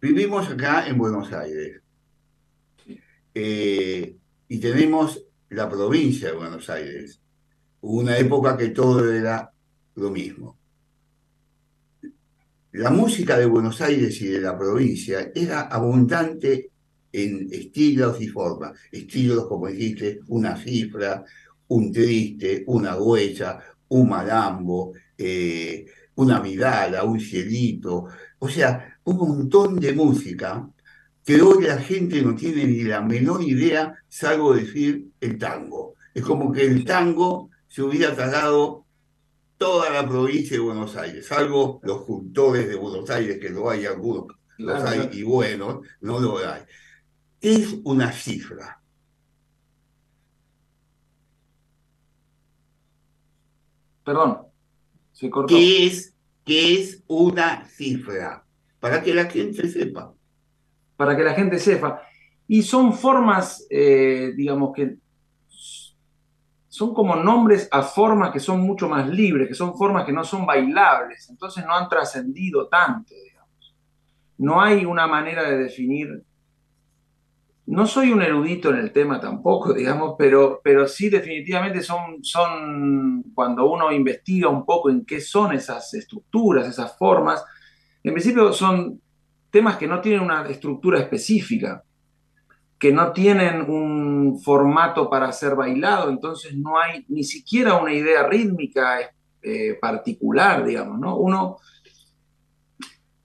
Vivimos 0.00 0.48
acá 0.48 0.88
en 0.88 0.96
Buenos 0.96 1.30
Aires 1.34 1.82
eh, 3.34 4.16
y 4.48 4.58
tenemos 4.58 5.22
la 5.50 5.68
provincia 5.68 6.30
de 6.30 6.36
Buenos 6.36 6.70
Aires. 6.70 7.20
Una 7.82 8.16
época 8.16 8.56
que 8.56 8.68
todo 8.68 9.12
era 9.12 9.52
lo 9.96 10.10
mismo. 10.10 10.56
La 12.72 12.88
música 12.88 13.36
de 13.36 13.44
Buenos 13.44 13.82
Aires 13.82 14.18
y 14.22 14.28
de 14.28 14.40
la 14.40 14.56
provincia 14.56 15.30
era 15.34 15.60
abundante 15.60 16.70
en 17.12 17.48
estilos 17.52 18.18
y 18.22 18.28
formas. 18.28 18.72
Estilos, 18.90 19.46
como 19.46 19.66
dijiste, 19.66 20.20
una 20.28 20.56
cifra, 20.56 21.22
un 21.68 21.92
triste, 21.92 22.64
una 22.66 22.96
huella, 22.96 23.60
un 23.88 24.08
malambo, 24.08 24.92
eh, 25.16 25.86
una 26.16 26.40
vidala, 26.40 27.04
un 27.04 27.20
cielito. 27.20 28.06
O 28.38 28.48
sea, 28.48 28.98
un 29.04 29.16
montón 29.16 29.78
de 29.78 29.92
música 29.92 30.68
que 31.24 31.42
hoy 31.42 31.64
la 31.64 31.78
gente 31.78 32.22
no 32.22 32.34
tiene 32.34 32.64
ni 32.64 32.82
la 32.84 33.00
menor 33.00 33.42
idea, 33.42 33.94
salvo 34.08 34.54
decir 34.54 35.08
el 35.20 35.38
tango. 35.38 35.94
Es 36.14 36.22
como 36.22 36.52
que 36.52 36.64
el 36.64 36.84
tango 36.84 37.50
se 37.66 37.82
hubiera 37.82 38.14
tragado 38.14 38.84
toda 39.58 39.90
la 39.90 40.06
provincia 40.06 40.56
de 40.56 40.62
Buenos 40.62 40.96
Aires, 40.96 41.26
salvo 41.26 41.80
los 41.82 42.02
cultores 42.02 42.68
de 42.68 42.76
Buenos 42.76 43.08
Aires, 43.10 43.38
que 43.40 43.50
no 43.50 43.68
hay 43.68 43.86
algunos, 43.86 44.26
los 44.58 44.76
Claro, 44.76 44.88
hay 44.88 44.98
claro. 45.00 45.16
y 45.16 45.22
buenos, 45.22 45.86
no 46.00 46.20
lo 46.20 46.38
hay. 46.38 46.62
¿Qué 47.40 47.54
es 47.54 47.76
una 47.84 48.12
cifra? 48.12 48.80
Perdón, 54.06 54.38
se 55.10 55.28
cortó. 55.28 55.52
¿Qué 55.52 55.84
es, 55.88 56.14
qué 56.44 56.80
es 56.80 57.02
una 57.08 57.64
cifra? 57.66 58.44
Para 58.78 59.02
que 59.02 59.12
la 59.12 59.24
gente 59.24 59.68
sepa. 59.68 60.14
para 60.96 61.16
que 61.16 61.24
la 61.24 61.34
gente 61.34 61.58
sepa. 61.58 62.02
Y 62.46 62.62
son 62.62 62.94
formas, 62.94 63.66
eh, 63.68 64.32
digamos 64.36 64.72
que 64.76 64.98
son 66.68 66.94
como 66.94 67.16
nombres 67.16 67.68
a 67.72 67.82
formas 67.82 68.30
que 68.30 68.38
son 68.38 68.60
mucho 68.60 68.88
más 68.88 69.08
libres, 69.08 69.48
que 69.48 69.54
son 69.54 69.76
formas 69.76 70.04
que 70.04 70.12
no 70.12 70.22
son 70.22 70.46
bailables, 70.46 71.28
entonces 71.28 71.66
no 71.66 71.74
han 71.74 71.88
trascendido 71.88 72.68
tanto, 72.68 73.12
digamos. 73.12 73.74
No 74.38 74.60
hay 74.62 74.84
una 74.84 75.08
manera 75.08 75.42
de 75.50 75.58
definir. 75.58 76.22
No 77.66 77.86
soy 77.86 78.12
un 78.12 78.22
erudito 78.22 78.70
en 78.70 78.76
el 78.76 78.92
tema 78.92 79.20
tampoco, 79.20 79.72
digamos, 79.74 80.14
pero, 80.18 80.60
pero 80.62 80.86
sí 80.86 81.08
definitivamente 81.08 81.82
son, 81.82 82.22
son, 82.22 83.22
cuando 83.34 83.70
uno 83.70 83.90
investiga 83.92 84.48
un 84.48 84.64
poco 84.64 84.90
en 84.90 85.04
qué 85.04 85.20
son 85.20 85.52
esas 85.52 85.92
estructuras, 85.94 86.66
esas 86.66 86.96
formas, 86.96 87.44
en 88.02 88.12
principio 88.12 88.52
son 88.52 89.00
temas 89.50 89.76
que 89.76 89.88
no 89.88 90.00
tienen 90.00 90.20
una 90.20 90.46
estructura 90.48 91.00
específica, 91.00 91.82
que 92.78 92.92
no 92.92 93.12
tienen 93.12 93.62
un 93.62 94.38
formato 94.38 95.08
para 95.08 95.32
ser 95.32 95.56
bailado, 95.56 96.10
entonces 96.10 96.54
no 96.54 96.78
hay 96.78 97.04
ni 97.08 97.24
siquiera 97.24 97.76
una 97.76 97.92
idea 97.92 98.26
rítmica 98.26 98.98
eh, 99.42 99.78
particular, 99.80 100.64
digamos, 100.64 100.98
¿no? 100.98 101.16
Uno, 101.16 101.56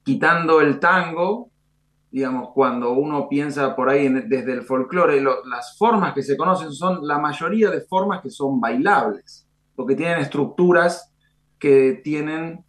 quitando 0.04 0.62
el 0.62 0.80
tango, 0.80 1.51
digamos, 2.12 2.50
cuando 2.54 2.92
uno 2.92 3.28
piensa 3.30 3.76
por 3.76 3.90
ahí 3.90 4.06
en- 4.08 4.28
desde 4.30 4.54
el 4.54 4.64
folclore, 4.64 5.22
lo- 5.22 5.46
las 5.46 5.78
formas 5.78 6.14
que 6.14 6.24
se 6.24 6.36
conocen 6.38 6.72
son 6.74 7.08
la 7.08 7.18
mayoría 7.20 7.70
de 7.72 7.82
formas 7.82 8.22
que 8.22 8.30
son 8.30 8.60
bailables, 8.60 9.48
porque 9.76 9.96
tienen 9.96 10.20
estructuras 10.20 11.12
que 11.60 12.02
tienen 12.04 12.64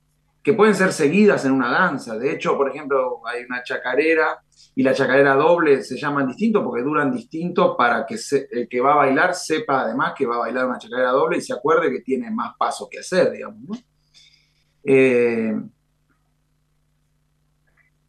que 0.45 0.55
pueden 0.55 0.75
ser 0.75 0.93
seguidas 0.93 1.45
en 1.45 1.53
una 1.53 1.71
danza. 1.71 2.19
De 2.19 2.33
hecho, 2.33 2.57
por 2.57 2.69
ejemplo, 2.69 3.21
hay 3.27 3.45
una 3.45 3.63
chacarera 3.63 4.43
y 4.75 4.83
la 4.83 4.93
chacarera 4.93 5.35
doble 5.37 5.85
se 5.85 5.97
llaman 5.97 6.27
distinto 6.27 6.65
porque 6.65 6.83
duran 6.83 7.13
distinto 7.13 7.77
para 7.77 8.05
que 8.05 8.19
se- 8.19 8.49
el 8.51 8.69
que 8.69 8.81
va 8.81 8.95
a 8.95 8.97
bailar 8.97 9.35
sepa 9.37 9.83
además 9.83 10.15
que 10.19 10.27
va 10.27 10.35
a 10.37 10.41
bailar 10.41 10.67
una 10.67 10.79
chacarera 10.79 11.11
doble 11.13 11.37
y 11.39 11.43
se 11.43 11.53
acuerde 11.53 11.93
que 11.93 12.01
tiene 12.01 12.29
más 12.33 12.57
pasos 12.59 12.89
que 12.91 12.99
hacer, 12.99 13.31
digamos, 13.31 13.61
¿no? 13.69 13.77
Eh, 14.85 15.55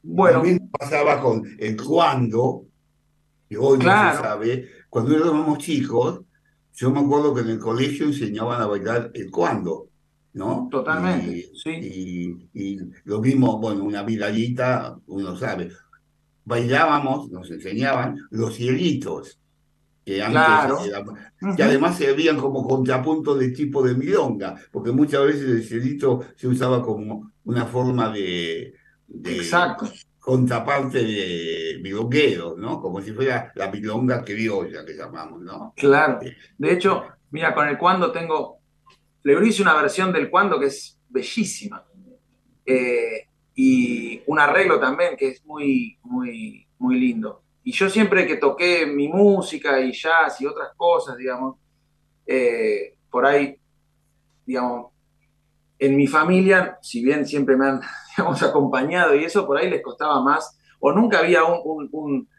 bueno, 0.04 0.40
También 0.40 0.70
pasaba 0.70 1.22
con 1.22 1.44
el 1.60 1.82
cuando, 1.82 2.66
que 3.50 3.58
hoy 3.58 3.78
no 3.78 3.84
Claro. 3.84 4.18
se 4.18 4.24
sabe. 4.24 4.70
Cuando 4.90 5.16
éramos 5.16 5.58
chicos, 5.60 6.22
yo 6.76 6.92
me 6.92 7.00
acuerdo 7.00 7.34
que 7.34 7.42
en 7.42 7.50
el 7.50 7.60
colegio 7.60 8.06
enseñaban 8.08 8.62
a 8.62 8.66
bailar 8.68 9.12
el 9.14 9.32
cuando, 9.32 9.88
¿no? 10.34 10.68
Totalmente, 10.72 11.32
Y, 11.38 11.42
sí. 11.58 11.70
y, 11.72 12.50
y 12.76 12.80
lo 13.06 13.22
mismo, 13.22 13.60
bueno, 13.60 13.84
una 13.84 14.04
vidalita, 14.04 14.98
uno 15.08 15.36
sabe. 15.38 15.72
Bailábamos, 16.46 17.30
nos 17.32 17.50
enseñaban 17.52 18.18
los 18.32 18.56
cielitos, 18.56 19.40
que 20.06 20.22
antes 20.22 20.42
Claro. 20.42 20.80
era- 20.84 21.56
que 21.56 21.64
además 21.64 21.98
servían 21.98 22.38
como 22.38 22.68
contrapunto 22.68 23.36
de 23.36 23.52
tipo 23.52 23.82
de 23.82 23.94
milonga, 23.96 24.56
porque 24.72 24.92
muchas 24.92 25.26
veces 25.26 25.44
el 25.50 25.64
cielito 25.64 26.22
se 26.36 26.48
usaba 26.48 26.82
como 26.84 27.32
una 27.46 27.66
forma 27.66 28.10
de, 28.12 28.74
de 29.08 29.38
Exacto. 29.38 29.92
contraparte 30.20 31.04
de 31.04 31.80
milonguero, 31.82 32.56
¿no? 32.58 32.82
Como 32.82 33.02
si 33.02 33.12
fuera 33.12 33.52
la 33.56 33.70
milonga 33.70 34.24
criolla 34.24 34.86
que 34.86 34.94
llamamos, 34.94 35.42
¿no? 35.42 35.74
Claro. 35.76 36.20
De 36.58 36.74
hecho, 36.74 37.04
mira, 37.32 37.54
con 37.54 37.68
el 37.68 37.78
cuando 37.78 38.12
tengo. 38.12 38.60
Le 39.24 39.48
hice 39.48 39.62
una 39.62 39.74
versión 39.76 40.12
del 40.12 40.30
cuando 40.30 40.60
que 40.60 40.66
es 40.66 41.00
bellísima. 41.10 41.86
Eh, 42.66 43.28
y 43.56 44.22
un 44.26 44.40
arreglo 44.40 44.80
también 44.80 45.16
que 45.16 45.30
es 45.30 45.46
muy, 45.46 45.98
muy, 46.04 46.68
muy 46.80 47.00
lindo. 47.00 47.44
Y 47.64 47.72
yo 47.72 47.90
siempre 47.90 48.28
que 48.28 48.38
toqué 48.38 48.86
mi 48.86 49.08
música 49.08 49.80
y 49.80 49.94
jazz 49.94 50.42
y 50.42 50.46
otras 50.46 50.74
cosas, 50.76 51.18
digamos, 51.18 51.56
eh, 52.26 52.96
por 53.10 53.26
ahí, 53.26 53.58
digamos, 54.46 54.93
en 55.86 55.98
mi 55.98 56.08
familia, 56.08 56.78
si 56.82 57.04
bien 57.04 57.26
siempre 57.26 57.58
me 57.58 57.68
han, 57.68 57.82
acompañado 58.42 59.16
y 59.16 59.26
eso, 59.26 59.46
por 59.46 59.58
ahí 59.58 59.70
les 59.70 59.82
costaba 59.82 60.22
más, 60.22 60.58
o 60.80 60.94
nunca 60.94 61.20
había 61.20 61.44
un, 61.44 62.30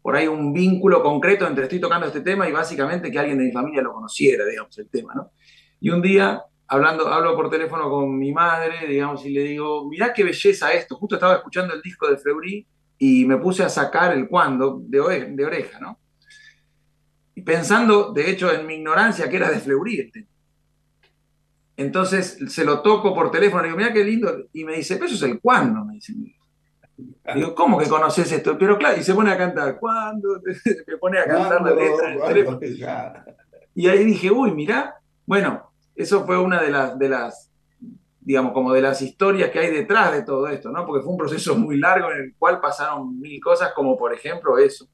por 0.00 0.16
ahí 0.16 0.26
un 0.26 0.54
vínculo 0.54 1.02
concreto 1.02 1.46
entre 1.46 1.64
estoy 1.64 1.80
tocando 1.80 2.06
este 2.06 2.22
tema 2.22 2.48
y 2.48 2.52
básicamente 2.52 3.10
que 3.10 3.18
alguien 3.18 3.36
de 3.36 3.44
mi 3.44 3.52
familia 3.52 3.82
lo 3.82 3.92
conociera, 3.92 4.46
digamos, 4.46 4.78
el 4.78 4.88
tema, 4.88 5.12
¿no? 5.14 5.32
Y 5.80 5.90
un 5.90 6.00
día, 6.00 6.42
hablando, 6.66 7.08
hablo 7.08 7.36
por 7.36 7.50
teléfono 7.50 7.90
con 7.90 8.18
mi 8.18 8.32
madre, 8.32 8.86
digamos, 8.86 9.24
y 9.26 9.30
le 9.30 9.42
digo, 9.42 9.86
mirá 9.86 10.14
qué 10.14 10.24
belleza 10.24 10.72
esto, 10.72 10.96
justo 10.96 11.16
estaba 11.16 11.34
escuchando 11.34 11.74
el 11.74 11.82
disco 11.82 12.08
de 12.08 12.16
Fleury 12.16 12.66
y 12.96 13.26
me 13.26 13.36
puse 13.36 13.64
a 13.64 13.68
sacar 13.68 14.16
el 14.16 14.28
cuando 14.28 14.80
de, 14.82 15.00
oreja, 15.00 15.26
de 15.28 15.44
oreja 15.44 15.78
¿no? 15.78 15.98
Y 17.34 17.42
pensando, 17.42 18.12
de 18.12 18.30
hecho, 18.30 18.50
en 18.50 18.66
mi 18.66 18.76
ignorancia 18.76 19.28
que 19.28 19.36
era 19.36 19.50
de 19.50 19.60
Fleury 19.60 20.00
este. 20.00 20.26
Entonces 21.78 22.38
se 22.48 22.64
lo 22.64 22.82
toco 22.82 23.14
por 23.14 23.30
teléfono, 23.30 23.62
le 23.62 23.68
digo, 23.68 23.78
mira 23.78 23.92
qué 23.92 24.02
lindo, 24.02 24.46
y 24.52 24.64
me 24.64 24.74
dice, 24.74 24.96
pero 24.96 25.06
eso 25.06 25.14
es 25.14 25.30
el 25.30 25.40
cuando, 25.40 25.84
me 25.84 25.94
dice. 25.94 26.12
Digo, 27.36 27.54
¿cómo 27.54 27.78
que 27.78 27.88
conoces 27.88 28.32
esto? 28.32 28.58
Pero 28.58 28.76
claro, 28.76 28.98
y 28.98 29.04
se 29.04 29.14
pone 29.14 29.30
a 29.30 29.38
cantar, 29.38 29.78
¿cuándo? 29.78 30.42
Me 30.86 30.96
pone 30.96 31.20
a 31.20 31.24
cantar 31.24 31.62
la 31.62 31.70
letra. 31.70 33.24
Y 33.76 33.86
ahí 33.86 34.04
dije, 34.04 34.28
uy, 34.28 34.50
mirá, 34.50 34.96
bueno, 35.24 35.70
eso 35.94 36.26
fue 36.26 36.36
una 36.36 36.60
de 36.60 36.70
las, 36.70 36.98
de 36.98 37.08
las, 37.10 37.48
digamos, 38.22 38.52
como 38.52 38.72
de 38.72 38.80
las 38.80 39.00
historias 39.00 39.50
que 39.50 39.60
hay 39.60 39.70
detrás 39.70 40.10
de 40.10 40.22
todo 40.22 40.48
esto, 40.48 40.72
¿no? 40.72 40.84
Porque 40.84 41.04
fue 41.04 41.12
un 41.12 41.18
proceso 41.18 41.56
muy 41.56 41.78
largo 41.78 42.10
en 42.10 42.18
el 42.18 42.34
cual 42.36 42.60
pasaron 42.60 43.20
mil 43.20 43.40
cosas, 43.40 43.70
como 43.72 43.96
por 43.96 44.12
ejemplo 44.12 44.58
eso. 44.58 44.88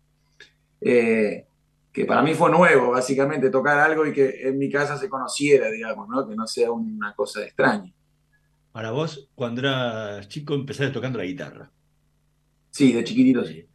Eh, 0.82 1.46
que 1.94 2.04
para 2.04 2.22
mí 2.22 2.34
fue 2.34 2.50
nuevo, 2.50 2.90
básicamente, 2.90 3.50
tocar 3.50 3.78
algo 3.78 4.04
y 4.04 4.12
que 4.12 4.48
en 4.48 4.58
mi 4.58 4.68
casa 4.68 4.98
se 4.98 5.08
conociera, 5.08 5.70
digamos, 5.70 6.08
¿no? 6.08 6.28
Que 6.28 6.34
no 6.34 6.44
sea 6.44 6.72
una 6.72 7.14
cosa 7.14 7.44
extraña. 7.44 7.92
Para 8.72 8.90
vos, 8.90 9.30
cuando 9.36 9.60
eras 9.60 10.28
chico, 10.28 10.54
empezaste 10.54 10.92
tocando 10.92 11.18
la 11.18 11.24
guitarra. 11.24 11.70
Sí, 12.70 12.92
de 12.92 13.04
chiquitito 13.04 13.44
sí. 13.44 13.68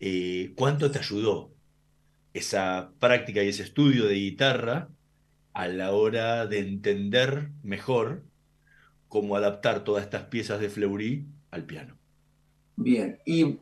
Eh, 0.00 0.52
¿Cuánto 0.54 0.90
te 0.90 0.98
ayudó 0.98 1.54
esa 2.34 2.92
práctica 2.98 3.42
y 3.42 3.48
ese 3.48 3.62
estudio 3.62 4.04
de 4.04 4.16
guitarra 4.16 4.90
a 5.54 5.66
la 5.66 5.92
hora 5.92 6.46
de 6.46 6.58
entender 6.58 7.52
mejor 7.62 8.22
cómo 9.08 9.34
adaptar 9.34 9.82
todas 9.82 10.04
estas 10.04 10.24
piezas 10.24 10.60
de 10.60 10.68
Fleury 10.68 11.26
al 11.50 11.64
piano? 11.64 11.96
Bien, 12.76 13.18
y 13.24 13.60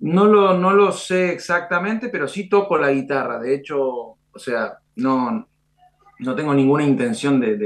no 0.00 0.26
lo, 0.26 0.58
no 0.58 0.72
lo 0.72 0.92
sé 0.92 1.32
exactamente, 1.32 2.08
pero 2.08 2.28
sí 2.28 2.48
toco 2.48 2.78
la 2.78 2.90
guitarra. 2.90 3.38
De 3.38 3.54
hecho, 3.54 3.80
o 3.82 4.38
sea, 4.38 4.78
no, 4.96 5.48
no 6.18 6.34
tengo 6.34 6.54
ninguna 6.54 6.84
intención 6.84 7.40
de, 7.40 7.56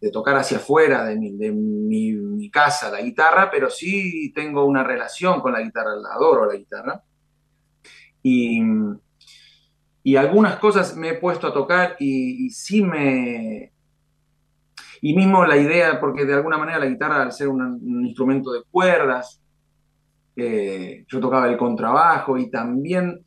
de 0.00 0.10
tocar 0.10 0.36
hacia 0.36 0.58
afuera 0.58 1.04
de, 1.04 1.16
mi, 1.16 2.12
mi, 2.12 2.50
casa 2.50 2.90
la 2.90 3.00
guitarra, 3.00 3.50
pero 3.50 3.68
sí 3.68 4.32
tengo 4.34 4.64
una 4.64 4.84
relación 4.84 5.40
con 5.40 5.52
la 5.52 5.60
guitarra, 5.60 5.96
la 5.96 6.14
adoro 6.14 6.46
la 6.46 6.56
guitarra. 6.56 7.02
Y, 8.22 8.62
y 10.02 10.16
algunas 10.16 10.56
cosas 10.56 10.96
me 10.96 11.10
he 11.10 11.14
puesto 11.14 11.46
a 11.46 11.52
tocar 11.52 11.96
y, 11.98 12.50
sí 12.50 12.82
me... 12.82 13.72
Y 15.02 15.14
mismo 15.14 15.44
la 15.44 15.56
idea, 15.56 16.00
porque 16.00 16.24
de 16.24 16.34
alguna 16.34 16.56
manera 16.56 16.78
la 16.78 16.86
guitarra, 16.86 17.22
al 17.22 17.32
ser 17.32 17.48
un, 17.48 18.04
instrumento 18.04 18.52
de 18.52 18.62
cuerdas, 18.70 19.40
eh, 20.36 21.04
yo 21.08 21.18
tocaba 21.18 21.48
el 21.48 21.56
contrabajo 21.56 22.36
y 22.36 22.50
también 22.50 23.24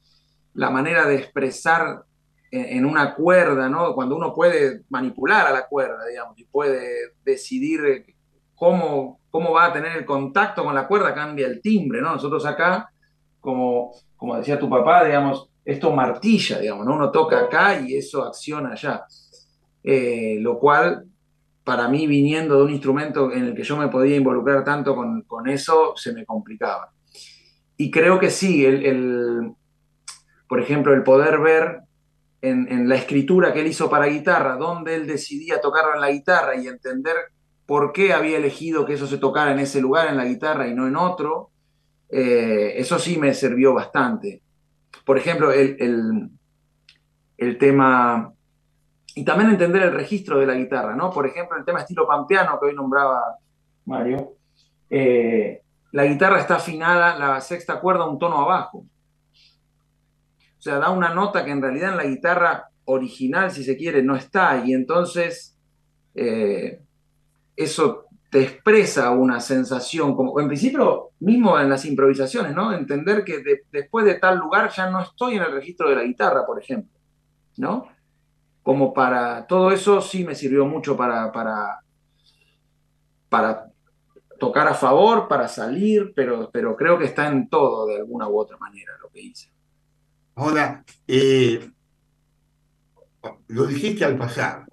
la 0.53 0.69
manera 0.69 1.07
de 1.07 1.15
expresar 1.15 2.03
en, 2.51 2.85
una 2.85 3.13
cuerda, 3.13 3.69
¿no? 3.69 3.93
Cuando 3.93 4.15
uno 4.15 4.33
puede 4.33 4.83
manipular 4.89 5.47
a 5.47 5.51
la 5.51 5.67
cuerda, 5.67 6.05
digamos, 6.07 6.37
y 6.39 6.45
puede 6.45 7.13
decidir 7.23 8.05
cómo, 8.55 9.19
cómo 9.29 9.51
va 9.51 9.65
a 9.65 9.73
tener 9.73 9.97
el 9.97 10.05
contacto 10.05 10.63
con 10.63 10.73
la 10.73 10.87
cuerda, 10.87 11.13
cambia 11.13 11.47
el 11.47 11.61
timbre, 11.61 12.01
¿no? 12.01 12.13
Nosotros 12.13 12.45
acá, 12.45 12.91
como, 13.39 13.91
como 14.15 14.37
decía 14.37 14.59
tu 14.59 14.69
papá, 14.69 15.05
digamos, 15.05 15.49
esto 15.63 15.91
martilla, 15.91 16.59
digamos, 16.59 16.85
¿no? 16.85 16.95
Uno 16.95 17.11
toca 17.11 17.39
acá 17.39 17.79
y 17.79 17.95
eso 17.95 18.23
acciona 18.23 18.71
allá. 18.71 19.05
Eh, 19.83 20.37
lo 20.39 20.57
cual, 20.59 21.05
para 21.63 21.87
mí, 21.87 22.07
viniendo 22.07 22.57
de 22.57 22.63
un 22.63 22.71
instrumento 22.71 23.31
en 23.31 23.45
el 23.45 23.55
que 23.55 23.63
yo 23.63 23.77
me 23.77 23.87
podía 23.87 24.15
involucrar 24.15 24.63
tanto 24.63 24.95
con, 24.95 25.21
con 25.21 25.47
eso, 25.47 25.93
se 25.95 26.13
me 26.13 26.25
complicaba. 26.25 26.91
Y 27.81 27.91
creo 27.91 28.19
que 28.19 28.29
sí, 28.29 28.65
el, 28.65 28.85
el, 28.85 29.53
por 30.49 30.59
ejemplo, 30.59 30.93
el 30.93 31.01
poder 31.01 31.39
ver 31.39 31.83
en, 32.41 32.89
la 32.89 32.95
escritura 32.95 33.53
que 33.53 33.61
él 33.61 33.67
hizo 33.67 33.89
para 33.89 34.07
guitarra, 34.07 34.57
donde 34.57 34.95
él 34.95 35.07
decidía 35.07 35.61
tocarlo 35.61 35.95
en 35.95 36.01
la 36.01 36.11
guitarra 36.11 36.57
y 36.57 36.67
entender 36.67 37.15
por 37.65 37.93
qué 37.93 38.11
había 38.11 38.35
elegido 38.35 38.85
que 38.85 38.95
eso 38.95 39.07
se 39.07 39.17
tocara 39.17 39.53
en 39.53 39.59
ese 39.59 39.79
lugar, 39.79 40.09
en 40.09 40.17
la 40.17 40.25
guitarra 40.25 40.67
y 40.67 40.75
no 40.75 40.89
en 40.89 40.97
otro, 40.97 41.51
eh, 42.09 42.73
eso 42.75 42.99
sí 42.99 43.17
me 43.17 43.33
sirvió 43.33 43.73
bastante. 43.73 44.41
Por 45.05 45.17
ejemplo, 45.17 45.49
el, 45.53 46.29
el, 47.37 47.57
tema, 47.57 48.33
y 49.15 49.23
también 49.23 49.51
entender 49.51 49.83
el 49.83 49.93
registro 49.93 50.37
de 50.37 50.47
la 50.47 50.55
guitarra, 50.55 50.97
¿no? 50.97 51.11
Por 51.11 51.25
ejemplo, 51.25 51.57
el 51.57 51.63
tema 51.63 51.79
estilo 51.79 52.05
pampeano 52.05 52.59
que 52.59 52.65
hoy 52.65 52.75
nombraba 52.75 53.21
Mario, 53.85 54.33
eh, 54.89 55.61
la 55.91 56.05
guitarra 56.05 56.39
está 56.39 56.57
afinada, 56.57 57.17
la 57.17 57.41
sexta 57.41 57.79
cuerda 57.79 58.07
un 58.07 58.19
tono 58.19 58.39
abajo. 58.39 58.85
O 60.57 60.61
sea, 60.61 60.77
da 60.77 60.89
una 60.89 61.13
nota 61.13 61.45
que 61.45 61.51
en 61.51 61.61
realidad 61.61 61.91
en 61.91 61.97
la 61.97 62.03
guitarra 62.03 62.69
original, 62.85 63.51
si 63.51 63.63
se 63.63 63.77
quiere, 63.77 64.03
no 64.03 64.15
está. 64.15 64.63
Y 64.65 64.73
entonces 64.73 65.57
eh, 66.13 66.81
eso 67.55 68.05
te 68.29 68.41
expresa 68.41 69.09
una 69.11 69.39
sensación, 69.39 70.15
como 70.15 70.39
en 70.39 70.47
principio 70.47 71.11
mismo 71.19 71.59
en 71.59 71.69
las 71.69 71.85
improvisaciones, 71.85 72.53
¿no? 72.53 72.73
Entender 72.73 73.23
que 73.23 73.41
después 73.71 74.05
de 74.05 74.15
tal 74.15 74.37
lugar 74.37 74.69
ya 74.71 74.89
no 74.89 75.01
estoy 75.01 75.35
en 75.35 75.43
el 75.43 75.51
registro 75.51 75.89
de 75.89 75.95
la 75.95 76.03
guitarra, 76.03 76.45
por 76.45 76.61
ejemplo, 76.61 76.99
¿no? 77.57 77.87
Como 78.61 78.93
para, 78.93 79.47
todo 79.47 79.71
eso 79.71 80.01
sí 80.01 80.23
me 80.23 80.35
sirvió 80.35 80.65
mucho 80.65 80.95
para, 80.95 81.31
para, 81.31 81.79
para 83.29 83.71
tocar 84.39 84.67
a 84.67 84.73
favor, 84.73 85.27
para 85.27 85.47
salir, 85.47 86.13
pero, 86.15 86.49
pero 86.51 86.75
creo 86.75 86.97
que 86.97 87.05
está 87.05 87.27
en 87.27 87.49
todo 87.49 87.85
de 87.87 87.97
alguna 87.97 88.27
u 88.27 88.39
otra 88.39 88.57
manera 88.57 88.93
lo 89.01 89.09
que 89.09 89.21
hice. 89.21 89.51
Ahora, 90.35 90.83
eh, 91.07 91.69
lo 93.47 93.65
dijiste 93.65 94.05
al 94.05 94.17
pasar, 94.17 94.65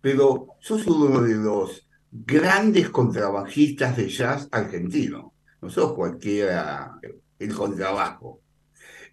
pero 0.00 0.48
sos 0.60 0.86
uno 0.86 1.22
de 1.22 1.34
los 1.36 1.88
grandes 2.10 2.90
contrabajistas 2.90 3.96
de 3.96 4.08
jazz 4.08 4.48
argentino. 4.50 5.32
No 5.60 5.70
sos 5.70 5.94
cualquiera 5.94 6.98
el 7.38 7.54
contrabajo. 7.54 8.40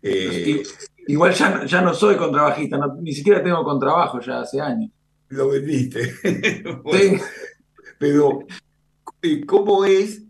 Eh, 0.01 0.63
igual 1.07 1.33
ya, 1.33 1.65
ya, 1.65 1.81
no 1.81 1.93
soy 1.93 2.15
contrabajista, 2.17 2.77
ni 2.99 3.13
siquiera 3.13 3.43
tengo 3.43 3.63
contrabajo 3.63 4.19
ya 4.19 4.41
hace 4.41 4.59
años. 4.59 4.91
Lo 5.29 5.49
vendiste. 5.49 6.11
sí. 6.91 7.21
Pero, 7.97 8.39
eh, 9.21 9.45
¿cómo 9.45 9.85
es 9.85 10.23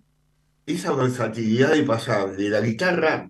esa 0.65 0.93
versatilidad 0.93 1.73
de 1.73 1.83
pasar 1.83 2.35
de 2.35 2.49
la 2.49 2.61
guitarra 2.61 3.29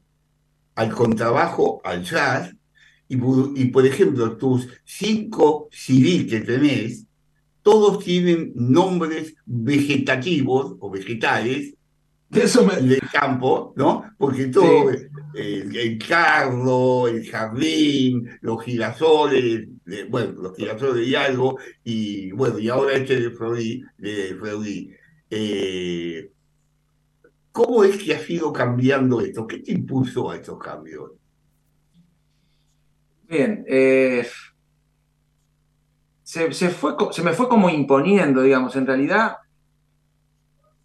al 0.75 0.91
contrabajo, 0.93 1.81
al 1.83 2.03
jazz, 2.03 2.55
y, 3.09 3.65
por 3.65 3.85
ejemplo, 3.85 4.37
tus 4.37 4.67
cinco 4.85 5.67
CD 5.71 6.27
que 6.27 6.41
tenés, 6.41 7.05
todos 7.63 8.03
tienen 8.03 8.53
nombres 8.55 9.33
vegetativos 9.45 10.75
o 10.79 10.89
vegetales 10.91 11.73
Eso 12.31 12.63
del 12.63 13.01
campo, 13.11 13.73
¿no? 13.75 14.03
Porque 14.17 14.47
todo, 14.47 14.91
el, 15.33 15.97
cardo, 16.07 17.07
el 17.07 17.27
jardín, 17.27 18.29
los 18.41 18.63
girasoles, 18.63 19.67
bueno, 20.09 20.33
los 20.33 20.55
girasoles 20.55 21.09
de 21.09 21.17
algo, 21.17 21.57
y 21.83 22.31
bueno, 22.31 22.59
y 22.59 22.69
ahora 22.69 22.93
este 22.93 23.19
de 23.19 23.31
Freud, 23.31 23.83
de 23.97 24.35
eh, 25.29 26.31
¿Cómo 27.51 27.83
es 27.83 28.01
que 28.01 28.15
ha 28.15 28.21
ido 28.31 28.53
cambiando 28.53 29.21
esto? 29.21 29.45
¿Qué 29.45 29.59
te 29.59 29.71
impulsó 29.71 30.31
a 30.31 30.35
estos 30.35 30.57
cambios? 30.59 31.11
Bien, 33.27 33.65
eh, 33.67 34.25
se, 36.23 36.51
fue, 36.69 36.95
se 37.11 37.21
me 37.21 37.33
fue 37.33 37.49
como 37.49 37.69
imponiendo, 37.69 38.41
digamos, 38.41 38.75
en 38.75 38.87
realidad 38.87 39.37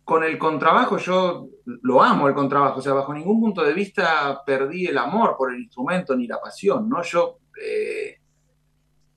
con 0.04 0.22
el 0.22 0.38
contrabajo 0.38 0.98
yo 0.98 1.48
lo 1.64 2.02
amo 2.02 2.28
el 2.28 2.34
contrabajo, 2.34 2.80
o 2.80 2.82
sea, 2.82 2.92
bajo 2.92 3.14
ningún 3.14 3.40
punto 3.40 3.62
de 3.64 3.72
vista 3.72 4.42
perdí 4.44 4.86
el 4.86 4.98
amor 4.98 5.34
por 5.36 5.52
el 5.52 5.60
instrumento 5.60 6.14
ni 6.14 6.26
la 6.26 6.40
pasión, 6.40 6.88
¿no? 6.88 7.02
Yo 7.02 7.38
eh, 7.62 8.18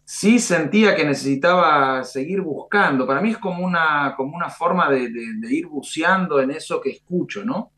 sí 0.10 0.40
sentía 0.40 0.96
que 0.96 1.04
necesitaba 1.04 2.02
seguir 2.06 2.40
buscando. 2.40 3.06
Para 3.06 3.20
mí 3.20 3.32
es 3.32 3.38
como 3.38 3.66
una, 3.66 4.14
como 4.16 4.38
una 4.38 4.50
forma 4.50 4.90
de, 4.90 5.12
ir 5.50 5.68
buceando 5.68 6.40
en 6.40 6.52
eso 6.52 6.80
que 6.80 6.92
escucho, 6.92 7.44
¿no? 7.44 7.72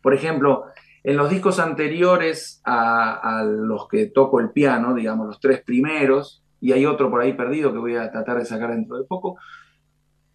Por 0.00 0.14
ejemplo, 0.14 0.66
en 1.02 1.16
los 1.16 1.28
discos 1.28 1.58
anteriores 1.58 2.62
a, 2.64 3.42
los 3.44 3.88
que 3.88 4.06
toco 4.06 4.38
el 4.38 4.50
piano, 4.50 4.94
digamos, 4.94 5.26
los 5.26 5.40
tres 5.40 5.60
primeros, 5.62 6.40
y 6.60 6.70
hay 6.70 6.86
otro 6.86 7.10
por 7.10 7.20
ahí 7.20 7.32
perdido 7.32 7.72
que 7.72 7.80
voy 7.80 7.96
a 7.96 8.12
tratar 8.12 8.38
de 8.38 8.44
sacar 8.44 8.70
dentro 8.70 8.96
de 8.96 9.04
poco, 9.04 9.36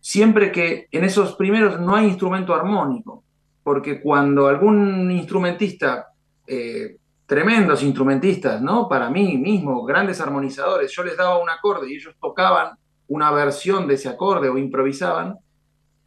siempre 0.02 0.52
que 0.52 0.90
en 0.92 1.06
esos 1.06 1.38
primeros 1.38 1.80
no 1.80 1.96
hay 1.96 2.08
instrumento 2.08 2.54
armónico, 2.54 3.24
porque 3.64 4.02
cuando 4.02 4.48
algún 4.48 5.10
instrumentista 5.12 6.10
eh, 6.46 6.98
tremendos 7.26 7.82
instrumentistas, 7.84 8.62
¿no? 8.62 8.88
Para 8.88 9.10
mí 9.10 9.38
mismo, 9.38 9.84
grandes 9.84 10.22
armonizadores. 10.22 10.92
Yo 10.92 11.04
les 11.04 11.18
daba 11.18 11.40
un 11.40 11.50
acorde 11.50 11.90
y 11.90 11.96
ellos 11.96 12.16
tocaban 12.20 12.78
una 13.08 13.32
versión 13.32 13.88
de 13.88 13.96
ese 13.96 14.10
acorde 14.10 14.50
o 14.50 14.58
improvisaban. 14.58 15.38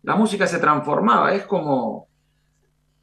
La 0.02 0.16
música 0.16 0.46
se 0.46 0.58
transformaba, 0.58 1.34
es 1.34 1.44
como, 1.44 1.96
O 1.96 2.08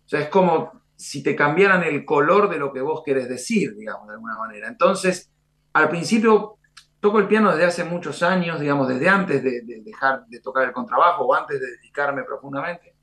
sea, 0.05 0.21
es 0.21 0.29
como 0.29 0.71
si 0.95 1.21
te 1.21 1.35
cambiaran 1.35 1.83
el 1.83 2.05
color 2.05 2.49
de 2.49 2.57
lo 2.57 2.71
que 2.71 2.81
vos 2.81 3.01
querés 3.03 3.27
decir, 3.27 3.75
digamos, 3.75 4.07
de 4.07 4.13
alguna 4.13 4.37
manera. 4.37 4.67
Entonces, 4.67 5.29
al 5.73 5.89
principio 5.89 6.57
toco 7.01 7.19
el 7.19 7.27
piano 7.27 7.51
desde 7.51 7.65
hace 7.65 7.83
muchos 7.83 8.23
años, 8.23 8.59
digamos, 8.59 8.87
desde 8.87 9.09
antes 9.09 9.43
de, 9.43 9.61
dejar 9.83 10.25
de 10.25 10.39
tocar 10.39 10.63
el 10.63 10.71
contrabajo 10.71 11.25
o 11.25 11.33
antes 11.35 11.59
de 11.59 11.67
dedicarme 11.67 12.23
profundamente. 12.23 12.94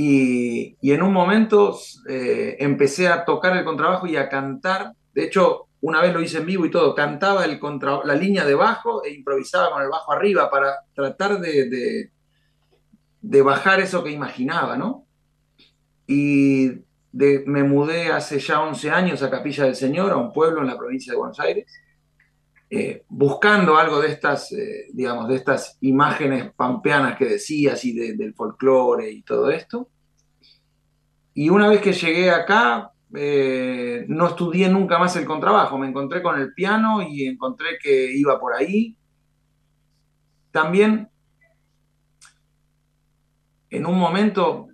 Y, 0.00 0.76
en 0.80 1.02
un 1.02 1.12
momento 1.12 1.76
eh, 2.08 2.56
empecé 2.60 3.08
a 3.08 3.24
tocar 3.24 3.56
el 3.56 3.64
contrabajo 3.64 4.06
y 4.06 4.14
a 4.14 4.28
cantar. 4.28 4.92
De 5.12 5.24
hecho, 5.24 5.66
una 5.80 6.00
vez 6.00 6.14
lo 6.14 6.22
hice 6.22 6.38
en 6.38 6.46
vivo 6.46 6.64
y 6.64 6.70
todo, 6.70 6.94
cantaba 6.94 7.44
el 7.44 7.58
contra, 7.58 8.04
la 8.04 8.14
línea 8.14 8.44
de 8.44 8.54
bajo 8.54 9.02
e 9.04 9.12
improvisaba 9.12 9.72
con 9.72 9.82
el 9.82 9.88
bajo 9.88 10.12
arriba 10.12 10.48
para 10.48 10.84
tratar 10.94 11.40
de, 11.40 12.10
de, 13.20 13.42
bajar 13.42 13.80
eso 13.80 14.04
que 14.04 14.12
imaginaba, 14.12 14.76
¿no? 14.76 15.04
Y 16.06 16.70
me 17.12 17.64
mudé 17.64 18.12
hace 18.12 18.38
ya 18.38 18.60
11 18.60 18.90
años 18.92 19.24
a 19.24 19.30
Capilla 19.30 19.64
del 19.64 19.74
Señor, 19.74 20.12
a 20.12 20.16
un 20.16 20.32
pueblo 20.32 20.60
en 20.60 20.68
la 20.68 20.78
provincia 20.78 21.12
de 21.12 21.18
Buenos 21.18 21.40
Aires, 21.40 21.66
eh, 22.70 23.04
buscando 23.08 23.78
algo 23.78 24.00
de 24.00 24.08
estas, 24.08 24.52
eh, 24.52 24.88
digamos, 24.92 25.26
de 25.28 25.36
estas 25.36 25.78
imágenes 25.80 26.52
pampeanas 26.54 27.16
que 27.16 27.24
decías 27.24 27.82
y 27.84 27.92
del 27.92 28.34
folclore 28.34 29.10
y 29.10 29.22
todo 29.22 29.50
esto. 29.50 29.88
Y 31.32 31.48
una 31.48 31.68
vez 31.68 31.80
que 31.80 31.94
llegué 31.94 32.30
acá, 32.30 32.92
eh, 33.14 34.04
no 34.08 34.26
estudié 34.26 34.68
nunca 34.68 34.98
más 34.98 35.16
el 35.16 35.24
contrabajo, 35.24 35.78
me 35.78 35.88
encontré 35.88 36.22
con 36.22 36.38
el 36.38 36.52
piano 36.52 37.00
y 37.00 37.26
encontré 37.26 37.78
que 37.82 38.12
iba 38.14 38.38
por 38.38 38.52
ahí. 38.52 38.96
También, 40.50 41.08
en 43.70 43.86
un 43.86 43.98
momento, 43.98 44.68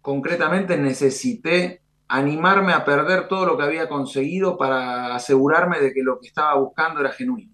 concretamente 0.00 0.76
necesité 0.76 1.82
animarme 2.08 2.72
a 2.72 2.84
perder 2.84 3.28
todo 3.28 3.44
lo 3.44 3.56
que 3.56 3.64
había 3.64 3.88
conseguido 3.88 4.56
para 4.56 5.14
asegurarme 5.14 5.78
de 5.78 5.92
que 5.92 6.02
lo 6.02 6.18
que 6.18 6.28
estaba 6.28 6.54
buscando 6.54 7.00
era 7.00 7.12
genuino. 7.12 7.52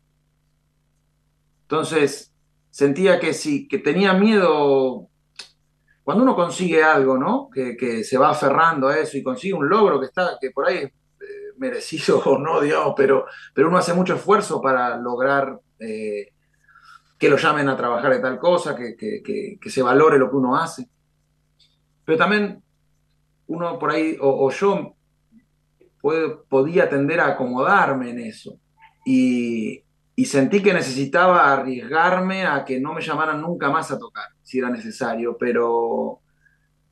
Entonces, 1.62 2.32
sentía 2.70 3.18
que 3.18 3.34
sí, 3.34 3.66
que 3.66 3.78
tenía 3.78 4.14
miedo. 4.14 5.08
Cuando 6.04 6.22
uno 6.22 6.36
consigue 6.36 6.84
algo, 6.84 7.18
¿no? 7.18 7.48
Que, 7.50 8.04
se 8.04 8.16
va 8.16 8.30
aferrando 8.30 8.88
a 8.88 8.98
eso 8.98 9.16
y 9.16 9.22
consigue 9.22 9.54
un 9.54 9.68
logro 9.68 9.98
que 9.98 10.06
está, 10.06 10.38
que 10.40 10.50
por 10.50 10.68
ahí 10.68 10.76
es 10.76 10.84
eh, 10.84 11.52
merecido 11.56 12.18
o 12.24 12.38
no, 12.38 12.60
digamos, 12.60 12.94
pero, 12.96 13.26
pero 13.52 13.68
uno 13.68 13.78
hace 13.78 13.92
mucho 13.92 14.14
esfuerzo 14.14 14.60
para 14.60 14.96
lograr 14.98 15.58
eh, 15.80 16.28
que 17.18 17.28
lo 17.28 17.36
llamen 17.36 17.68
a 17.68 17.76
trabajar 17.76 18.12
de 18.12 18.20
tal 18.20 18.38
cosa, 18.38 18.76
que, 18.76 18.94
que 18.96 19.70
se 19.70 19.82
valore 19.82 20.18
lo 20.18 20.30
que 20.30 20.36
uno 20.36 20.56
hace. 20.56 20.88
Pero 22.04 22.18
también 22.18 22.62
uno 23.46 23.78
por 23.78 23.90
ahí, 23.90 24.16
o, 24.20 24.50
yo 24.50 24.94
podía 26.48 26.88
tender 26.88 27.20
a 27.20 27.28
acomodarme 27.28 28.10
en 28.10 28.20
eso. 28.20 28.58
Y, 29.04 29.82
sentí 30.24 30.62
que 30.62 30.72
necesitaba 30.72 31.52
arriesgarme 31.52 32.46
a 32.46 32.64
que 32.64 32.80
no 32.80 32.92
me 32.92 33.02
llamaran 33.02 33.40
nunca 33.40 33.70
más 33.70 33.90
a 33.90 33.98
tocar, 33.98 34.28
si 34.42 34.58
era 34.58 34.70
necesario, 34.70 35.36
pero, 35.38 36.20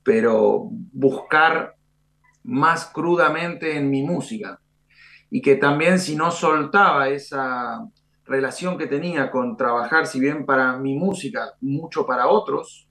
pero 0.02 0.68
buscar 0.92 1.76
más 2.42 2.86
crudamente 2.86 3.76
en 3.76 3.90
mi 3.90 4.02
música. 4.02 4.58
Y 5.30 5.40
que 5.40 5.56
también 5.56 5.98
si 5.98 6.16
no 6.16 6.30
soltaba 6.30 7.08
esa 7.08 7.86
relación 8.24 8.76
que 8.76 8.86
tenía 8.86 9.30
con 9.30 9.56
trabajar, 9.56 10.06
si 10.06 10.20
bien 10.20 10.44
para 10.44 10.76
mi 10.76 10.94
música, 10.94 11.52
mucho 11.60 12.06
para 12.06 12.28
otros, 12.28 12.88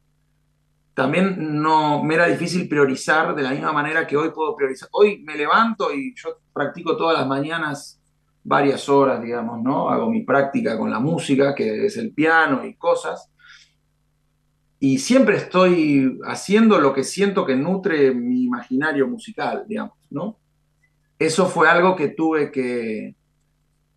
también 1.01 1.59
no 1.59 2.03
me 2.03 2.13
era 2.13 2.27
difícil 2.27 2.69
priorizar 2.69 3.33
de 3.33 3.41
la 3.41 3.49
misma 3.49 3.73
manera 3.73 4.05
que 4.05 4.15
hoy 4.15 4.29
puedo 4.29 4.55
priorizar. 4.55 4.87
Hoy 4.91 5.23
me 5.23 5.35
levanto 5.35 5.91
y 5.91 6.13
yo 6.15 6.37
practico 6.53 6.95
todas 6.95 7.17
las 7.17 7.27
mañanas 7.27 7.99
varias 8.43 8.87
horas, 8.87 9.19
digamos, 9.19 9.63
¿no? 9.63 9.89
Hago 9.89 10.11
mi 10.11 10.21
práctica 10.21 10.77
con 10.77 10.91
la 10.91 10.99
música, 10.99 11.55
que 11.55 11.87
es 11.87 11.97
el 11.97 12.13
piano 12.13 12.63
y 12.63 12.75
cosas. 12.75 13.31
Y 14.79 14.99
siempre 14.99 15.37
estoy 15.37 16.19
haciendo 16.23 16.79
lo 16.79 16.93
que 16.93 17.03
siento 17.03 17.47
que 17.47 17.55
nutre 17.55 18.13
mi 18.13 18.43
imaginario 18.43 19.07
musical, 19.07 19.65
digamos, 19.67 19.97
¿no? 20.11 20.37
Eso 21.17 21.47
fue 21.47 21.67
algo 21.67 21.95
que 21.95 22.09
tuve 22.09 22.51
que, 22.51 23.15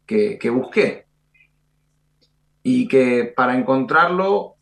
que, 0.07 0.38
que 0.38 0.48
busqué. 0.48 1.05
Y 2.62 2.88
que 2.88 3.30
para 3.36 3.59
encontrarlo 3.59 4.53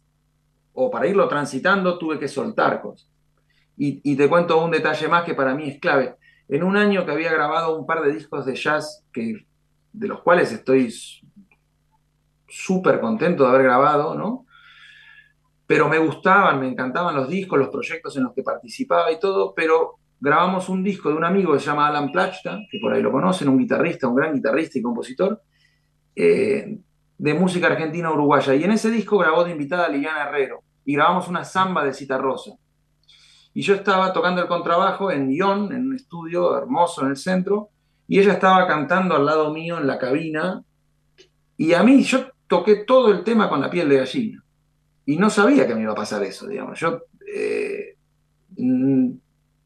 o 0.74 0.90
para 0.90 1.06
irlo 1.06 1.28
transitando 1.28 1.98
tuve 1.98 2.18
que 2.18 2.28
soltar 2.28 2.80
cosas. 2.80 3.08
Y, 3.76 4.16
te 4.16 4.28
cuento 4.28 4.62
un 4.62 4.70
detalle 4.70 5.08
más 5.08 5.24
que 5.24 5.34
para 5.34 5.54
mí 5.54 5.68
es 5.68 5.80
clave. 5.80 6.14
En 6.48 6.62
un 6.62 6.76
año 6.76 7.04
que 7.04 7.10
había 7.10 7.32
grabado 7.32 7.76
un 7.76 7.86
par 7.86 8.02
de 8.02 8.12
discos 8.12 8.46
de 8.46 8.54
jazz, 8.54 9.04
que, 9.12 9.46
de 9.92 10.08
los 10.08 10.20
cuales 10.22 10.52
estoy 10.52 10.92
súper 12.48 13.00
contento 13.00 13.44
de 13.44 13.50
haber 13.50 13.64
grabado, 13.64 14.14
¿no? 14.14 14.46
Pero 15.66 15.88
me 15.88 15.98
gustaban, 15.98 16.60
me 16.60 16.68
encantaban 16.68 17.16
los 17.16 17.28
discos, 17.28 17.58
los 17.58 17.70
proyectos 17.70 18.16
en 18.16 18.24
los 18.24 18.34
que 18.34 18.42
participaba 18.42 19.10
y 19.10 19.18
todo, 19.18 19.54
pero 19.54 19.96
grabamos 20.20 20.68
un 20.68 20.84
disco 20.84 21.08
de 21.08 21.16
un 21.16 21.24
amigo 21.24 21.52
que 21.52 21.58
se 21.58 21.66
llama 21.66 21.88
Alan 21.88 22.12
Plachta, 22.12 22.60
que 22.70 22.78
por 22.78 22.92
ahí 22.92 23.02
lo 23.02 23.10
conocen, 23.10 23.48
un 23.48 23.58
guitarrista, 23.58 24.06
un 24.06 24.14
gran 24.14 24.34
guitarrista 24.34 24.78
y 24.78 24.82
compositor, 24.82 25.42
eh, 26.14 26.78
de 27.22 27.34
música 27.34 27.68
argentina 27.68 28.10
uruguaya. 28.10 28.52
Y 28.52 28.64
en 28.64 28.72
ese 28.72 28.90
disco 28.90 29.16
grabó 29.16 29.44
de 29.44 29.52
invitada 29.52 29.88
Liliana 29.88 30.24
Herrero 30.24 30.64
y 30.84 30.94
grabamos 30.94 31.28
una 31.28 31.44
samba 31.44 31.84
de 31.84 31.94
Cita 31.94 32.18
Rosa. 32.18 32.56
Y 33.54 33.62
yo 33.62 33.76
estaba 33.76 34.12
tocando 34.12 34.42
el 34.42 34.48
contrabajo 34.48 35.12
en 35.12 35.28
Lyon, 35.28 35.72
en 35.72 35.86
un 35.86 35.94
estudio 35.94 36.58
hermoso 36.58 37.02
en 37.02 37.10
el 37.10 37.16
centro, 37.16 37.68
y 38.08 38.18
ella 38.18 38.32
estaba 38.32 38.66
cantando 38.66 39.14
al 39.14 39.24
lado 39.24 39.54
mío 39.54 39.78
en 39.78 39.86
la 39.86 39.98
cabina. 39.98 40.64
Y 41.56 41.74
a 41.74 41.84
mí, 41.84 42.02
yo 42.02 42.26
toqué 42.48 42.84
todo 42.84 43.12
el 43.12 43.22
tema 43.22 43.48
con 43.48 43.60
la 43.60 43.70
piel 43.70 43.88
de 43.88 43.98
gallina. 43.98 44.44
Y 45.06 45.16
no 45.16 45.30
sabía 45.30 45.64
que 45.64 45.76
me 45.76 45.82
iba 45.82 45.92
a 45.92 45.94
pasar 45.94 46.24
eso, 46.24 46.48
digamos. 46.48 46.80
Yo 46.80 47.02
eh, 47.32 47.98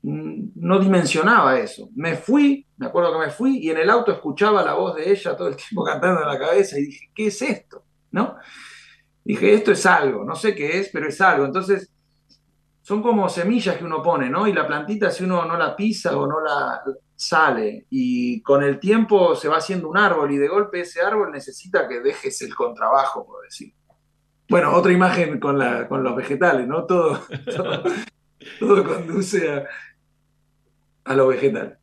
no 0.07 0.79
dimensionaba 0.79 1.59
eso. 1.59 1.91
Me 1.97 2.15
fui, 2.17 2.65
me 2.77 2.87
acuerdo 2.87 3.13
que 3.13 3.27
me 3.27 3.33
fui, 3.33 3.59
y 3.59 3.71
en 3.71 3.79
el 3.79 3.91
auto 3.91 4.13
escuchaba 4.13 4.63
la 4.63 4.75
voz 4.75 4.95
de 4.95 5.11
ella 5.11 5.37
todo 5.37 5.49
el 5.49 5.57
tiempo 5.57 5.85
cantando 5.85 6.23
en 6.23 6.29
la 6.29 6.39
cabeza 6.39 6.79
y 6.79 6.87
dije, 6.87 7.11
¿qué 7.15 7.27
es 7.27 7.43
esto? 7.43 7.83
¿No? 8.13 8.37
Dije, 9.25 9.53
esto 9.53 9.73
es 9.73 9.85
algo, 9.85 10.25
no 10.25 10.37
sé 10.37 10.55
qué 10.55 10.79
es, 10.79 10.91
pero 10.93 11.09
es 11.09 11.21
algo. 11.21 11.45
Entonces, 11.45 11.91
son 12.83 13.03
como 13.03 13.29
semillas 13.29 13.77
que 13.77 13.85
uno 13.85 14.01
pone, 14.01 14.31
¿no? 14.31 14.47
Y 14.47 14.53
la 14.53 14.65
plantita, 14.65 15.11
si 15.11 15.25
uno 15.25 15.45
no 15.45 15.57
la 15.57 15.75
pisa 15.75 16.17
o 16.17 16.25
no 16.29 16.41
la 16.41 16.83
sale, 17.17 17.87
y 17.91 18.41
con 18.43 18.63
el 18.63 18.79
tiempo 18.79 19.35
se 19.35 19.49
va 19.49 19.57
haciendo 19.57 19.89
un 19.89 19.99
árbol, 19.99 20.31
y 20.31 20.37
de 20.37 20.47
golpe 20.47 20.83
ese 20.83 21.01
árbol 21.01 21.33
necesita 21.33 21.89
que 21.89 21.99
dejes 21.99 22.41
el 22.43 22.55
contrabajo, 22.55 23.27
por 23.27 23.43
decir. 23.43 23.75
Bueno, 24.49 24.73
otra 24.73 24.93
imagen 24.93 25.41
con, 25.41 25.59
la, 25.59 25.89
con 25.89 26.05
los 26.05 26.15
vegetales, 26.15 26.69
¿no? 26.69 26.85
Todo, 26.85 27.21
todo 28.61 28.85
conduce 28.85 29.51
a, 29.51 29.67
a 31.07 31.15
lo 31.15 31.29
vegetal. 31.29 31.79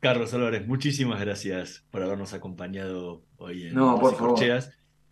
Carlos 0.00 0.34
Álvarez, 0.34 0.66
muchísimas 0.66 1.18
gracias 1.18 1.84
por 1.90 2.02
habernos 2.02 2.34
acompañado 2.34 3.24
hoy 3.38 3.68
en 3.68 3.74
no, 3.74 3.98
por 3.98 4.14
favor. 4.16 4.38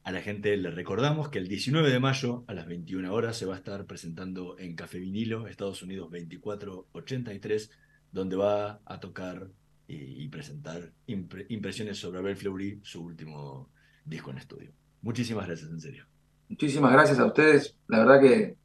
A 0.05 0.11
la 0.11 0.20
gente 0.20 0.57
le 0.57 0.70
recordamos 0.70 1.28
que 1.28 1.39
el 1.39 1.49
19 1.49 1.91
de 1.91 2.01
mayo 2.01 2.45
a 2.49 2.55
las 2.55 2.66
21 2.66 3.12
horas 3.12 3.37
se 3.37 3.47
va 3.47 3.55
a 3.55 3.57
estar 3.57 3.87
presentando 3.87 4.59
en 4.59 4.74
Café 4.74 4.99
Vinilo, 4.99 5.47
Estados 5.47 5.83
Unidos 5.83 6.11
2483, 6.11 7.70
donde 8.11 8.37
va 8.37 8.80
a 8.85 9.01
tocar 9.01 9.49
y, 9.87 10.28
presentar 10.28 10.93
impresiones 11.07 11.99
sobre 11.99 12.18
Abel 12.18 12.37
Fleury, 12.37 12.80
su 12.83 13.05
último 13.05 13.70
disco 14.05 14.30
en 14.30 14.39
estudio. 14.39 14.72
Muchísimas 15.03 15.47
gracias, 15.47 15.70
en 15.70 15.80
serio. 15.80 16.07
Muchísimas 16.49 16.93
gracias 16.93 17.18
a 17.18 17.26
ustedes. 17.26 17.76
La 17.89 18.01
verdad 18.01 18.20
que 18.20 18.57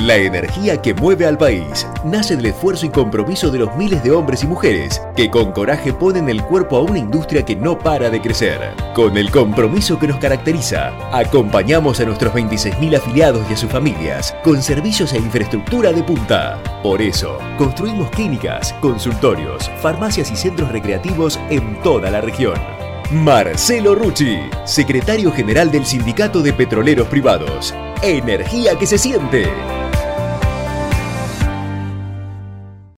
La 0.01 0.15
energía 0.15 0.81
que 0.81 0.95
mueve 0.95 1.27
al 1.27 1.37
país 1.37 1.87
nace 2.03 2.35
del 2.35 2.47
esfuerzo 2.47 2.87
y 2.87 2.89
compromiso 2.89 3.51
de 3.51 3.59
los 3.59 3.75
miles 3.75 4.03
de 4.03 4.09
hombres 4.09 4.43
y 4.43 4.47
mujeres 4.47 4.99
que 5.15 5.29
con 5.29 5.51
coraje 5.51 5.93
ponen 5.93 6.29
el 6.29 6.41
cuerpo 6.43 6.77
a 6.77 6.81
una 6.81 6.97
industria 6.97 7.45
que 7.45 7.55
no 7.55 7.77
para 7.77 8.09
de 8.09 8.19
crecer. 8.19 8.73
Con 8.95 9.17
el 9.17 9.29
compromiso 9.29 9.99
que 9.99 10.07
nos 10.07 10.17
caracteriza, 10.17 10.93
acompañamos 11.15 11.99
a 11.99 12.05
nuestros 12.05 12.33
26.000 12.33 12.97
afiliados 12.97 13.45
y 13.49 13.53
a 13.53 13.57
sus 13.57 13.69
familias 13.69 14.35
con 14.43 14.63
servicios 14.63 15.13
e 15.13 15.19
infraestructura 15.19 15.93
de 15.93 16.01
punta. 16.01 16.59
Por 16.81 16.99
eso, 16.99 17.37
construimos 17.59 18.09
clínicas, 18.09 18.73
consultorios, 18.81 19.69
farmacias 19.79 20.31
y 20.31 20.35
centros 20.35 20.71
recreativos 20.71 21.39
en 21.51 21.79
toda 21.83 22.09
la 22.09 22.19
región. 22.19 22.55
Marcelo 23.11 23.93
Rucci, 23.93 24.39
secretario 24.65 25.31
general 25.31 25.71
del 25.71 25.85
Sindicato 25.85 26.41
de 26.41 26.51
Petroleros 26.51 27.07
Privados. 27.09 27.75
Energía 28.01 28.75
que 28.77 28.87
se 28.87 28.97
siente. 28.97 29.47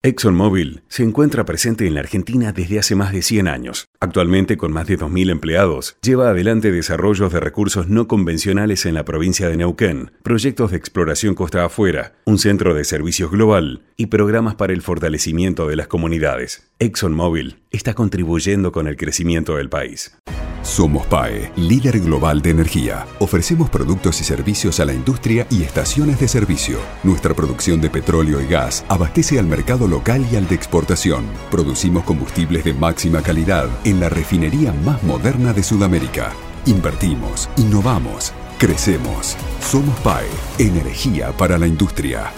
ExxonMobil 0.06 0.82
se 0.90 1.02
encuentra 1.02 1.46
presente 1.46 1.88
en 1.88 1.94
la 1.94 2.02
Argentina 2.02 2.52
desde 2.52 2.78
hace 2.78 2.94
más 2.94 3.14
de 3.14 3.22
100 3.22 3.48
años. 3.48 3.88
Actualmente, 4.04 4.58
con 4.58 4.74
más 4.74 4.86
de 4.88 5.00
2.000 5.00 5.32
empleados, 5.32 5.96
lleva 6.02 6.28
adelante 6.28 6.74
desarrollos 6.74 7.32
de 7.32 7.40
recursos 7.40 7.88
no 7.88 8.06
convencionales 8.06 8.86
en 8.86 8.96
la 8.96 9.06
provincia 9.06 9.48
de 9.48 9.56
Neuquén, 9.56 10.12
proyectos 10.24 10.72
de 10.72 10.78
exploración 10.78 11.36
costa 11.36 11.64
afuera, 11.64 12.12
un 12.26 12.38
centro 12.38 12.74
de 12.74 12.84
servicios 12.84 13.32
global 13.32 13.84
y 13.96 14.08
programas 14.08 14.56
para 14.56 14.74
el 14.74 14.82
fortalecimiento 14.82 15.70
de 15.70 15.78
las 15.78 15.88
comunidades. 15.88 16.70
ExxonMobil 16.80 17.62
está 17.72 17.94
contribuyendo 17.94 18.74
con 18.74 18.90
el 18.90 18.98
crecimiento 18.98 19.56
del 19.56 19.70
país. 19.70 20.18
Somos 20.64 21.06
PAE, 21.08 21.52
líder 21.58 22.00
global 22.00 22.42
de 22.42 22.52
energía. 22.52 23.06
Ofrecemos 23.20 23.70
productos 23.70 24.22
y 24.22 24.24
servicios 24.24 24.80
a 24.80 24.86
la 24.86 24.94
industria 24.94 25.46
y 25.50 25.62
estaciones 25.62 26.22
de 26.22 26.30
servicio. 26.30 26.80
Nuestra 27.04 27.34
producción 27.34 27.82
de 27.82 27.90
petróleo 27.90 28.40
y 28.40 28.48
gas 28.48 28.86
abastece 28.88 29.38
al 29.40 29.46
mercado 29.46 29.90
local 29.90 30.26
y 30.32 30.38
al 30.38 30.48
de 30.48 30.56
exportación. 30.56 31.26
Producimos 31.52 32.06
combustibles 32.06 32.64
de 32.64 32.74
máxima 32.74 33.22
calidad 33.22 33.68
en 33.94 34.00
la 34.00 34.10
refinería 34.10 34.74
más 34.74 35.04
moderna 35.04 35.54
de 35.54 35.62
Sudamérica. 35.62 36.32
Invertimos, 36.66 37.48
innovamos, 37.58 38.34
crecemos. 38.58 39.38
Somos 39.62 39.98
PAE, 40.00 40.26
energía 40.58 41.32
para 41.32 41.60
la 41.60 41.68
industria. 41.68 42.32